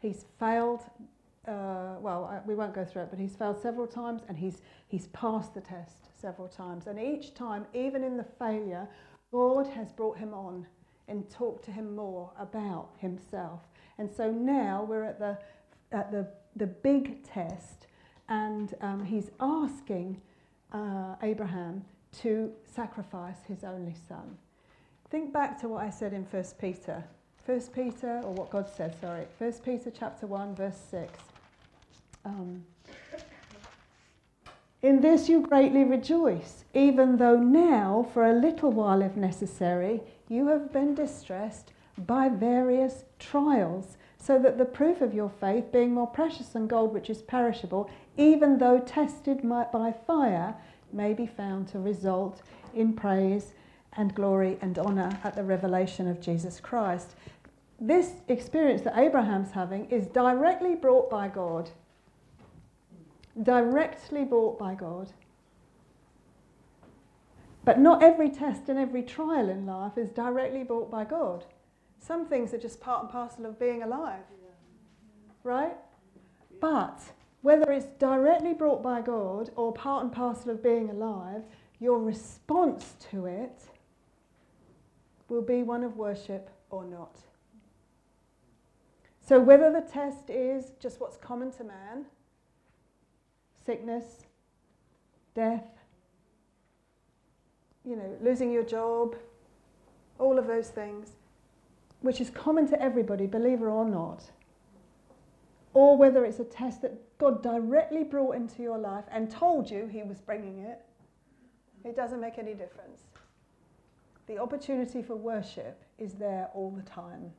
He's 0.01 0.25
failed 0.39 0.83
uh, 1.49 1.97
well, 2.01 2.25
I, 2.27 2.47
we 2.47 2.55
won't 2.55 2.75
go 2.75 2.85
through 2.85 3.03
it, 3.03 3.11
but 3.11 3.19
he's 3.19 3.35
failed 3.35 3.61
several 3.61 3.87
times 3.87 4.23
and 4.29 4.37
he's, 4.37 4.61
he's 4.89 5.07
passed 5.09 5.55
the 5.55 5.61
test 5.61 6.09
several 6.21 6.47
times. 6.47 6.87
And 6.87 7.01
each 7.01 7.35
time, 7.35 7.67
even 7.73 8.05
in 8.05 8.17
the 8.19 8.27
failure, 8.39 8.87
God 9.33 9.67
has 9.69 9.91
brought 9.93 10.19
him 10.19 10.35
on 10.35 10.67
and 11.09 11.29
talked 11.31 11.65
to 11.65 11.71
him 11.71 11.97
more 11.97 12.31
about 12.39 12.91
himself. 12.99 13.61
And 13.97 14.11
so 14.15 14.31
now 14.31 14.87
we're 14.87 15.05
at 15.05 15.19
the, 15.19 15.39
at 15.91 16.13
the, 16.13 16.29
the 16.57 16.67
big 16.67 17.25
test, 17.25 17.87
and 18.29 18.75
um, 18.83 19.03
he's 19.03 19.31
asking 19.41 20.21
uh, 20.73 21.15
Abraham 21.23 21.83
to 22.21 22.53
sacrifice 22.65 23.39
his 23.47 23.65
only 23.65 23.95
son. 24.07 24.37
Think 25.11 25.33
back 25.33 25.59
to 25.63 25.69
what 25.69 25.83
I 25.83 25.89
said 25.89 26.13
in 26.13 26.25
1 26.25 26.45
Peter. 26.61 27.03
1 27.49 27.61
Peter, 27.75 28.21
or 28.25 28.35
what 28.35 28.51
God 28.51 28.67
said, 28.77 28.95
sorry. 29.01 29.25
1 29.39 29.53
Peter 29.65 29.91
chapter 29.91 30.27
1, 30.27 30.55
verse 30.55 30.77
6. 30.91 31.11
Um, 32.27 32.63
in 34.83 35.01
this 35.01 35.31
you 35.31 35.41
greatly 35.41 35.83
rejoice, 35.83 36.67
even 36.75 37.17
though 37.17 37.39
now, 37.39 38.07
for 38.13 38.27
a 38.27 38.35
little 38.35 38.71
while 38.71 39.01
if 39.01 39.17
necessary, 39.17 40.03
you 40.29 40.49
have 40.49 40.75
been 40.75 40.95
distressed 40.95 41.73
by 41.97 42.29
various 42.29 43.05
trials, 43.19 43.97
so 44.19 44.39
that 44.39 44.59
the 44.59 44.67
proof 44.67 45.01
of 45.01 45.15
your 45.15 45.31
faith, 45.31 45.73
being 45.73 45.95
more 45.95 46.07
precious 46.07 46.49
than 46.49 46.67
gold 46.67 46.93
which 46.93 47.09
is 47.09 47.23
perishable, 47.23 47.89
even 48.19 48.59
though 48.59 48.79
tested 48.79 49.41
by 49.49 49.95
fire, 50.07 50.55
may 50.93 51.15
be 51.15 51.27
found 51.27 51.67
to 51.69 51.79
result 51.79 52.43
in 52.75 52.93
praise 52.93 53.55
and 53.99 54.15
glory 54.15 54.59
and 54.61 54.79
honour 54.79 55.19
at 55.25 55.35
the 55.35 55.43
revelation 55.43 56.07
of 56.07 56.21
Jesus 56.21 56.61
Christ. 56.61 57.15
This 57.81 58.15
experience 58.29 58.83
that 58.83 58.99
Abraham's 58.99 59.53
having 59.53 59.91
is 59.91 60.07
directly 60.07 60.75
brought 60.75 61.09
by 61.09 61.29
God 61.29 61.71
directly 63.43 64.25
brought 64.25 64.59
by 64.59 64.75
God. 64.75 65.13
But 67.65 67.79
not 67.79 68.03
every 68.03 68.31
test 68.31 68.69
and 68.69 68.79
every 68.79 69.03
trial 69.03 69.49
in 69.49 69.67
life 69.67 69.99
is 69.99 70.09
directly 70.11 70.65
brought 70.65 70.91
by 70.91 71.05
God. 71.05 71.45
Some 71.99 72.27
things 72.27 72.55
are 72.55 72.59
just 72.59 72.81
part 72.81 73.03
and 73.03 73.11
parcel 73.11 73.47
of 73.47 73.59
being 73.59 73.83
alive. 73.83 74.23
Right? 75.45 75.77
But 76.61 77.01
whether 77.43 77.71
it's 77.71 77.87
directly 77.99 78.55
brought 78.55 78.83
by 78.83 79.03
God 79.03 79.51
or 79.55 79.73
part 79.73 80.05
and 80.05 80.13
parcel 80.13 80.51
of 80.51 80.63
being 80.63 80.91
alive, 80.91 81.43
your 81.79 81.99
response 82.01 82.95
to 83.11 83.27
it 83.27 83.65
will 85.29 85.43
be 85.43 85.63
one 85.63 85.85
of 85.85 85.97
worship 85.97 86.51
or 86.71 86.85
not. 86.85 87.19
So, 89.29 89.39
whether 89.39 89.71
the 89.71 89.83
test 89.83 90.31
is 90.31 90.73
just 90.81 91.01
what's 91.01 91.19
common 91.19 91.51
to 91.53 91.65
man, 91.65 92.07
sickness, 93.67 94.25
death, 95.35 95.67
you 97.85 97.95
know, 97.95 98.17
losing 98.23 98.51
your 98.51 98.63
job, 98.63 99.17
all 100.19 100.39
of 100.39 100.47
those 100.47 100.69
things, 100.69 101.11
which 102.01 102.23
is 102.23 102.31
common 102.31 102.67
to 102.69 102.81
everybody, 102.81 103.27
believer 103.27 103.69
or 103.69 103.85
not, 103.85 104.25
or 105.75 105.99
whether 105.99 106.25
it's 106.25 106.39
a 106.39 106.45
test 106.45 106.81
that 106.81 107.19
God 107.19 107.43
directly 107.43 108.05
brought 108.05 108.35
into 108.35 108.63
your 108.63 108.79
life 108.79 109.05
and 109.11 109.31
told 109.31 109.71
you 109.71 109.89
He 109.89 110.03
was 110.03 110.23
bringing 110.23 110.61
it, 110.61 110.81
it 111.85 111.95
doesn't 111.95 112.23
make 112.23 112.39
any 112.39 112.55
difference. 112.55 113.03
The 114.27 114.39
opportunity 114.39 115.03
for 115.03 115.17
worship 115.17 115.85
is 115.99 116.15
there 116.15 116.49
all 116.55 116.71
the 116.71 116.89
time. 116.89 117.33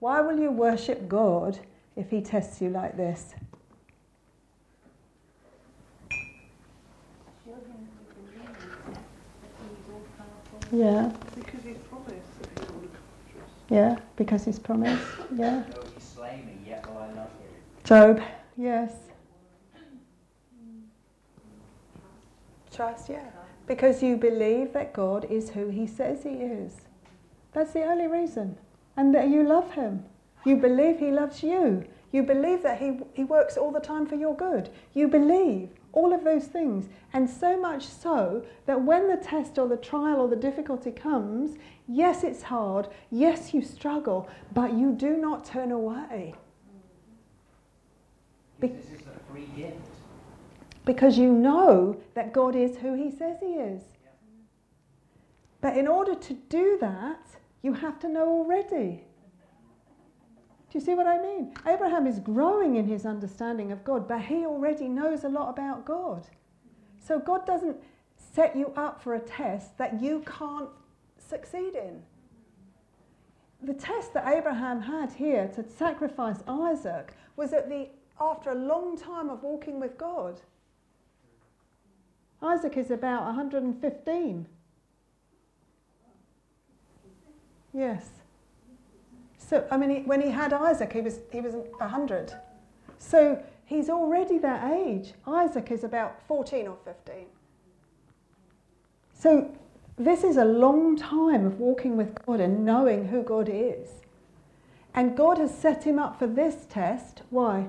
Why 0.00 0.20
will 0.20 0.38
you 0.38 0.50
worship 0.50 1.08
God 1.08 1.60
if 1.94 2.10
He 2.10 2.20
tests 2.20 2.60
you 2.60 2.70
like 2.70 2.96
this? 2.96 3.34
Yeah. 10.72 11.12
Because 11.34 11.64
he's 11.64 11.78
promised 11.78 12.42
that 12.42 12.48
he 12.60 12.72
will 12.72 12.82
look 12.82 12.94
after 12.94 13.42
us. 13.42 13.50
Yeah, 13.68 13.96
because 14.16 14.44
he's 14.44 14.58
promised. 14.58 15.04
Yeah. 15.34 15.64
Though 15.74 15.82
he 15.92 16.00
slay 16.00 16.42
me, 16.46 16.58
yet 16.68 16.88
will 16.88 16.98
I 16.98 17.06
love 17.08 17.16
him. 17.16 17.50
Job. 17.82 18.22
Yes. 18.56 18.92
Trust, 22.72 23.08
yeah. 23.08 23.30
Because 23.66 24.02
you 24.02 24.16
believe 24.16 24.72
that 24.72 24.92
God 24.92 25.24
is 25.24 25.50
who 25.50 25.70
he 25.70 25.86
says 25.86 26.22
he 26.22 26.30
is. 26.30 26.72
That's 27.52 27.72
the 27.72 27.82
only 27.82 28.06
reason. 28.06 28.56
And 29.00 29.14
that 29.14 29.30
you 29.30 29.42
love 29.42 29.72
him. 29.72 30.04
You 30.44 30.56
believe 30.56 30.98
he 30.98 31.10
loves 31.10 31.42
you. 31.42 31.86
You 32.12 32.22
believe 32.22 32.62
that 32.64 32.78
he, 32.78 32.98
he 33.14 33.24
works 33.24 33.56
all 33.56 33.72
the 33.72 33.80
time 33.80 34.04
for 34.04 34.14
your 34.14 34.36
good. 34.36 34.68
You 34.92 35.08
believe 35.08 35.70
all 35.92 36.12
of 36.12 36.22
those 36.22 36.44
things. 36.44 36.90
And 37.14 37.28
so 37.28 37.58
much 37.58 37.86
so 37.86 38.44
that 38.66 38.82
when 38.82 39.08
the 39.08 39.16
test 39.16 39.58
or 39.58 39.68
the 39.68 39.78
trial 39.78 40.20
or 40.20 40.28
the 40.28 40.36
difficulty 40.36 40.90
comes, 40.90 41.56
yes, 41.88 42.24
it's 42.24 42.42
hard, 42.42 42.88
yes, 43.10 43.54
you 43.54 43.62
struggle, 43.62 44.28
but 44.52 44.74
you 44.74 44.92
do 44.92 45.16
not 45.16 45.46
turn 45.46 45.72
away. 45.72 46.34
Be- 48.60 48.68
this 48.68 49.00
is 49.00 49.06
a 49.06 49.32
free 49.32 49.48
gift. 49.56 49.78
Because 50.84 51.16
you 51.16 51.32
know 51.32 51.96
that 52.12 52.34
God 52.34 52.54
is 52.54 52.76
who 52.76 52.96
He 52.96 53.10
says 53.10 53.38
He 53.40 53.54
is. 53.54 53.80
But 55.62 55.78
in 55.78 55.88
order 55.88 56.14
to 56.14 56.34
do 56.34 56.76
that, 56.82 57.39
you 57.62 57.74
have 57.74 57.98
to 58.00 58.08
know 58.08 58.28
already. 58.28 59.04
Do 60.70 60.78
you 60.78 60.84
see 60.84 60.94
what 60.94 61.06
I 61.06 61.20
mean? 61.20 61.52
Abraham 61.66 62.06
is 62.06 62.20
growing 62.20 62.76
in 62.76 62.86
his 62.86 63.04
understanding 63.04 63.72
of 63.72 63.82
God, 63.82 64.06
but 64.06 64.22
he 64.22 64.46
already 64.46 64.88
knows 64.88 65.24
a 65.24 65.28
lot 65.28 65.50
about 65.50 65.84
God. 65.84 66.26
So 66.98 67.18
God 67.18 67.44
doesn't 67.44 67.76
set 68.16 68.54
you 68.54 68.72
up 68.76 69.02
for 69.02 69.14
a 69.14 69.20
test 69.20 69.76
that 69.78 70.00
you 70.00 70.22
can't 70.26 70.68
succeed 71.18 71.74
in. 71.74 72.02
The 73.62 73.74
test 73.74 74.14
that 74.14 74.28
Abraham 74.28 74.80
had 74.80 75.12
here 75.12 75.48
to 75.48 75.68
sacrifice 75.68 76.42
Isaac 76.46 77.14
was 77.36 77.52
at 77.52 77.68
the 77.68 77.88
after 78.20 78.50
a 78.50 78.54
long 78.54 78.96
time 78.96 79.28
of 79.28 79.42
walking 79.42 79.80
with 79.80 79.98
God. 79.98 80.40
Isaac 82.42 82.76
is 82.76 82.90
about 82.90 83.24
115. 83.24 84.46
Yes. 87.72 88.08
So, 89.38 89.66
I 89.70 89.76
mean, 89.76 89.90
he, 89.90 89.96
when 90.02 90.20
he 90.20 90.30
had 90.30 90.52
Isaac, 90.52 90.92
he 90.92 91.00
was, 91.00 91.20
he 91.32 91.40
was 91.40 91.54
100. 91.54 92.32
So 92.98 93.42
he's 93.64 93.88
already 93.88 94.38
that 94.38 94.72
age. 94.72 95.14
Isaac 95.26 95.70
is 95.70 95.84
about 95.84 96.22
14 96.28 96.68
or 96.68 96.76
15. 96.84 97.26
So 99.18 99.50
this 99.96 100.24
is 100.24 100.36
a 100.36 100.44
long 100.44 100.96
time 100.96 101.46
of 101.46 101.58
walking 101.58 101.96
with 101.96 102.14
God 102.24 102.40
and 102.40 102.64
knowing 102.64 103.08
who 103.08 103.22
God 103.22 103.48
is. 103.50 103.88
And 104.94 105.16
God 105.16 105.38
has 105.38 105.56
set 105.56 105.84
him 105.84 105.98
up 105.98 106.18
for 106.18 106.26
this 106.26 106.66
test. 106.68 107.22
Why? 107.30 107.68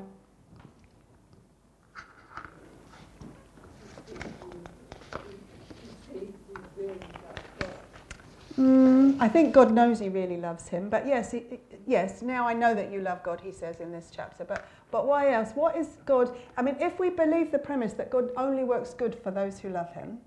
Mm, 8.61 9.17
I 9.19 9.27
think 9.27 9.53
God 9.53 9.73
knows 9.73 9.99
he 9.99 10.09
really 10.09 10.37
loves 10.37 10.67
him. 10.67 10.87
But 10.87 11.07
yes, 11.07 11.31
he, 11.31 11.43
yes, 11.87 12.21
now 12.21 12.47
I 12.47 12.53
know 12.53 12.75
that 12.75 12.91
you 12.91 13.01
love 13.01 13.23
God, 13.23 13.41
he 13.41 13.51
says 13.51 13.79
in 13.79 13.91
this 13.91 14.11
chapter. 14.15 14.45
But, 14.45 14.67
but 14.91 15.07
why 15.07 15.33
else? 15.33 15.51
What 15.55 15.75
is 15.75 15.97
God? 16.05 16.37
I 16.57 16.61
mean, 16.61 16.75
if 16.79 16.99
we 16.99 17.09
believe 17.09 17.51
the 17.51 17.57
premise 17.57 17.93
that 17.93 18.11
God 18.11 18.29
only 18.37 18.63
works 18.63 18.93
good 18.93 19.15
for 19.15 19.31
those 19.31 19.59
who 19.59 19.69
love 19.69 19.91
him, 19.93 20.19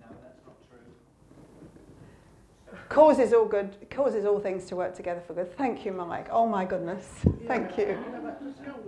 No, 0.00 0.06
that's 0.22 0.40
not 0.46 0.56
true. 0.70 2.78
causes 2.88 3.34
all 3.34 3.44
good, 3.44 3.76
causes 3.90 4.24
all 4.24 4.40
things 4.40 4.64
to 4.66 4.76
work 4.76 4.96
together 4.96 5.20
for 5.26 5.34
good. 5.34 5.54
Thank 5.58 5.84
you, 5.84 5.92
Mike. 5.92 6.28
Oh 6.30 6.46
my 6.46 6.64
goodness. 6.64 7.06
Thank 7.46 7.76
you. 7.76 7.98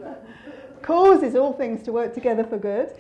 causes 0.83 1.35
all 1.35 1.53
things 1.53 1.83
to 1.83 1.93
work 1.93 2.15
together 2.15 2.45
for 2.45 2.57
good, 2.57 2.95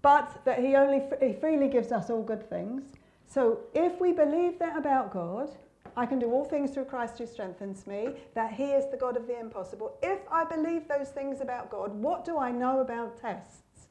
but 0.00 0.40
that 0.46 0.60
he 0.60 0.74
only 0.74 1.02
he 1.20 1.34
freely 1.34 1.68
gives 1.68 1.92
us 1.92 2.08
all 2.08 2.22
good 2.22 2.48
things. 2.48 2.82
So 3.26 3.60
if 3.74 4.00
we 4.00 4.12
believe 4.12 4.58
that 4.58 4.76
about 4.76 5.12
God, 5.12 5.50
I 5.96 6.04
can 6.04 6.18
do 6.18 6.30
all 6.30 6.44
things 6.44 6.72
through 6.72 6.84
Christ 6.84 7.18
who 7.18 7.26
strengthens 7.26 7.86
me, 7.86 8.10
that 8.34 8.52
He 8.52 8.64
is 8.72 8.90
the 8.90 8.96
God 8.96 9.16
of 9.16 9.26
the 9.26 9.38
impossible. 9.38 9.96
If 10.02 10.20
I 10.30 10.44
believe 10.44 10.86
those 10.88 11.08
things 11.08 11.40
about 11.40 11.70
God, 11.70 11.94
what 11.94 12.24
do 12.24 12.38
I 12.38 12.50
know 12.50 12.80
about 12.80 13.20
tests 13.20 13.88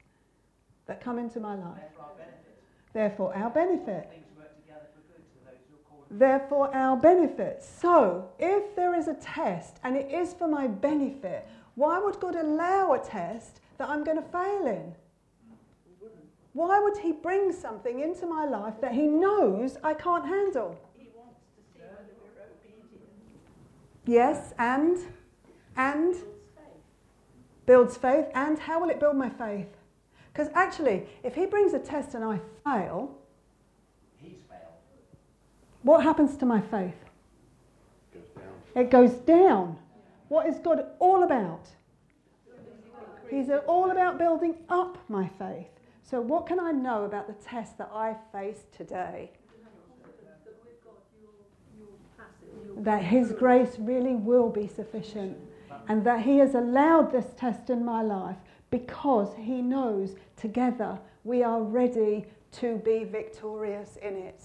that 0.86 1.02
come 1.02 1.18
into 1.18 1.40
my 1.40 1.56
life? 1.56 1.82
Therefore, 1.84 2.06
our 2.06 2.14
benefit. 2.16 2.64
Therefore, 2.94 3.36
our 3.36 3.50
benefit. 3.50 4.10
Things 4.12 4.38
work 4.38 4.56
together 4.62 4.86
for 4.94 5.02
good 5.12 5.26
to 5.34 5.46
those 5.46 5.64
who 5.68 5.76
are 5.76 5.90
called. 5.90 6.06
Therefore, 6.12 6.76
our 6.76 6.96
benefit. 6.96 7.64
So, 7.64 8.30
if 8.38 8.76
there 8.76 8.94
is 8.94 9.08
a 9.08 9.16
test 9.16 9.80
and 9.84 9.98
it 9.98 10.12
is 10.12 10.34
for 10.34 10.48
my 10.48 10.68
benefit, 10.68 11.48
why 11.74 12.00
would 12.00 12.20
God 12.20 12.36
allow 12.36 12.94
a 12.94 13.00
test 13.00 13.62
that 13.80 13.90
I'm 13.90 14.04
going 14.04 14.18
to 14.18 14.30
fail 14.30 14.68
in? 14.68 14.96
Why 16.56 16.80
would 16.80 16.98
He 16.98 17.12
bring 17.12 17.52
something 17.52 18.00
into 18.00 18.26
my 18.26 18.46
life 18.46 18.80
that 18.80 18.94
He 18.94 19.08
knows 19.08 19.76
I 19.84 19.94
can't 19.94 20.26
handle? 20.26 20.80
He 20.98 21.10
wants 21.14 21.42
to 21.58 21.62
see 21.74 21.82
whether 21.82 22.16
we're 22.22 22.44
obedient. 22.46 23.02
Yes, 24.06 24.54
and 24.58 24.98
and 25.76 26.16
He 26.16 26.22
will 26.22 26.78
builds 27.66 27.98
faith. 27.98 28.28
And 28.34 28.58
how 28.58 28.80
will 28.80 28.90
it 28.90 29.02
build 29.02 29.18
my 29.18 29.30
faith? 29.30 29.68
Because 30.32 30.48
actually, 30.56 31.04
if 31.24 31.36
he 31.36 31.46
brings 31.46 31.74
a 31.74 31.80
test 31.80 32.14
and 32.16 32.24
I 32.24 32.40
fail, 32.64 33.18
He's 34.16 34.40
failed. 34.50 34.62
what 35.84 36.04
happens 36.04 36.38
to 36.38 36.46
my 36.46 36.62
faith? 36.62 36.96
Goes 38.14 38.30
down. 38.34 38.82
It 38.82 38.90
goes 38.92 39.12
down. 39.12 39.78
What 40.30 40.48
is 40.48 40.58
God 40.60 40.86
all 41.00 41.24
about? 41.24 41.68
He's 43.30 43.50
all 43.68 43.92
about 43.92 44.18
building 44.18 44.56
up 44.70 44.98
my 45.10 45.28
faith. 45.38 45.75
So, 46.08 46.22
what 46.22 46.46
can 46.46 46.60
I 46.60 46.72
know 46.72 47.04
about 47.04 47.28
the 47.28 47.34
test 47.34 47.78
that 47.80 47.90
I 47.94 48.16
face 48.32 48.66
today? 48.72 49.32
That 50.04 50.54
with 50.64 50.84
God 50.84 50.94
you'll, 51.20 51.32
you'll 51.78 52.00
pass 52.16 52.28
it. 52.44 52.54
You'll 52.66 52.84
That 52.84 53.04
His 53.04 53.32
grace 53.32 53.76
really 53.80 54.16
will 54.16 54.50
be 54.50 54.68
sufficient. 54.68 55.38
And 55.88 56.06
that 56.06 56.22
He 56.22 56.38
has 56.38 56.54
allowed 56.54 57.12
this 57.12 57.26
test 57.36 57.70
in 57.70 57.84
my 57.84 58.02
life 58.02 58.38
because 58.70 59.30
He 59.36 59.62
knows 59.62 60.16
together 60.38 61.00
we 61.24 61.42
are 61.44 61.62
ready 61.62 62.26
to 62.54 62.78
be 62.78 63.04
victorious 63.04 63.98
in 64.02 64.16
it. 64.16 64.44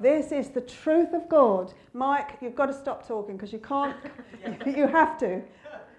This 0.00 0.32
is 0.32 0.48
the 0.48 0.62
truth 0.62 1.12
of 1.12 1.28
God. 1.28 1.74
Mike, 1.92 2.38
you've 2.40 2.54
got 2.54 2.66
to 2.66 2.72
stop 2.72 3.06
talking 3.06 3.36
because 3.36 3.52
you 3.52 3.58
can't, 3.58 3.96
you 4.66 4.86
have 4.86 5.18
to. 5.18 5.42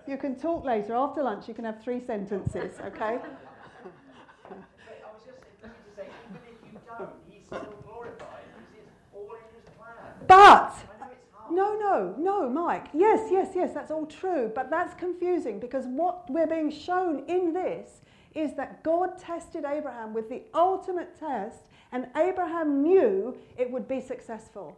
You 0.08 0.18
can 0.18 0.36
talk 0.36 0.66
later. 0.66 0.96
After 0.96 1.22
lunch, 1.22 1.48
you 1.48 1.54
can 1.54 1.66
have 1.66 1.84
three 1.84 2.02
sentences, 2.04 2.80
okay? 2.80 3.20
But 3.22 4.58
I 4.58 5.14
was 5.14 5.24
just 5.24 5.42
going 5.62 5.74
to 5.74 5.96
say, 5.96 6.08
even 6.30 6.42
if 6.50 6.74
you 6.74 6.80
don't, 6.88 7.10
he's 7.30 7.46
still 7.46 7.76
glorified. 7.86 8.44
This 8.74 8.82
is 8.82 8.90
all 9.14 9.30
in 9.38 9.46
his 9.54 9.70
plan. 9.78 10.11
But 10.28 10.38
I 10.40 10.98
know 11.00 11.12
it's 11.12 11.28
hard. 11.34 11.52
No, 11.52 11.78
no, 11.78 12.16
no, 12.18 12.50
Mike. 12.50 12.88
Yes, 12.94 13.30
yes, 13.32 13.50
yes, 13.56 13.74
that's 13.74 13.92
all 13.92 14.06
true. 14.06 14.52
But 14.54 14.70
that's 14.70 14.94
confusing 14.94 15.60
because 15.60 15.86
what 15.86 16.30
we're 16.30 16.48
being 16.48 16.72
shown 16.72 17.24
in 17.28 17.54
this 17.54 18.02
is 18.34 18.56
that 18.56 18.84
God 18.84 19.18
tested 19.18 19.66
Abraham 19.66 20.14
with 20.14 20.30
the 20.30 20.44
ultimate 20.54 21.20
test, 21.20 21.68
and 21.92 22.08
Abraham 22.16 22.82
knew 22.82 23.38
it 23.58 23.70
would 23.70 23.88
be 23.88 24.00
successful. 24.00 24.78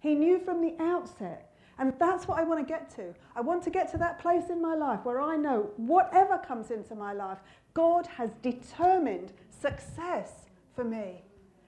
He 0.00 0.14
knew 0.14 0.38
from 0.38 0.60
the 0.60 0.74
outset. 0.82 1.50
And 1.78 1.92
that's 1.98 2.28
what 2.28 2.38
I 2.38 2.44
want 2.44 2.60
to 2.60 2.72
get 2.72 2.94
to. 2.96 3.14
I 3.34 3.40
want 3.40 3.62
to 3.64 3.70
get 3.70 3.90
to 3.90 3.98
that 3.98 4.20
place 4.20 4.48
in 4.48 4.62
my 4.62 4.74
life 4.74 5.00
where 5.02 5.20
I 5.20 5.36
know 5.36 5.70
whatever 5.76 6.38
comes 6.38 6.70
into 6.70 6.94
my 6.94 7.12
life, 7.12 7.38
God 7.74 8.06
has 8.06 8.30
determined 8.42 9.32
success 9.50 10.30
for 10.74 10.84
me. 10.84 11.22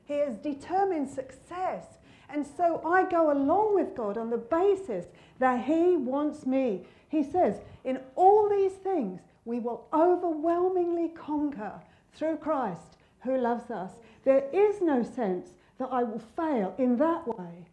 He 0.05 0.15
has 0.19 0.37
determined 0.37 1.09
success. 1.11 1.85
And 2.29 2.47
so 2.47 2.81
I 2.85 3.09
go 3.09 3.33
along 3.33 3.75
with 3.75 3.95
God 3.95 4.19
on 4.19 4.31
the 4.31 4.37
basis 4.37 5.07
that 5.39 5.65
He 5.65 5.97
wants 5.97 6.47
me. 6.47 6.83
He 7.09 7.23
says, 7.23 7.61
in 7.85 8.01
all 8.17 8.49
these 8.49 8.73
things, 8.73 9.21
we 9.45 9.61
will 9.61 9.87
overwhelmingly 9.93 11.09
conquer 11.11 11.81
through 12.13 12.37
Christ 12.39 12.99
who 13.21 13.39
loves 13.39 13.71
us. 13.71 13.93
There 14.25 14.45
is 14.53 14.81
no 14.81 15.03
sense 15.03 15.51
that 15.79 15.89
I 15.93 16.03
will 16.03 16.23
fail 16.37 16.75
in 16.79 16.97
that 16.99 17.27
way 17.27 17.67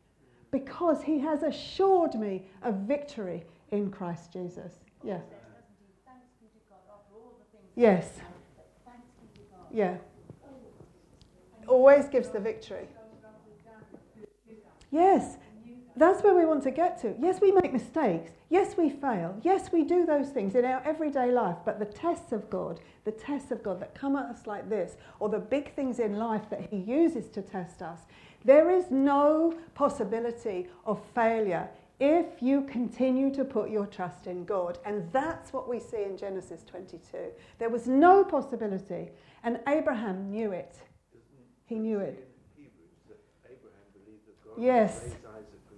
because 0.51 1.01
He 1.01 1.19
has 1.19 1.41
assured 1.41 2.13
me 2.15 2.43
of 2.61 2.75
victory 2.75 3.43
in 3.71 3.89
Christ 3.89 4.31
Jesus. 4.31 4.73
Yeah. 5.03 5.19
Yes. 7.75 8.19
Yeah. 9.71 9.97
Always 11.67 12.07
gives 12.07 12.29
the 12.29 12.39
victory. 12.39 12.87
Yes, 14.93 15.37
that's 15.95 16.23
where 16.23 16.35
we 16.35 16.45
want 16.45 16.61
to 16.63 16.71
get 16.71 17.01
to. 17.01 17.15
Yes, 17.19 17.41
we 17.41 17.51
make 17.51 17.73
mistakes. 17.73 18.31
Yes, 18.49 18.77
we 18.77 18.91
fail. 18.91 19.35
Yes, 19.41 19.71
we 19.71 19.83
do 19.83 20.05
those 20.05 20.29
things 20.29 20.53
in 20.53 20.65
our 20.65 20.83
everyday 20.85 21.31
life. 21.31 21.57
But 21.65 21.79
the 21.79 21.85
tests 21.85 22.31
of 22.31 22.47
God, 22.51 22.79
the 23.03 23.11
tests 23.11 23.49
of 23.49 23.63
God 23.63 23.79
that 23.79 23.95
come 23.95 24.15
at 24.15 24.25
us 24.25 24.45
like 24.45 24.69
this, 24.69 24.95
or 25.19 25.29
the 25.29 25.39
big 25.39 25.73
things 25.73 25.97
in 25.97 26.17
life 26.17 26.47
that 26.51 26.67
He 26.69 26.77
uses 26.77 27.27
to 27.29 27.41
test 27.41 27.81
us, 27.81 28.01
there 28.45 28.69
is 28.69 28.91
no 28.91 29.55
possibility 29.73 30.67
of 30.85 31.01
failure 31.15 31.67
if 31.99 32.41
you 32.41 32.61
continue 32.61 33.33
to 33.33 33.43
put 33.43 33.71
your 33.71 33.87
trust 33.87 34.27
in 34.27 34.45
God. 34.45 34.77
And 34.85 35.11
that's 35.11 35.53
what 35.53 35.67
we 35.67 35.79
see 35.79 36.03
in 36.03 36.17
Genesis 36.17 36.63
22. 36.69 36.99
There 37.57 37.69
was 37.69 37.87
no 37.87 38.23
possibility, 38.23 39.09
and 39.43 39.59
Abraham 39.67 40.29
knew 40.29 40.51
it. 40.51 40.75
He 41.65 41.79
knew 41.79 41.99
it. 41.99 42.27
In 42.57 42.65
Hebrews 42.65 42.99
that 43.07 43.19
Abraham 43.45 43.87
believed 43.93 44.27
that 44.27 44.42
God 44.42 44.42
Yes. 44.57 45.15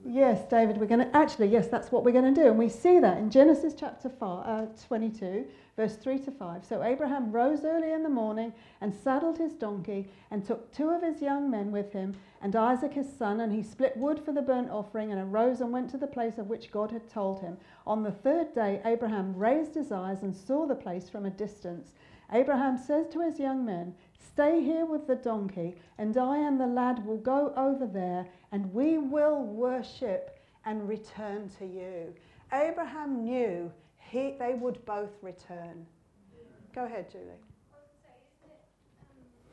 Yes, 0.07 0.47
David, 0.47 0.77
we're 0.77 0.85
going 0.85 0.99
to 0.99 1.17
actually, 1.17 1.47
yes, 1.47 1.67
that's 1.67 1.91
what 1.91 2.03
we're 2.03 2.11
going 2.11 2.31
to 2.31 2.41
do. 2.41 2.47
And 2.47 2.59
we 2.59 2.69
see 2.69 2.99
that 2.99 3.17
in 3.17 3.31
Genesis 3.31 3.73
chapter 3.75 4.07
five, 4.07 4.45
uh, 4.45 4.65
22, 4.87 5.45
verse 5.75 5.95
3 5.95 6.19
to 6.19 6.31
5. 6.31 6.63
So 6.63 6.83
Abraham 6.83 7.31
rose 7.31 7.65
early 7.65 7.91
in 7.91 8.03
the 8.03 8.09
morning 8.09 8.53
and 8.81 8.93
saddled 8.93 9.39
his 9.39 9.53
donkey 9.53 10.07
and 10.29 10.45
took 10.45 10.71
two 10.71 10.89
of 10.89 11.01
his 11.01 11.23
young 11.23 11.49
men 11.49 11.71
with 11.71 11.91
him 11.91 12.13
and 12.39 12.55
Isaac 12.55 12.93
his 12.93 13.11
son, 13.11 13.39
and 13.39 13.51
he 13.51 13.63
split 13.63 13.97
wood 13.97 14.19
for 14.23 14.31
the 14.31 14.43
burnt 14.43 14.69
offering 14.69 15.11
and 15.11 15.19
arose 15.19 15.61
and 15.61 15.71
went 15.71 15.89
to 15.89 15.97
the 15.97 16.05
place 16.05 16.37
of 16.37 16.47
which 16.47 16.71
God 16.71 16.91
had 16.91 17.09
told 17.09 17.39
him. 17.39 17.57
On 17.87 18.03
the 18.03 18.11
third 18.11 18.53
day, 18.53 18.81
Abraham 18.85 19.35
raised 19.35 19.73
his 19.73 19.91
eyes 19.91 20.21
and 20.21 20.35
saw 20.35 20.67
the 20.67 20.75
place 20.75 21.09
from 21.09 21.25
a 21.25 21.31
distance. 21.31 21.93
Abraham 22.31 22.77
says 22.77 23.07
to 23.09 23.21
his 23.21 23.39
young 23.39 23.65
men, 23.65 23.95
Stay 24.19 24.61
here 24.61 24.85
with 24.85 25.07
the 25.07 25.15
donkey, 25.15 25.75
and 25.97 26.17
I 26.17 26.39
and 26.39 26.59
the 26.59 26.67
lad 26.67 27.05
will 27.05 27.17
go 27.17 27.53
over 27.55 27.87
there, 27.87 28.27
and 28.51 28.73
we 28.73 28.97
will 28.97 29.41
worship 29.41 30.39
and 30.65 30.87
return 30.89 31.49
to 31.59 31.65
you. 31.65 32.13
Abraham 32.51 33.23
knew 33.23 33.71
he, 33.97 34.35
they 34.37 34.55
would 34.55 34.83
both 34.85 35.11
return. 35.21 35.85
Go 36.73 36.85
ahead, 36.85 37.09
Julie. 37.09 37.23
I 37.23 37.79
was 37.79 37.87
going 37.87 37.87
to 37.87 37.99
say, 38.03 38.15
isn't 38.27 38.51
it 38.51 38.61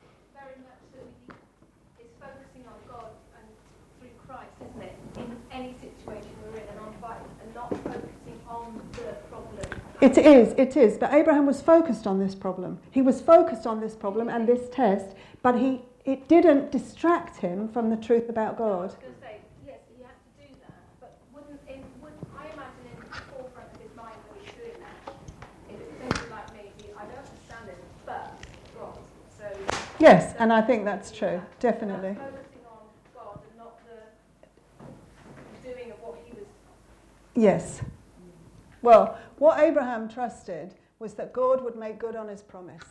um, 0.02 0.18
very 0.34 0.58
much 0.66 0.82
that 0.92 1.06
we, 1.06 2.02
it's 2.02 2.14
focusing 2.18 2.66
on 2.66 2.78
God 2.90 3.14
and 3.38 3.46
through 4.00 4.14
Christ, 4.26 4.50
isn't 4.66 4.82
it? 4.82 4.96
In 5.16 5.36
any 5.52 5.74
situation 5.78 6.30
we're 6.42 6.58
in 6.58 6.68
and 6.68 6.80
on 6.80 6.92
fight, 7.00 7.22
and 7.42 7.54
not 7.54 7.70
focusing 7.70 8.40
on 8.48 8.82
the 8.92 9.14
problem. 9.30 9.91
It 10.03 10.18
is, 10.18 10.53
it 10.59 10.76
is. 10.76 10.98
But 10.98 11.14
Abraham 11.14 11.46
was 11.46 11.62
focused 11.62 12.09
on 12.09 12.18
this 12.18 12.34
problem. 12.34 12.80
He 12.90 13.00
was 13.00 13.20
focused 13.20 13.68
on 13.68 13.80
this 13.80 13.94
problem 13.94 14.28
and 14.28 14.48
this 14.48 14.68
test, 14.68 15.14
but 15.42 15.57
he, 15.57 15.82
it 16.05 16.26
didn't 16.26 16.72
distract 16.72 17.36
him 17.36 17.68
from 17.68 17.88
the 17.88 17.96
truth 17.96 18.28
about 18.28 18.59
God. 18.59 18.82
was 18.82 18.94
going 18.94 19.14
to 19.14 19.20
say, 19.20 19.36
yes, 19.64 19.78
he 19.96 20.03
had 20.03 20.11
to 20.11 20.48
do 20.48 20.59
that, 20.66 20.74
but 20.98 21.16
wouldn't, 21.32 21.61
in, 21.68 21.84
I 22.36 22.46
imagine 22.46 22.82
in 22.90 22.98
the 22.98 23.16
forefront 23.30 23.72
of 23.72 23.80
his 23.80 23.94
mind 23.96 24.16
when 24.26 24.44
he's 24.44 24.53
doing 24.59 24.80
that, 24.82 25.14
it's 25.70 25.84
potentially 25.94 26.30
like 26.30 26.53
me, 26.53 26.72
I 26.98 27.05
don't 27.05 27.18
understand 27.18 27.68
it, 27.68 27.78
but 28.05 28.34
God. 28.76 28.98
So 29.38 29.46
Yes, 30.00 30.34
and 30.40 30.53
I 30.53 30.62
think 30.62 30.84
that's 30.84 31.12
true, 31.12 31.40
definitely. 31.61 32.14
That's 32.18 32.34
focusing 32.34 32.66
on 32.66 32.82
God 33.14 33.38
and 33.48 33.57
not 33.57 33.78
the 33.86 35.68
doing 35.70 35.92
of 35.92 36.00
what 36.00 36.18
he 36.26 36.32
was 36.32 36.48
Yes. 37.36 37.82
Well, 38.82 39.16
what 39.43 39.59
Abraham 39.59 40.09
trusted 40.09 40.72
was 41.01 41.14
that 41.14 41.32
God 41.32 41.64
would 41.64 41.74
make 41.74 41.99
good 41.99 42.14
on 42.14 42.28
his 42.28 42.45
promise. 42.45 42.84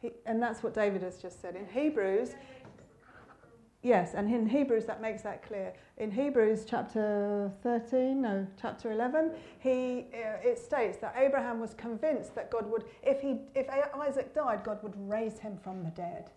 He, 0.00 0.10
and 0.26 0.42
that's 0.42 0.64
what 0.64 0.74
David 0.74 1.02
has 1.02 1.22
just 1.22 1.40
said. 1.40 1.54
In 1.54 1.68
Hebrews, 1.68 2.30
yes, 3.80 4.14
and 4.14 4.28
in 4.34 4.48
Hebrews 4.48 4.86
that 4.86 5.00
makes 5.00 5.22
that 5.22 5.46
clear. 5.46 5.72
In 5.98 6.10
Hebrews 6.10 6.66
chapter 6.68 7.52
13, 7.62 8.22
no, 8.22 8.44
chapter 8.60 8.90
11, 8.90 9.30
he, 9.60 10.06
uh, 10.12 10.42
it 10.42 10.58
states 10.58 10.98
that 10.98 11.14
Abraham 11.16 11.60
was 11.60 11.74
convinced 11.74 12.34
that 12.34 12.50
God 12.50 12.68
would, 12.68 12.82
if, 13.04 13.20
he, 13.20 13.36
if 13.54 13.68
Isaac 13.94 14.34
died, 14.34 14.64
God 14.64 14.82
would 14.82 14.94
raise 15.08 15.38
him 15.38 15.56
from 15.62 15.84
the 15.84 15.90
dead. 15.90 16.30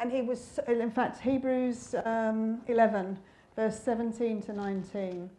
And 0.00 0.10
he 0.10 0.20
was, 0.20 0.58
in 0.66 0.90
fact, 0.90 1.20
Hebrews 1.20 1.94
um, 2.04 2.60
11, 2.66 3.18
verse 3.54 3.78
17 3.78 4.42
to 4.42 4.52
19. 4.52 5.30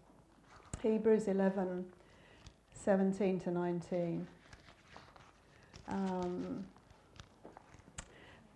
Hebrews 0.81 1.27
11, 1.27 1.83
17 2.75 3.39
to 3.41 3.51
19. 3.51 4.27
Um, 5.87 6.65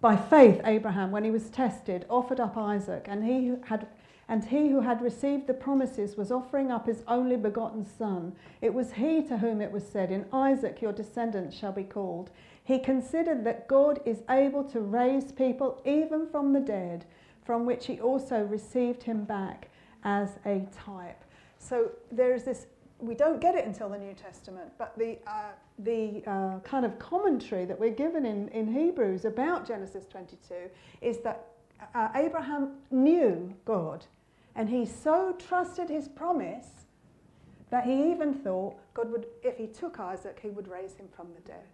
by 0.01 0.15
faith, 0.15 0.61
Abraham, 0.63 1.11
when 1.11 1.23
he 1.23 1.31
was 1.31 1.49
tested, 1.49 2.05
offered 2.09 2.39
up 2.39 2.57
Isaac, 2.57 3.05
and 3.07 3.23
he 3.23 3.55
had 3.65 3.87
and 4.29 4.45
he 4.45 4.69
who 4.69 4.81
had 4.81 5.01
received 5.01 5.47
the 5.47 5.55
promises 5.55 6.15
was 6.15 6.31
offering 6.31 6.71
up 6.71 6.85
his 6.85 7.03
only 7.07 7.35
begotten 7.35 7.83
son. 7.83 8.33
It 8.61 8.71
was 8.71 8.93
he 8.93 9.23
to 9.23 9.39
whom 9.39 9.59
it 9.59 9.71
was 9.71 9.85
said, 9.85 10.11
In 10.11 10.27
Isaac 10.31 10.83
your 10.83 10.93
descendants 10.93 11.57
shall 11.57 11.71
be 11.71 11.83
called. 11.83 12.29
He 12.63 12.77
considered 12.77 13.43
that 13.45 13.67
God 13.67 13.99
is 14.05 14.21
able 14.29 14.63
to 14.65 14.81
raise 14.81 15.31
people 15.31 15.81
even 15.83 16.27
from 16.27 16.53
the 16.53 16.59
dead, 16.59 17.05
from 17.43 17.65
which 17.65 17.87
he 17.87 17.99
also 17.99 18.43
received 18.43 19.01
him 19.01 19.23
back 19.23 19.69
as 20.03 20.37
a 20.45 20.67
type. 20.71 21.23
So 21.57 21.89
there 22.11 22.35
is 22.35 22.43
this, 22.43 22.67
we 22.99 23.15
don't 23.15 23.39
get 23.39 23.55
it 23.55 23.65
until 23.65 23.89
the 23.89 23.97
New 23.97 24.13
Testament, 24.13 24.71
but 24.77 24.97
the, 24.97 25.17
uh, 25.25 25.51
the 25.79 26.21
uh, 26.27 26.59
kind 26.59 26.85
of 26.85 26.99
commentary 26.99 27.65
that 27.65 27.79
we're 27.79 27.89
given 27.89 28.25
in, 28.25 28.49
in 28.49 28.71
Hebrews 28.71 29.25
about 29.25 29.65
Genesis 29.65 30.05
22 30.05 30.69
is 31.01 31.19
that 31.19 31.47
uh, 31.95 32.09
Abraham 32.15 32.71
knew 32.91 33.53
God 33.65 34.05
and 34.55 34.69
he 34.69 34.85
so 34.85 35.35
trusted 35.39 35.89
his 35.89 36.09
promise 36.09 36.67
that 37.69 37.85
he 37.85 38.11
even 38.11 38.33
thought 38.33 38.75
God 38.93 39.11
would, 39.11 39.27
if 39.43 39.57
he 39.57 39.67
took 39.67 39.99
Isaac, 39.99 40.39
he 40.41 40.49
would 40.49 40.67
raise 40.67 40.95
him 40.95 41.07
from 41.15 41.27
the 41.33 41.41
dead. 41.41 41.67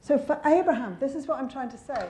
So 0.00 0.18
for 0.18 0.40
Abraham, 0.44 0.96
this 1.00 1.14
is 1.14 1.26
what 1.26 1.38
I'm 1.38 1.48
trying 1.48 1.70
to 1.70 1.78
say. 1.78 2.08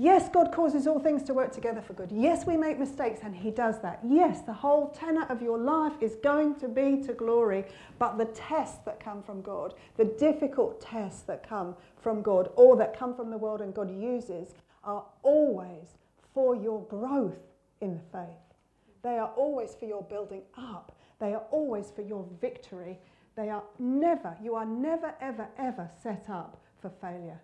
Yes, 0.00 0.28
God 0.28 0.52
causes 0.52 0.86
all 0.86 1.00
things 1.00 1.24
to 1.24 1.34
work 1.34 1.50
together 1.50 1.82
for 1.82 1.92
good. 1.92 2.12
Yes, 2.12 2.46
we 2.46 2.56
make 2.56 2.78
mistakes, 2.78 3.18
and 3.24 3.34
He 3.34 3.50
does 3.50 3.80
that. 3.80 3.98
Yes, 4.06 4.42
the 4.42 4.52
whole 4.52 4.90
tenor 4.90 5.26
of 5.28 5.42
your 5.42 5.58
life 5.58 5.94
is 6.00 6.14
going 6.22 6.54
to 6.60 6.68
be 6.68 7.02
to 7.02 7.12
glory, 7.12 7.64
but 7.98 8.16
the 8.16 8.26
tests 8.26 8.78
that 8.84 9.00
come 9.00 9.24
from 9.24 9.42
God, 9.42 9.74
the 9.96 10.04
difficult 10.04 10.80
tests 10.80 11.22
that 11.22 11.42
come 11.42 11.74
from 12.00 12.22
God, 12.22 12.50
or 12.54 12.76
that 12.76 12.96
come 12.96 13.12
from 13.16 13.28
the 13.28 13.36
world 13.36 13.60
and 13.60 13.74
God 13.74 13.90
uses, 13.90 14.50
are 14.84 15.04
always 15.24 15.88
for 16.32 16.54
your 16.54 16.84
growth 16.84 17.40
in 17.80 17.94
the 17.94 18.18
faith. 18.18 18.54
They 19.02 19.18
are 19.18 19.32
always 19.36 19.74
for 19.74 19.86
your 19.86 20.04
building 20.04 20.42
up, 20.56 20.96
they 21.18 21.34
are 21.34 21.42
always 21.50 21.90
for 21.90 22.02
your 22.02 22.24
victory. 22.40 23.00
They 23.34 23.50
are 23.50 23.62
never, 23.78 24.36
you 24.42 24.56
are 24.56 24.64
never, 24.64 25.14
ever, 25.20 25.48
ever 25.58 25.88
set 26.02 26.26
up 26.28 26.60
for 26.80 26.90
failure. 27.00 27.40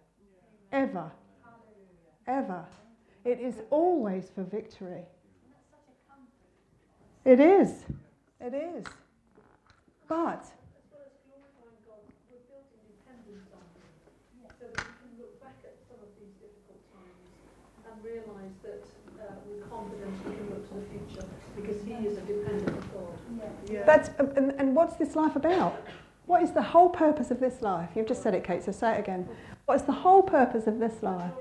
Ever 0.72 1.12
ever. 2.26 2.64
It 3.24 3.40
is 3.40 3.56
always 3.70 4.30
for 4.34 4.42
victory. 4.42 5.02
It 7.24 7.40
is. 7.40 7.84
It 8.40 8.52
is. 8.52 8.84
But 10.06 10.44
As 10.44 10.52
well 10.92 11.00
as 11.08 11.16
glorifying 11.24 11.80
God, 11.88 12.04
we're 12.28 12.44
built 12.52 12.68
in 12.68 12.84
dependence 12.84 13.48
on 13.56 13.64
Him, 13.80 14.52
so 14.60 14.68
that 14.68 14.76
we 14.76 14.92
can 15.00 15.10
look 15.16 15.32
back 15.40 15.56
at 15.64 15.72
some 15.88 15.96
of 16.04 16.12
these 16.20 16.36
difficult 16.36 16.84
times 16.92 17.24
and 17.88 17.96
realise 18.04 18.52
that 18.60 18.84
uh, 19.24 19.40
with 19.48 19.64
confidence 19.72 20.20
we 20.28 20.36
can 20.36 20.46
look 20.52 20.68
to 20.68 20.74
the 20.76 20.86
future 20.92 21.26
because 21.56 21.80
He 21.88 21.96
is 22.04 22.18
a 22.18 22.24
dependent 22.28 22.92
God. 22.92 23.16
Yeah. 23.72 23.84
that's 23.84 24.10
and, 24.18 24.52
and 24.58 24.76
what's 24.76 24.96
this 24.96 25.16
life 25.16 25.36
about? 25.36 25.80
What 26.26 26.42
is 26.42 26.52
the 26.52 26.62
whole 26.62 26.90
purpose 26.90 27.30
of 27.30 27.40
this 27.40 27.62
life? 27.62 27.90
You've 27.94 28.06
just 28.06 28.22
said 28.22 28.34
it, 28.34 28.44
Kate, 28.44 28.62
so 28.62 28.72
say 28.72 28.94
it 28.94 29.00
again. 29.00 29.28
What 29.64 29.76
is 29.76 29.82
the 29.82 29.92
whole 29.92 30.22
purpose 30.22 30.66
of 30.66 30.78
this 30.78 31.02
life? 31.02 31.32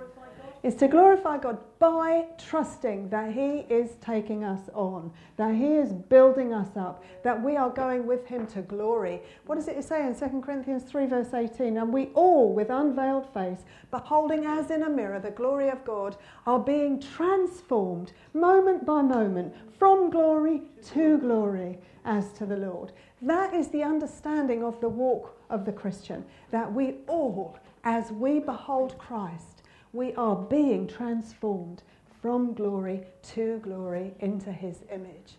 Is 0.64 0.76
to 0.76 0.88
glorify 0.88 1.40
God 1.40 1.58
by 1.78 2.24
trusting 2.38 3.10
that 3.10 3.34
He 3.34 3.66
is 3.70 3.98
taking 4.00 4.46
us 4.46 4.70
on, 4.74 5.12
that 5.36 5.54
He 5.54 5.76
is 5.76 5.92
building 5.92 6.54
us 6.54 6.78
up, 6.78 7.04
that 7.22 7.44
we 7.44 7.58
are 7.58 7.70
going 7.70 8.08
with 8.08 8.26
Him 8.26 8.48
to 8.48 8.62
glory. 8.62 9.22
What 9.46 9.56
does 9.56 9.68
it 9.68 9.84
say 9.84 10.08
in 10.08 10.16
2 10.18 10.40
Corinthians 10.40 10.84
3, 10.84 11.06
verse 11.08 11.34
18? 11.34 11.76
And 11.76 11.92
we 11.92 12.12
all, 12.14 12.54
with 12.54 12.70
unveiled 12.70 13.28
face, 13.34 13.66
beholding 13.92 14.46
as 14.46 14.72
in 14.72 14.84
a 14.84 14.90
mirror 14.90 15.20
the 15.20 15.32
glory 15.32 15.68
of 15.68 15.84
God, 15.84 16.16
are 16.46 16.60
being 16.60 16.98
transformed 17.02 18.14
moment 18.34 18.86
by 18.86 19.02
moment 19.02 19.54
from 19.78 20.10
glory 20.10 20.62
to 20.94 21.18
glory 21.18 21.78
as 22.06 22.32
to 22.34 22.46
the 22.46 22.56
Lord. 22.56 22.94
That 23.22 23.54
is 23.54 23.68
the 23.68 23.84
understanding 23.84 24.64
of 24.64 24.80
the 24.80 24.88
walk 24.88 25.38
of 25.50 25.66
the 25.66 25.74
Christian, 25.74 26.24
that 26.52 26.72
we 26.72 26.96
all, 27.08 27.58
as 27.84 28.14
we 28.14 28.40
behold 28.40 28.98
Christ, 28.98 29.63
we 29.94 30.14
are 30.16 30.36
being 30.36 30.88
transformed 30.88 31.84
from 32.22 32.54
glory 32.54 33.04
to 33.22 33.60
glory 33.64 34.14
into 34.20 34.52
his 34.52 34.80
image. 34.92 35.36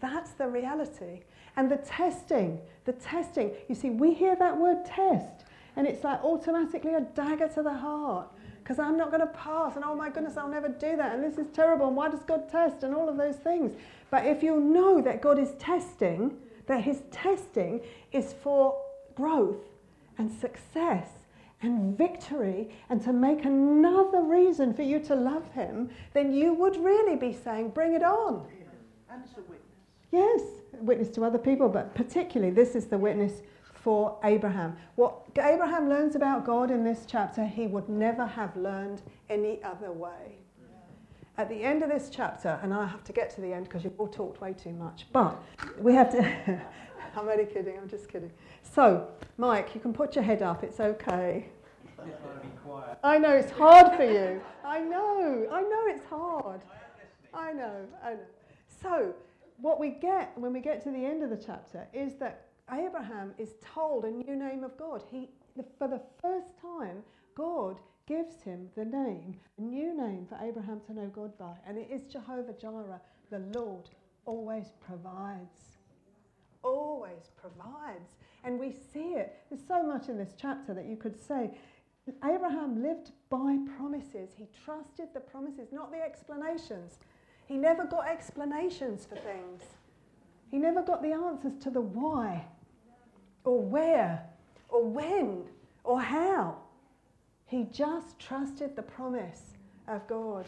That's 0.00 0.30
the 0.32 0.48
reality. 0.48 1.20
And 1.56 1.70
the 1.70 1.76
testing, 1.76 2.58
the 2.84 2.92
testing, 2.94 3.52
you 3.68 3.74
see, 3.74 3.90
we 3.90 4.14
hear 4.14 4.34
that 4.36 4.56
word 4.56 4.84
test, 4.86 5.44
and 5.76 5.86
it's 5.86 6.04
like 6.04 6.22
automatically 6.24 6.94
a 6.94 7.00
dagger 7.00 7.48
to 7.48 7.62
the 7.62 7.74
heart. 7.74 8.28
Because 8.58 8.78
I'm 8.78 8.96
not 8.96 9.10
going 9.10 9.20
to 9.20 9.32
pass, 9.32 9.76
and 9.76 9.84
oh 9.84 9.94
my 9.94 10.10
goodness, 10.10 10.36
I'll 10.36 10.48
never 10.48 10.68
do 10.68 10.96
that, 10.96 11.14
and 11.14 11.24
this 11.24 11.38
is 11.38 11.46
terrible, 11.52 11.88
and 11.88 11.96
why 11.96 12.08
does 12.08 12.22
God 12.22 12.48
test, 12.48 12.82
and 12.82 12.94
all 12.94 13.08
of 13.08 13.16
those 13.16 13.36
things. 13.36 13.72
But 14.10 14.26
if 14.26 14.42
you 14.42 14.60
know 14.60 15.02
that 15.02 15.20
God 15.20 15.38
is 15.38 15.52
testing, 15.58 16.36
that 16.66 16.82
his 16.82 17.02
testing 17.10 17.80
is 18.12 18.34
for 18.42 18.78
growth 19.14 19.64
and 20.18 20.30
success 20.30 21.08
and 21.62 21.96
victory 21.96 22.70
and 22.88 23.02
to 23.02 23.12
make 23.12 23.44
another 23.44 24.22
reason 24.22 24.72
for 24.72 24.82
you 24.82 25.00
to 25.00 25.14
love 25.14 25.50
him, 25.52 25.90
then 26.12 26.32
you 26.32 26.54
would 26.54 26.76
really 26.76 27.16
be 27.16 27.32
saying, 27.32 27.70
Bring 27.70 27.94
it 27.94 28.02
on. 28.02 28.46
And 29.10 29.22
it's 29.24 29.32
a 29.32 29.40
witness. 29.40 29.60
Yes, 30.12 30.42
witness 30.80 31.08
to 31.10 31.24
other 31.24 31.38
people, 31.38 31.68
but 31.68 31.94
particularly 31.94 32.52
this 32.52 32.74
is 32.74 32.86
the 32.86 32.98
witness 32.98 33.42
for 33.74 34.18
Abraham. 34.24 34.76
What 34.96 35.22
Abraham 35.38 35.88
learns 35.88 36.14
about 36.14 36.44
God 36.44 36.70
in 36.70 36.84
this 36.84 37.04
chapter, 37.06 37.44
he 37.44 37.66
would 37.66 37.88
never 37.88 38.26
have 38.26 38.56
learned 38.56 39.02
any 39.30 39.62
other 39.62 39.92
way. 39.92 40.38
At 41.36 41.48
the 41.48 41.62
end 41.62 41.84
of 41.84 41.88
this 41.88 42.10
chapter, 42.10 42.58
and 42.62 42.74
I 42.74 42.84
have 42.84 43.04
to 43.04 43.12
get 43.12 43.30
to 43.36 43.40
the 43.40 43.52
end 43.52 43.64
because 43.64 43.84
you've 43.84 43.98
all 43.98 44.08
talked 44.08 44.40
way 44.40 44.52
too 44.52 44.72
much, 44.72 45.06
but 45.12 45.40
we 45.78 45.94
have 45.94 46.10
to. 46.10 46.60
I'm 47.18 47.28
only 47.28 47.46
kidding, 47.46 47.76
I'm 47.76 47.88
just 47.88 48.08
kidding. 48.08 48.30
So, 48.62 49.08
Mike, 49.38 49.74
you 49.74 49.80
can 49.80 49.92
put 49.92 50.14
your 50.14 50.22
head 50.22 50.40
up, 50.40 50.62
it's 50.62 50.78
okay. 50.78 51.48
I 53.02 53.18
know 53.18 53.32
it's 53.32 53.50
hard 53.50 53.96
for 53.96 54.04
you. 54.04 54.40
I 54.64 54.78
know, 54.80 55.46
I 55.50 55.62
know 55.62 55.82
it's 55.86 56.04
hard. 56.04 56.60
I 57.34 57.52
know, 57.52 57.86
I 58.04 58.10
know. 58.12 58.20
So, 58.80 59.14
what 59.60 59.80
we 59.80 59.90
get 59.90 60.32
when 60.38 60.52
we 60.52 60.60
get 60.60 60.80
to 60.84 60.90
the 60.92 61.04
end 61.04 61.24
of 61.24 61.30
the 61.30 61.36
chapter 61.36 61.88
is 61.92 62.14
that 62.20 62.46
Abraham 62.70 63.34
is 63.36 63.54
told 63.74 64.04
a 64.04 64.10
new 64.10 64.36
name 64.36 64.62
of 64.62 64.76
God. 64.78 65.02
He, 65.10 65.28
for 65.76 65.88
the 65.88 66.00
first 66.22 66.56
time, 66.60 67.02
God 67.34 67.80
gives 68.06 68.42
him 68.42 68.68
the 68.76 68.84
name, 68.84 69.34
a 69.58 69.62
new 69.62 69.96
name 69.96 70.26
for 70.28 70.38
Abraham 70.40 70.80
to 70.86 70.94
know 70.94 71.08
God 71.08 71.36
by, 71.36 71.54
and 71.66 71.76
it 71.76 71.88
is 71.90 72.02
Jehovah 72.02 72.52
Jireh, 72.52 73.00
the 73.30 73.40
Lord 73.58 73.88
always 74.24 74.72
provides. 74.86 75.67
Always 76.62 77.30
provides. 77.36 78.16
And 78.44 78.58
we 78.58 78.72
see 78.72 79.14
it. 79.14 79.36
There's 79.50 79.66
so 79.66 79.82
much 79.82 80.08
in 80.08 80.18
this 80.18 80.34
chapter 80.40 80.74
that 80.74 80.86
you 80.86 80.96
could 80.96 81.20
say. 81.20 81.50
Abraham 82.24 82.82
lived 82.82 83.12
by 83.28 83.58
promises. 83.76 84.30
He 84.36 84.46
trusted 84.64 85.08
the 85.12 85.20
promises, 85.20 85.68
not 85.72 85.90
the 85.90 85.98
explanations. 85.98 86.98
He 87.46 87.56
never 87.56 87.84
got 87.84 88.08
explanations 88.08 89.06
for 89.06 89.16
things. 89.16 89.62
He 90.50 90.58
never 90.58 90.82
got 90.82 91.02
the 91.02 91.12
answers 91.12 91.58
to 91.62 91.70
the 91.70 91.80
why, 91.80 92.46
or 93.44 93.60
where, 93.60 94.24
or 94.68 94.84
when, 94.84 95.44
or 95.84 96.00
how. 96.00 96.56
He 97.46 97.64
just 97.64 98.18
trusted 98.18 98.76
the 98.76 98.82
promise 98.82 99.54
of 99.86 100.06
God. 100.06 100.46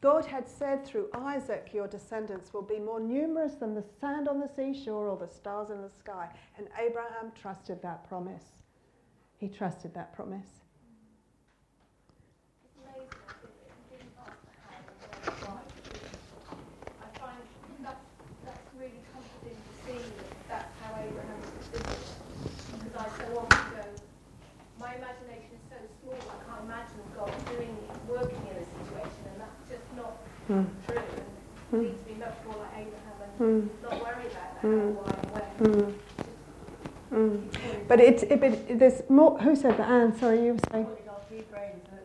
God 0.00 0.24
had 0.24 0.48
said 0.48 0.86
through 0.86 1.08
Isaac, 1.12 1.70
Your 1.74 1.86
descendants 1.86 2.54
will 2.54 2.62
be 2.62 2.78
more 2.78 3.00
numerous 3.00 3.54
than 3.54 3.74
the 3.74 3.84
sand 4.00 4.28
on 4.28 4.40
the 4.40 4.48
seashore 4.48 5.08
or 5.08 5.16
the 5.16 5.28
stars 5.28 5.68
in 5.68 5.82
the 5.82 5.90
sky. 5.90 6.28
And 6.56 6.68
Abraham 6.78 7.32
trusted 7.38 7.82
that 7.82 8.08
promise. 8.08 8.44
He 9.36 9.48
trusted 9.48 9.92
that 9.94 10.14
promise. 10.14 10.64
It's 12.64 12.76
amazing. 12.80 13.08
I 13.28 13.32
think 13.40 13.52
it 13.60 13.72
didn't 13.92 14.12
ask 14.24 14.40
how 14.64 14.80
and 14.80 14.88
where 15.00 15.20
and 15.20 15.36
why. 15.44 15.60
I 17.00 17.18
find 17.20 17.40
that's, 17.84 18.04
that's 18.44 18.68
really 18.80 19.00
comforting 19.12 19.56
to 19.56 19.72
see 19.84 20.00
that 20.00 20.28
that's 20.48 20.72
how 20.80 20.96
Abraham 20.96 21.40
did 21.72 21.80
it. 21.80 22.04
Because 22.72 22.94
I 22.96 23.08
so 23.20 23.36
often 23.36 23.64
go, 23.76 23.84
my 24.80 24.96
imagination 24.96 25.52
is 25.56 25.64
so 25.68 25.76
small, 26.00 26.16
I 26.16 26.36
can't 26.48 26.64
imagine 26.64 27.04
God 27.12 27.32
doing, 27.52 27.76
working 28.08 28.40
in 28.48 28.56
a 28.56 28.64
situation, 28.64 29.24
and 29.28 29.40
that's 29.44 29.60
just 29.68 29.84
not 29.92 30.16
Mm. 30.50 30.66
And 31.72 31.80
we 31.80 31.88
to 31.90 31.94
be 32.04 32.14
much 32.14 32.34
more 32.44 32.56
like 32.58 32.72
Abraham 32.74 33.14
and 33.38 33.70
Mm. 33.70 33.82
not 33.82 33.92
worry 34.02 34.26
about 34.26 34.62
that, 34.62 34.62
Mm. 34.62 34.94
how, 34.96 35.02
why, 35.32 35.42
and 35.60 35.76
when. 35.76 35.94
Mm. 37.12 37.40
Mm. 37.50 37.88
But 37.88 38.00
it, 38.00 38.22
it, 38.24 38.40
but 38.40 38.78
there's 38.78 39.02
more. 39.08 39.38
Who 39.38 39.54
said 39.54 39.76
that? 39.76 39.88
Anne, 39.88 40.16
sorry, 40.18 40.44
you 40.44 40.52
were 40.54 40.58
saying. 40.72 40.86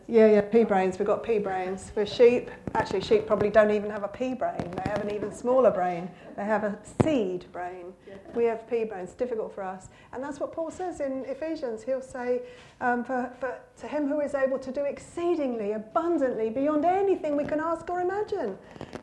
Yeah, 0.08 0.26
yeah, 0.30 0.40
pea 0.40 0.62
brains. 0.64 0.98
We've 0.98 1.06
got 1.06 1.24
pea 1.24 1.38
brains. 1.40 1.90
We're 1.96 2.06
sheep. 2.06 2.48
Actually, 2.74 3.00
sheep 3.00 3.26
probably 3.26 3.50
don't 3.50 3.72
even 3.72 3.90
have 3.90 4.04
a 4.04 4.08
pea 4.08 4.34
brain. 4.34 4.70
They 4.76 4.88
have 4.90 5.00
an 5.02 5.10
even 5.12 5.32
smaller 5.32 5.70
brain. 5.72 6.08
They 6.36 6.44
have 6.44 6.62
a 6.62 6.78
seed 7.02 7.46
brain. 7.52 7.92
We 8.34 8.44
have 8.44 8.68
pea 8.70 8.84
brains. 8.84 9.12
Difficult 9.14 9.52
for 9.52 9.62
us. 9.64 9.88
And 10.12 10.22
that's 10.22 10.38
what 10.38 10.52
Paul 10.52 10.70
says 10.70 11.00
in 11.00 11.24
Ephesians. 11.24 11.82
He'll 11.82 12.00
say, 12.00 12.42
um, 12.80 13.02
for, 13.02 13.32
for, 13.40 13.58
to 13.80 13.88
him 13.88 14.06
who 14.08 14.20
is 14.20 14.34
able 14.34 14.60
to 14.60 14.70
do 14.70 14.84
exceedingly, 14.84 15.72
abundantly, 15.72 16.50
beyond 16.50 16.84
anything 16.84 17.36
we 17.36 17.44
can 17.44 17.58
ask 17.58 17.90
or 17.90 18.00
imagine. 18.00 18.56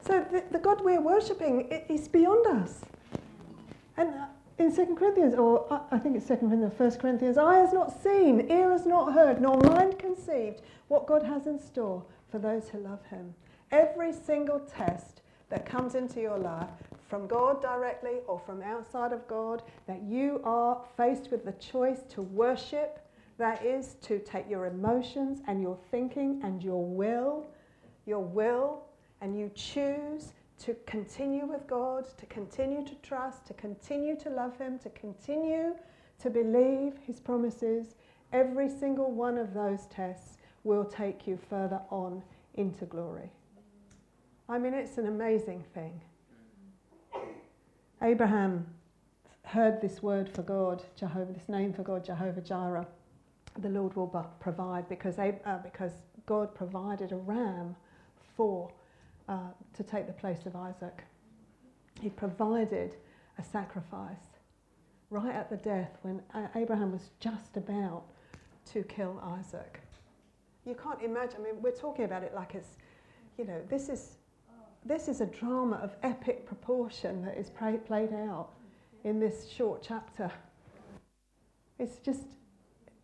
So 0.08 0.26
the, 0.32 0.44
the 0.52 0.60
God 0.60 0.82
we're 0.84 1.02
worshipping 1.02 1.68
i- 1.72 1.84
is 1.92 2.08
beyond 2.08 2.48
us. 2.48 2.80
And 3.98 4.14
in 4.64 4.74
2 4.74 4.96
Corinthians, 4.96 5.36
or 5.36 5.72
uh, 5.72 5.82
I 5.92 6.00
think 6.00 6.16
it's 6.16 6.28
2 6.28 6.38
Corinthians, 6.38 6.74
1 6.78 6.92
Corinthians, 6.92 7.38
eye 7.38 7.58
has 7.58 7.74
not 7.74 8.02
seen, 8.02 8.50
ear 8.50 8.72
has 8.72 8.86
not 8.86 9.14
heard, 9.14 9.42
nor 9.42 9.58
mind 9.58 10.00
conceived 10.00 10.62
what 10.88 11.06
God 11.06 11.24
has 11.24 11.48
in 11.48 11.60
store 11.60 12.04
for 12.32 12.40
those 12.40 12.70
who 12.70 12.80
love 12.80 13.06
Him. 13.10 13.34
Every 13.72 14.14
single 14.14 14.60
test 14.60 15.22
that 15.50 15.66
comes 15.66 15.96
into 15.96 16.22
your 16.22 16.38
life, 16.38 16.70
from 17.10 17.28
God 17.28 17.62
directly 17.62 18.20
or 18.26 18.40
from 18.40 18.62
outside 18.62 19.12
of 19.12 19.28
God, 19.28 19.62
that 19.86 20.02
you 20.02 20.42
are 20.44 20.82
faced 20.98 21.30
with 21.30 21.46
the 21.46 21.52
choice 21.54 22.02
to 22.10 22.22
worship, 22.22 23.00
that 23.38 23.64
is 23.66 23.96
to 24.04 24.20
take 24.20 24.50
your 24.50 24.68
emotions 24.68 25.42
and 25.48 25.62
your 25.62 25.78
thinking 25.92 26.40
and 26.44 26.64
your 26.64 26.86
will, 26.86 27.46
your 28.06 28.24
will, 28.24 28.84
and 29.22 29.38
you 29.38 29.52
choose 29.54 30.32
to 30.66 30.76
continue 30.86 31.46
with 31.46 31.68
God, 31.68 32.06
to 32.18 32.26
continue 32.28 32.86
to 32.86 32.96
trust, 32.96 33.46
to 33.48 33.54
continue 33.54 34.16
to 34.18 34.30
love 34.30 34.58
Him, 34.58 34.80
to 34.80 34.90
continue 34.92 35.74
to 36.20 36.30
believe 36.30 36.94
His 37.06 37.20
promises, 37.20 37.96
every 38.32 38.70
single 38.70 39.12
one 39.12 39.38
of 39.38 39.54
those 39.54 39.88
tests 39.88 40.38
will 40.64 40.86
take 40.86 41.28
you 41.28 41.38
further 41.50 41.82
on 41.90 42.24
into 42.54 42.86
glory. 42.86 43.30
I 44.48 44.58
mean, 44.58 44.74
it's 44.74 44.98
an 44.98 45.08
amazing 45.08 45.66
thing. 45.74 46.00
Abraham 48.02 48.66
heard 49.44 49.82
this 49.82 50.02
word 50.02 50.30
for 50.30 50.44
God, 50.44 50.82
Jehovah, 50.96 51.34
this 51.34 51.50
name 51.50 51.74
for 51.74 51.84
God, 51.84 52.06
Jehovah 52.06 52.42
Jireh. 52.42 52.88
The 53.60 53.70
Lord 53.70 53.96
will 53.98 54.08
provide 54.40 54.88
because, 54.88 55.20
uh, 55.20 55.60
because 55.62 55.92
God 56.26 56.56
provided 56.56 57.12
a 57.12 57.18
ram 57.18 57.76
for 58.38 58.72
uh, 59.30 59.52
to 59.74 59.84
take 59.84 60.08
the 60.08 60.14
place 60.14 60.46
of 60.46 60.56
Isaac. 60.56 61.04
He 62.02 62.10
provided 62.10 62.96
a 63.38 63.44
sacrifice 63.44 64.38
right 65.10 65.34
at 65.34 65.50
the 65.50 65.58
death 65.58 65.98
when 66.02 66.22
Abraham 66.56 66.92
was 66.92 67.12
just 67.20 67.58
about 67.58 68.04
to 68.72 68.84
kill 68.84 69.22
Isaac. 69.40 69.80
You 70.66 70.76
can't 70.76 71.02
imagine. 71.02 71.42
I 71.42 71.44
mean, 71.44 71.62
we're 71.62 71.72
talking 71.72 72.06
about 72.06 72.24
it 72.24 72.34
like 72.34 72.56
it's, 72.56 72.78
you 73.38 73.46
know, 73.46 73.62
this 73.70 73.90
is 73.90 74.18
this 74.86 75.08
is 75.08 75.22
a 75.22 75.26
drama 75.26 75.78
of 75.78 75.96
epic 76.04 76.46
proportion 76.46 77.24
that 77.24 77.38
is 77.38 77.50
played 77.50 78.14
out 78.14 78.50
in 79.04 79.20
this 79.20 79.48
short 79.50 79.82
chapter. 79.82 80.30
It's 81.80 82.00
just, 82.00 82.24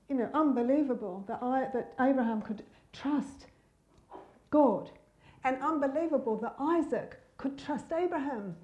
you 0.09 0.15
know, 0.15 0.29
unbelievable 0.33 1.23
that 1.27 1.41
I, 1.41 1.67
that 1.73 1.93
Abraham 1.99 2.41
could 2.41 2.63
trust 2.91 3.45
God, 4.49 4.91
and 5.43 5.61
unbelievable 5.61 6.37
that 6.37 6.55
Isaac 6.59 7.19
could 7.37 7.57
trust 7.57 7.91
Abraham. 7.91 8.55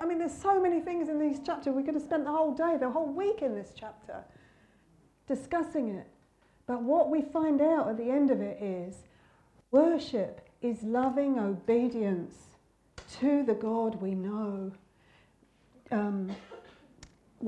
I 0.00 0.06
mean, 0.06 0.18
there's 0.18 0.36
so 0.36 0.60
many 0.60 0.80
things 0.80 1.08
in 1.08 1.18
these 1.18 1.40
chapters. 1.40 1.74
We 1.74 1.82
could 1.82 1.94
have 1.94 2.02
spent 2.02 2.24
the 2.24 2.32
whole 2.32 2.52
day, 2.52 2.76
the 2.78 2.90
whole 2.90 3.12
week 3.12 3.42
in 3.42 3.54
this 3.54 3.72
chapter 3.78 4.24
discussing 5.26 5.88
it. 5.88 6.06
But 6.66 6.82
what 6.82 7.10
we 7.10 7.22
find 7.22 7.60
out 7.60 7.88
at 7.88 7.96
the 7.96 8.10
end 8.10 8.30
of 8.30 8.40
it 8.40 8.62
is 8.62 8.96
worship 9.70 10.48
is 10.62 10.82
loving 10.82 11.38
obedience 11.38 12.34
to 13.20 13.42
the 13.42 13.54
God 13.54 14.00
we 14.00 14.14
know. 14.14 14.72
Um, 15.90 16.30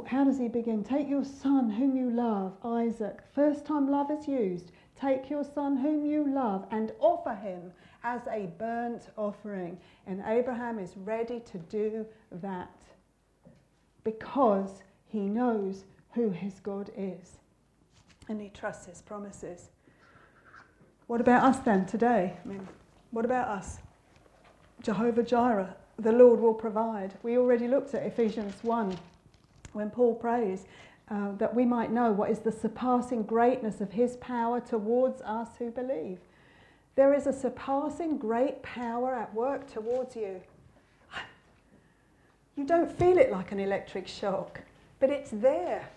how 0.07 0.25
does 0.25 0.39
he 0.39 0.49
begin? 0.49 0.85
Take 0.85 1.09
your 1.09 1.25
son 1.25 1.71
whom 1.71 1.97
you 1.97 2.11
love, 2.11 2.57
Isaac. 2.65 3.21
First 3.35 3.67
time 3.67 3.91
love 3.91 4.11
is 4.11 4.29
used. 4.29 4.73
Take 4.99 5.29
your 5.29 5.45
son 5.45 5.77
whom 5.77 6.05
you 6.05 6.33
love 6.33 6.67
and 6.71 6.93
offer 7.01 7.35
him 7.35 7.73
as 8.03 8.23
a 8.29 8.51
burnt 8.59 9.09
offering. 9.17 9.79
And 10.07 10.23
Abraham 10.27 10.79
is 10.79 10.97
ready 10.97 11.41
to 11.41 11.59
do 11.59 12.07
that 12.33 12.75
because 14.05 14.83
he 15.07 15.21
knows 15.21 15.85
who 16.15 16.31
his 16.31 16.61
God 16.61 16.91
is 16.97 17.39
and 18.29 18.41
he 18.41 18.49
trusts 18.49 18.87
his 18.87 19.03
promises. 19.03 19.71
What 21.07 21.21
about 21.21 21.43
us 21.43 21.59
then 21.59 21.87
today? 21.87 22.37
I 22.45 22.49
mean, 22.49 22.67
what 23.11 23.25
about 23.25 23.49
us? 23.49 23.79
Jehovah 24.83 25.25
Jireh, 25.25 25.75
the 25.99 26.13
Lord 26.13 26.41
will 26.41 26.55
provide. 26.55 27.15
We 27.23 27.37
already 27.37 27.69
looked 27.69 27.95
at 27.95 28.05
Ephesians 28.05 28.55
1 28.63 28.97
when 29.73 29.91
Paul 29.91 30.15
prays 30.15 30.65
uh, 31.11 31.33
that 31.39 31.55
we 31.55 31.65
might 31.65 31.91
know 31.91 32.13
what 32.13 32.31
is 32.31 32.39
the 32.39 32.53
surpassing 32.53 33.25
greatness 33.25 33.81
of 33.81 33.91
his 33.91 34.17
power 34.19 34.61
towards 34.61 35.21
us 35.23 35.49
who 35.59 35.71
believe. 35.71 36.19
There 37.01 37.15
is 37.15 37.27
a 37.27 37.33
surpassing 37.33 38.19
great 38.19 38.63
power 38.63 39.15
at 39.15 39.33
work 39.33 39.67
towards 39.73 40.15
you. 40.15 40.39
You 42.57 42.67
don't 42.67 42.93
feel 42.93 43.17
it 43.17 43.33
like 43.33 43.53
an 43.53 43.59
electric 43.59 44.07
shock, 44.07 44.61
but 44.99 45.09
it's 45.09 45.31
there. 45.31 45.89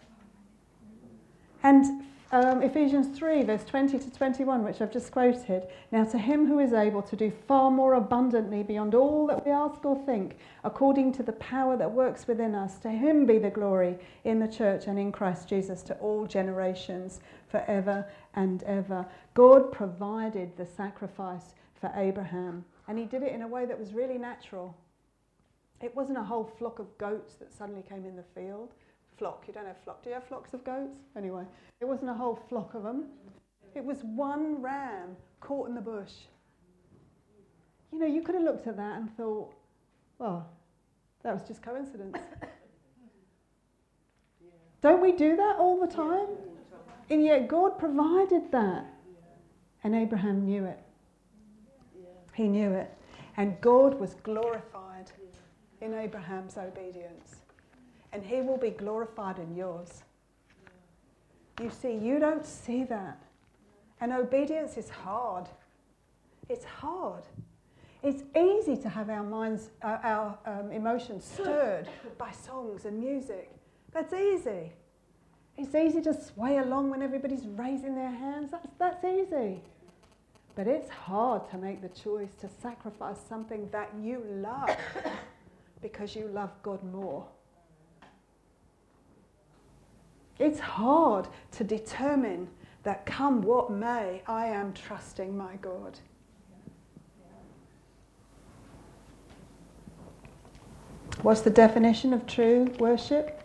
And 1.62 2.06
um, 2.32 2.64
Ephesians 2.64 3.18
3, 3.18 3.43
verse 3.43 3.66
20 3.66 3.99
to 3.99 4.12
21, 4.12 4.64
which 4.64 4.80
I've 4.80 4.93
just 4.93 5.12
quoted. 5.12 5.68
Now, 5.91 6.06
to 6.06 6.18
him 6.18 6.47
who 6.47 6.60
is 6.60 6.72
able 6.72 7.01
to 7.01 7.18
do 7.18 7.34
far 7.49 7.70
more 7.70 7.95
abundantly 7.95 8.64
beyond 8.64 8.95
all 8.95 9.28
that 9.28 9.45
we 9.45 9.51
ask 9.51 9.84
or 9.84 9.97
think, 10.06 10.38
according 10.64 11.12
to 11.16 11.24
the 11.24 11.34
power 11.34 11.76
that 11.76 11.91
works 11.91 12.28
within 12.28 12.56
us, 12.56 12.80
to 12.80 12.89
him 12.89 13.26
be 13.26 13.39
the 13.39 13.49
glory 13.49 13.97
in 14.24 14.39
the 14.39 14.47
church 14.47 14.88
and 14.88 14.97
in 14.97 15.12
Christ 15.12 15.49
Jesus 15.49 15.84
to 15.84 15.95
all 15.95 16.26
generations, 16.26 17.20
forever 17.49 18.08
and 18.36 18.64
ever. 18.64 19.06
God 19.34 19.72
provided 19.72 20.56
the 20.58 20.66
sacrifice 20.66 21.56
for 21.80 21.92
Abraham, 21.96 22.66
and 22.88 22.98
he 22.98 23.06
did 23.06 23.24
it 23.24 23.34
in 23.34 23.42
a 23.42 23.48
way 23.48 23.66
that 23.66 23.80
was 23.80 23.94
really 23.94 24.18
natural. 24.18 24.76
It 25.82 25.96
wasn't 25.96 26.18
a 26.18 26.24
whole 26.24 26.46
flock 26.46 26.80
of 26.80 26.98
goats 26.98 27.36
that 27.36 27.52
suddenly 27.52 27.84
came 27.84 28.06
in 28.06 28.16
the 28.16 28.24
field 28.34 28.74
flock. 29.18 29.44
You 29.48 29.54
don't 29.54 29.66
have 29.66 29.82
flock. 29.84 30.04
Do 30.04 30.10
you 30.10 30.16
have 30.16 30.26
flocks 30.26 30.54
of 30.54 30.64
goats? 30.64 30.98
Anyway, 31.16 31.44
it 31.80 31.86
wasn't 31.86 32.10
a 32.10 32.14
whole 32.14 32.40
flock 32.50 32.74
of 32.74 32.84
them. 32.84 33.06
It 33.76 33.84
was 33.84 34.04
one 34.04 34.62
ram 34.62 35.16
caught 35.40 35.68
in 35.68 35.76
the 35.76 35.82
bush. 35.82 36.12
You 37.92 38.00
know, 38.00 38.06
you 38.06 38.22
could 38.22 38.36
have 38.36 38.44
looked 38.44 38.68
at 38.68 38.78
that 38.78 38.98
and 38.98 39.16
thought, 39.16 39.54
well, 40.18 40.50
that 41.24 41.34
was 41.34 41.44
just 41.44 41.62
coincidence. 41.62 42.18
Don't 44.82 45.02
we 45.02 45.12
do 45.12 45.36
that 45.36 45.56
all 45.58 45.80
the 45.80 45.88
time? 45.88 46.28
And 47.10 47.24
yet 47.24 47.47
God 47.47 47.78
provided 47.78 48.51
that. 48.51 48.86
And 49.84 49.95
Abraham 49.95 50.45
knew 50.45 50.66
it. 50.66 50.80
He 52.34 52.47
knew 52.47 52.72
it. 52.72 52.91
And 53.38 53.60
God 53.62 53.99
was 53.99 54.16
glorified 54.16 55.12
in 55.82 55.93
Abraham's 55.93 56.58
obedience 56.58 57.36
and 58.14 58.24
He 58.24 58.41
will 58.41 58.58
be 58.58 58.70
glorified 58.70 59.39
in 59.39 59.56
yours. 59.56 60.04
You 61.60 61.70
see, 61.70 61.95
you 61.95 62.20
don't 62.20 62.45
see 62.45 62.84
that. 62.86 63.22
And 63.99 64.14
obedience 64.14 64.78
is 64.78 64.89
hard. 64.89 65.49
It's 66.47 66.66
hard. 66.66 67.24
It's 68.04 68.24
easy 68.38 68.78
to 68.82 68.89
have 68.89 69.10
our 69.10 69.24
minds, 69.24 69.70
uh, 69.82 69.97
our 70.04 70.38
um, 70.45 70.72
emotions 70.72 71.24
stirred 71.26 71.88
by 72.18 72.32
songs 72.32 72.86
and 72.86 72.99
music. 72.99 73.49
That's 73.91 74.14
easy. 74.14 74.72
It's 75.58 75.76
easy 75.76 76.01
to 76.01 76.14
sway 76.14 76.58
along 76.58 76.89
when 76.89 77.01
everybody's 77.01 77.45
raising 77.45 77.95
their 77.95 78.12
hands. 78.12 78.51
That's, 78.51 78.68
that's 78.80 79.04
easy. 79.04 79.62
But 80.56 80.68
it's 80.68 80.89
hard 80.89 81.49
to 81.51 81.58
make 81.58 81.82
the 81.82 81.89
choice 81.89 82.32
to 82.41 82.49
sacrifice 82.62 83.18
something 83.28 83.70
that 83.72 83.91
you 83.99 84.24
love 84.28 84.70
because 85.82 86.16
you 86.16 86.28
love 86.28 86.51
God 86.62 86.84
more. 86.84 87.26
It's 90.39 90.60
hard 90.60 91.28
to 91.51 91.64
determine 91.64 92.47
that 92.84 93.06
come 93.06 93.41
what 93.41 93.72
may, 93.72 94.22
I 94.28 94.47
am 94.47 94.74
trusting 94.74 95.36
my 95.36 95.56
God. 95.58 95.99
What's 101.22 101.41
the 101.41 101.49
definition 101.49 102.12
of 102.14 102.28
true 102.28 102.66
worship? 102.80 103.43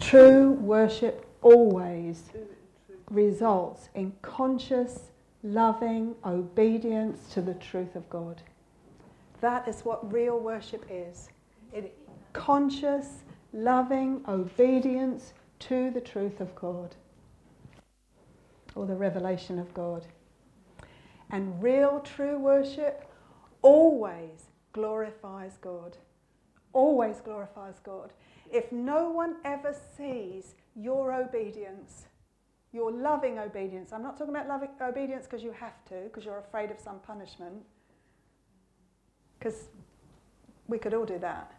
True 0.00 0.52
worship 0.52 1.26
always 1.42 2.24
results 3.10 3.88
in 3.94 4.12
conscious, 4.22 5.10
loving 5.42 6.14
obedience 6.24 7.32
to 7.32 7.40
the 7.40 7.54
truth 7.54 7.96
of 7.96 8.08
God. 8.08 8.42
That 9.40 9.66
is 9.68 9.80
what 9.80 10.12
real 10.12 10.38
worship 10.38 10.84
is. 10.90 11.28
It, 11.72 11.96
conscious, 12.32 13.24
loving 13.52 14.24
obedience 14.28 15.32
to 15.60 15.90
the 15.90 16.00
truth 16.00 16.40
of 16.40 16.54
God 16.54 16.94
or 18.74 18.86
the 18.86 18.94
revelation 18.94 19.58
of 19.58 19.72
God. 19.74 20.06
And 21.30 21.62
real 21.62 22.00
true 22.00 22.38
worship 22.38 23.10
always 23.62 24.46
glorifies 24.72 25.58
God. 25.60 25.96
Always 26.72 27.20
glorifies 27.20 27.80
God. 27.82 28.12
If 28.50 28.72
no 28.72 29.10
one 29.10 29.36
ever 29.44 29.74
sees 29.96 30.54
your 30.74 31.12
obedience, 31.14 32.06
your 32.72 32.90
loving 32.90 33.38
obedience, 33.38 33.92
I'm 33.92 34.02
not 34.02 34.16
talking 34.16 34.34
about 34.34 34.48
loving 34.48 34.70
obedience 34.80 35.26
because 35.26 35.42
you 35.42 35.52
have 35.52 35.84
to, 35.86 36.02
because 36.04 36.24
you're 36.24 36.38
afraid 36.38 36.70
of 36.70 36.78
some 36.78 36.98
punishment, 37.00 37.62
because 39.38 39.68
we 40.68 40.78
could 40.78 40.94
all 40.94 41.04
do 41.04 41.18
that. 41.18 41.52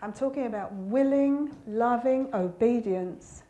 I'm 0.00 0.12
talking 0.12 0.46
about 0.46 0.72
willing, 0.72 1.56
loving 1.66 2.28
obedience 2.34 3.44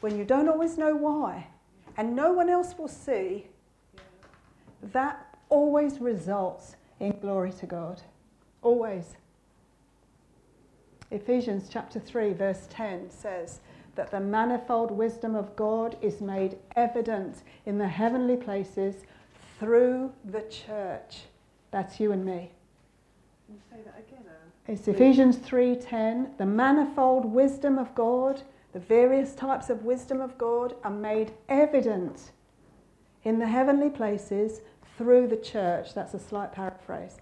when 0.00 0.18
you 0.18 0.24
don't 0.24 0.48
always 0.48 0.76
know 0.76 0.94
why 0.94 1.46
and 1.96 2.14
no 2.14 2.32
one 2.32 2.50
else 2.50 2.76
will 2.76 2.88
see. 2.88 3.46
That 4.92 5.38
always 5.48 6.00
results 6.00 6.76
in 7.00 7.18
glory 7.20 7.52
to 7.52 7.66
God. 7.66 8.02
Always. 8.62 9.16
Ephesians 11.10 11.68
chapter 11.70 12.00
3, 12.00 12.32
verse 12.32 12.66
10 12.70 13.10
says 13.10 13.60
that 13.94 14.10
the 14.10 14.20
manifold 14.20 14.90
wisdom 14.90 15.34
of 15.34 15.54
God 15.56 15.96
is 16.02 16.20
made 16.20 16.58
evident 16.74 17.42
in 17.64 17.78
the 17.78 17.88
heavenly 17.88 18.36
places 18.36 19.04
through 19.58 20.12
the 20.24 20.42
church. 20.42 21.22
That's 21.70 22.00
you 22.00 22.12
and 22.12 22.24
me. 22.24 22.50
Can 23.46 23.54
you 23.54 23.60
say 23.70 23.82
that 23.84 24.04
again, 24.06 24.24
It's 24.66 24.88
Ephesians 24.88 25.36
3:10. 25.38 26.36
The 26.38 26.46
manifold 26.46 27.24
wisdom 27.24 27.78
of 27.78 27.94
God, 27.94 28.42
the 28.72 28.80
various 28.80 29.34
types 29.34 29.70
of 29.70 29.84
wisdom 29.84 30.20
of 30.20 30.36
God 30.36 30.74
are 30.82 30.90
made 30.90 31.32
evident 31.48 32.32
in 33.22 33.38
the 33.38 33.46
heavenly 33.46 33.90
places 33.90 34.60
through 34.98 35.28
the 35.28 35.36
church. 35.36 35.94
That's 35.94 36.14
a 36.14 36.18
slight 36.18 36.52
paraphrase. 36.52 37.18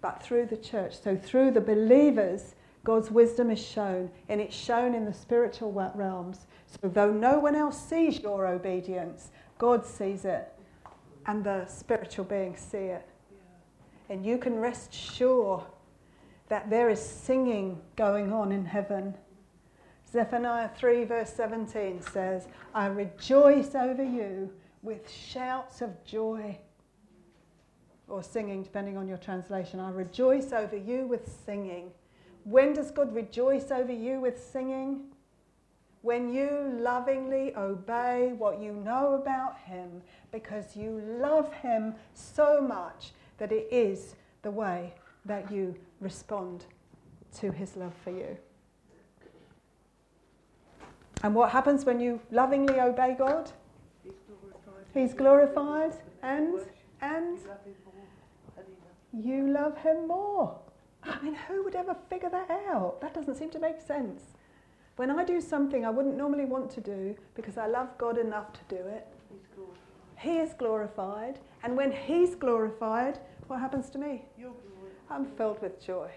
But 0.00 0.22
through 0.22 0.46
the 0.46 0.56
church. 0.56 0.98
So 0.98 1.16
through 1.16 1.50
the 1.50 1.60
believers, 1.60 2.54
God's 2.82 3.10
wisdom 3.10 3.50
is 3.50 3.60
shown, 3.64 4.10
and 4.28 4.40
it's 4.40 4.56
shown 4.56 4.94
in 4.94 5.04
the 5.04 5.12
spiritual 5.12 5.72
realms. 5.94 6.46
So 6.66 6.88
though 6.88 7.12
no 7.12 7.38
one 7.38 7.54
else 7.54 7.78
sees 7.78 8.20
your 8.20 8.46
obedience, 8.46 9.30
God 9.58 9.84
sees 9.84 10.24
it, 10.24 10.52
and 11.26 11.44
the 11.44 11.66
spiritual 11.66 12.24
beings 12.24 12.60
see 12.60 12.78
it. 12.78 13.06
And 14.08 14.24
you 14.24 14.38
can 14.38 14.56
rest 14.56 14.94
sure 14.94 15.64
that 16.48 16.70
there 16.70 16.88
is 16.88 17.00
singing 17.00 17.80
going 17.96 18.32
on 18.32 18.50
in 18.50 18.64
heaven. 18.64 19.14
Zephaniah 20.10 20.70
3, 20.76 21.04
verse 21.04 21.32
17 21.32 22.02
says, 22.02 22.48
I 22.74 22.86
rejoice 22.86 23.74
over 23.74 24.02
you 24.02 24.50
with 24.82 25.08
shouts 25.08 25.82
of 25.82 26.04
joy. 26.04 26.58
Or 28.08 28.22
singing, 28.24 28.64
depending 28.64 28.96
on 28.96 29.06
your 29.06 29.18
translation. 29.18 29.78
I 29.78 29.90
rejoice 29.90 30.52
over 30.52 30.76
you 30.76 31.06
with 31.06 31.30
singing. 31.46 31.92
When 32.44 32.72
does 32.72 32.90
God 32.90 33.14
rejoice 33.14 33.70
over 33.70 33.92
you 33.92 34.20
with 34.20 34.42
singing? 34.42 35.02
When 36.02 36.32
you 36.32 36.76
lovingly 36.80 37.54
obey 37.56 38.32
what 38.36 38.60
you 38.60 38.72
know 38.72 39.14
about 39.14 39.58
Him 39.58 40.02
because 40.32 40.76
you 40.76 41.02
love 41.20 41.52
Him 41.52 41.94
so 42.14 42.60
much 42.60 43.12
that 43.38 43.52
it 43.52 43.68
is 43.70 44.14
the 44.42 44.50
way 44.50 44.94
that 45.26 45.52
you 45.52 45.74
respond 46.00 46.64
to 47.38 47.52
His 47.52 47.76
love 47.76 47.94
for 48.02 48.10
you. 48.10 48.36
And 51.22 51.34
what 51.34 51.50
happens 51.50 51.84
when 51.84 52.00
you 52.00 52.20
lovingly 52.30 52.80
obey 52.80 53.14
God? 53.18 53.50
He's 54.02 54.14
glorified. 54.26 54.86
He's 54.94 55.14
glorified 55.14 55.92
and 56.22 56.60
and 57.02 57.38
you 59.12 59.48
love 59.48 59.76
him 59.78 60.06
more. 60.06 60.58
I 61.02 61.20
mean, 61.22 61.34
who 61.48 61.64
would 61.64 61.74
ever 61.74 61.96
figure 62.08 62.30
that 62.30 62.50
out? 62.50 63.00
That 63.00 63.14
doesn't 63.14 63.36
seem 63.36 63.50
to 63.50 63.58
make 63.58 63.80
sense. 63.80 64.22
When 64.96 65.10
I 65.10 65.24
do 65.24 65.40
something 65.40 65.84
I 65.84 65.90
wouldn't 65.90 66.16
normally 66.16 66.44
want 66.44 66.70
to 66.72 66.80
do 66.80 67.16
because 67.34 67.56
I 67.56 67.66
love 67.66 67.96
God 67.96 68.18
enough 68.18 68.52
to 68.52 68.60
do 68.68 68.82
it, 68.82 69.06
He 70.18 70.38
is 70.38 70.52
glorified. 70.52 71.38
And 71.62 71.76
when 71.76 71.90
He's 71.90 72.34
glorified, 72.34 73.18
what 73.46 73.60
happens 73.60 73.88
to 73.90 73.98
me? 73.98 74.24
I'm 75.08 75.24
filled 75.24 75.60
with 75.62 75.84
joy. 75.84 76.10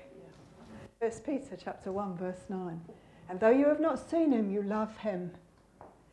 First 1.00 1.26
Peter 1.26 1.58
chapter 1.62 1.92
1, 1.92 2.18
verse 2.18 2.44
9. 2.50 2.82
And 3.30 3.40
though 3.40 3.50
you 3.50 3.68
have 3.68 3.80
not 3.80 4.10
seen 4.10 4.32
him, 4.32 4.52
you 4.52 4.62
love 4.62 4.96
him 4.98 5.32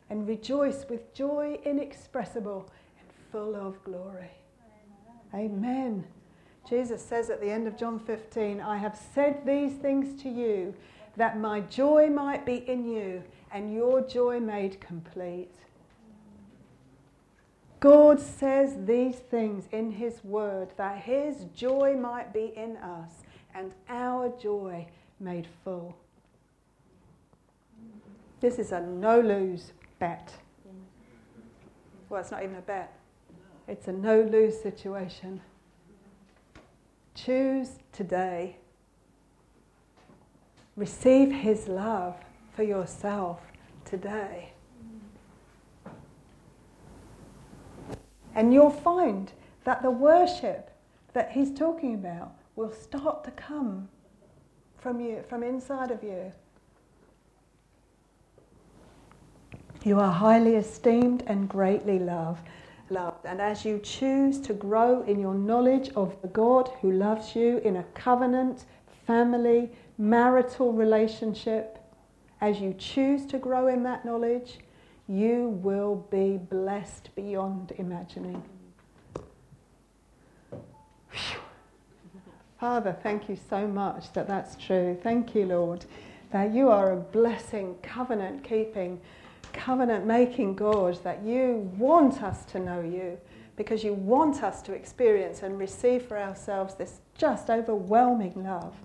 and 0.09 0.27
rejoice 0.27 0.85
with 0.89 1.13
joy 1.13 1.59
inexpressible 1.63 2.69
and 2.99 3.07
full 3.31 3.55
of 3.55 3.81
glory. 3.83 4.31
Amen. 5.33 6.05
Jesus 6.69 7.03
says 7.03 7.29
at 7.29 7.41
the 7.41 7.49
end 7.49 7.67
of 7.67 7.77
John 7.77 7.99
15, 7.99 8.61
I 8.61 8.77
have 8.77 8.99
said 9.13 9.45
these 9.45 9.73
things 9.73 10.21
to 10.23 10.29
you 10.29 10.73
that 11.17 11.39
my 11.39 11.61
joy 11.61 12.09
might 12.09 12.45
be 12.45 12.67
in 12.69 12.87
you 12.87 13.23
and 13.51 13.73
your 13.73 14.01
joy 14.01 14.39
made 14.39 14.79
complete. 14.79 15.51
God 17.81 18.19
says 18.19 18.75
these 18.85 19.15
things 19.15 19.67
in 19.71 19.91
His 19.91 20.23
Word 20.23 20.69
that 20.77 20.99
His 20.99 21.45
joy 21.55 21.97
might 21.99 22.31
be 22.31 22.53
in 22.55 22.77
us 22.77 23.23
and 23.53 23.73
our 23.89 24.29
joy 24.39 24.87
made 25.19 25.47
full. 25.63 25.97
This 28.39 28.59
is 28.59 28.71
a 28.71 28.81
no 28.81 29.19
lose 29.19 29.73
bet. 29.99 30.33
Well, 32.07 32.21
it's 32.21 32.31
not 32.31 32.43
even 32.43 32.55
a 32.55 32.61
bet, 32.61 32.93
it's 33.67 33.87
a 33.87 33.91
no 33.91 34.21
lose 34.21 34.59
situation. 34.61 35.41
Choose 37.25 37.69
today. 37.91 38.55
Receive 40.75 41.31
His 41.31 41.67
love 41.67 42.15
for 42.55 42.63
yourself 42.63 43.41
today. 43.85 44.53
And 48.33 48.53
you'll 48.53 48.71
find 48.71 49.31
that 49.65 49.83
the 49.83 49.91
worship 49.91 50.71
that 51.13 51.31
He's 51.31 51.53
talking 51.53 51.93
about 51.93 52.33
will 52.55 52.71
start 52.71 53.23
to 53.25 53.31
come 53.31 53.89
from 54.77 54.99
you, 54.99 55.23
from 55.29 55.43
inside 55.43 55.91
of 55.91 56.01
you. 56.01 56.31
You 59.83 59.99
are 59.99 60.11
highly 60.11 60.55
esteemed 60.55 61.23
and 61.27 61.47
greatly 61.47 61.99
loved. 61.99 62.47
Loved. 62.91 63.25
And 63.25 63.39
as 63.39 63.63
you 63.63 63.79
choose 63.79 64.41
to 64.41 64.53
grow 64.53 65.01
in 65.03 65.17
your 65.17 65.33
knowledge 65.33 65.91
of 65.95 66.21
the 66.21 66.27
God 66.27 66.69
who 66.81 66.91
loves 66.91 67.37
you 67.37 67.59
in 67.59 67.77
a 67.77 67.83
covenant, 67.93 68.65
family, 69.07 69.71
marital 69.97 70.73
relationship, 70.73 71.79
as 72.41 72.59
you 72.59 72.75
choose 72.77 73.25
to 73.27 73.37
grow 73.37 73.67
in 73.67 73.83
that 73.83 74.03
knowledge, 74.03 74.59
you 75.07 75.57
will 75.63 76.05
be 76.11 76.37
blessed 76.37 77.15
beyond 77.15 77.71
imagining. 77.77 78.43
Phew. 81.11 81.39
Father, 82.59 82.93
thank 83.01 83.29
you 83.29 83.37
so 83.49 83.67
much 83.67 84.11
that 84.11 84.27
that's 84.27 84.57
true. 84.57 84.99
Thank 85.01 85.33
you, 85.33 85.45
Lord, 85.45 85.85
that 86.33 86.53
you 86.53 86.67
are 86.69 86.91
a 86.91 86.97
blessing, 86.97 87.75
covenant 87.81 88.43
keeping, 88.43 88.99
covenant 89.53 90.05
making 90.05 90.55
God, 90.55 91.01
that 91.03 91.23
you 91.23 91.71
want 91.77 92.23
us 92.23 92.45
to 92.45 92.59
know 92.59 92.81
you 92.81 93.17
because 93.55 93.83
you 93.83 93.93
want 93.93 94.43
us 94.43 94.61
to 94.63 94.73
experience 94.73 95.43
and 95.43 95.59
receive 95.59 96.03
for 96.03 96.17
ourselves 96.17 96.73
this 96.75 97.01
just 97.17 97.49
overwhelming 97.49 98.43
love 98.43 98.75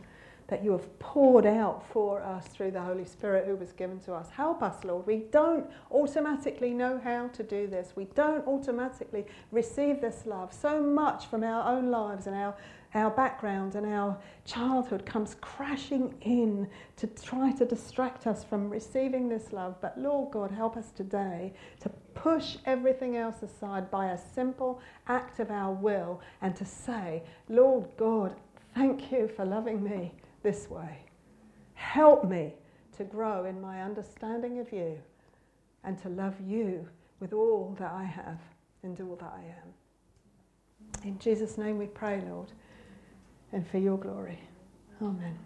that 0.49 0.63
you 0.63 0.71
have 0.71 0.99
poured 0.99 1.45
out 1.45 1.85
for 1.89 2.23
us 2.23 2.47
through 2.47 2.71
the 2.71 2.81
Holy 2.81 3.05
Spirit 3.05 3.47
who 3.47 3.57
was 3.57 3.73
given 3.73 3.99
to 4.01 4.15
us. 4.15 4.31
Help 4.31 4.63
us, 4.63 4.85
Lord. 4.85 5.07
We 5.07 5.25
don't 5.33 5.69
automatically 5.91 6.71
know 6.71 7.01
how 7.03 7.29
to 7.29 7.43
do 7.43 7.67
this. 7.67 7.95
We 7.97 8.05
don't 8.15 8.47
automatically 8.47 9.27
receive 9.51 10.01
this 10.01 10.25
love. 10.25 10.53
So 10.53 10.81
much 10.81 11.27
from 11.27 11.43
our 11.43 11.67
own 11.69 11.91
lives 11.91 12.29
and 12.29 12.37
our, 12.37 12.55
our 12.95 13.11
background 13.11 13.75
and 13.75 13.87
our 13.87 14.19
childhood 14.45 15.05
comes 15.05 15.37
crashing 15.41 16.15
in 16.23 16.69
to 16.97 17.07
try 17.07 17.53
to 17.53 17.65
distract 17.65 18.27
us 18.27 18.45
from 18.45 18.71
receiving 18.71 19.29
this 19.29 19.53
love. 19.53 19.77
But 19.81 19.99
Lord 19.99 20.33
God, 20.33 20.51
help 20.51 20.77
us 20.77 20.91
today 20.93 21.53
to 21.81 21.91
push 22.15 22.57
everything 22.65 23.17
else 23.17 23.43
aside 23.43 23.91
by 23.91 24.07
a 24.13 24.19
simple 24.19 24.81
act 25.09 25.41
of 25.41 25.51
our 25.51 25.73
will 25.73 26.21
and 26.43 26.57
to 26.57 26.65
say, 26.65 27.23
Lord 27.49 27.87
God, 27.97 28.35
thank 28.75 29.13
you 29.13 29.29
for 29.29 29.45
loving 29.45 29.83
me 29.83 30.13
this 30.43 30.71
way. 30.71 30.99
Help 31.75 32.25
me 32.25 32.55
to 32.97 33.05
grow 33.05 33.45
in 33.45 33.61
my 33.61 33.83
understanding 33.83 34.59
of 34.59 34.73
you 34.73 34.99
and 35.85 35.99
to 36.03 36.09
love 36.09 36.35
you 36.45 36.89
with 37.21 37.33
all 37.33 37.77
that 37.79 37.93
I 37.93 38.05
have 38.05 38.41
and 38.83 38.99
all 39.01 39.17
that 39.17 39.33
I 39.37 39.45
am. 39.45 39.75
In 41.05 41.19
Jesus' 41.19 41.59
name 41.59 41.79
we 41.79 41.87
pray, 41.87 42.23
Lord, 42.29 42.53
and 43.53 43.67
for 43.71 43.79
your 43.79 43.99
glory. 43.99 44.39
Amen. 45.01 45.46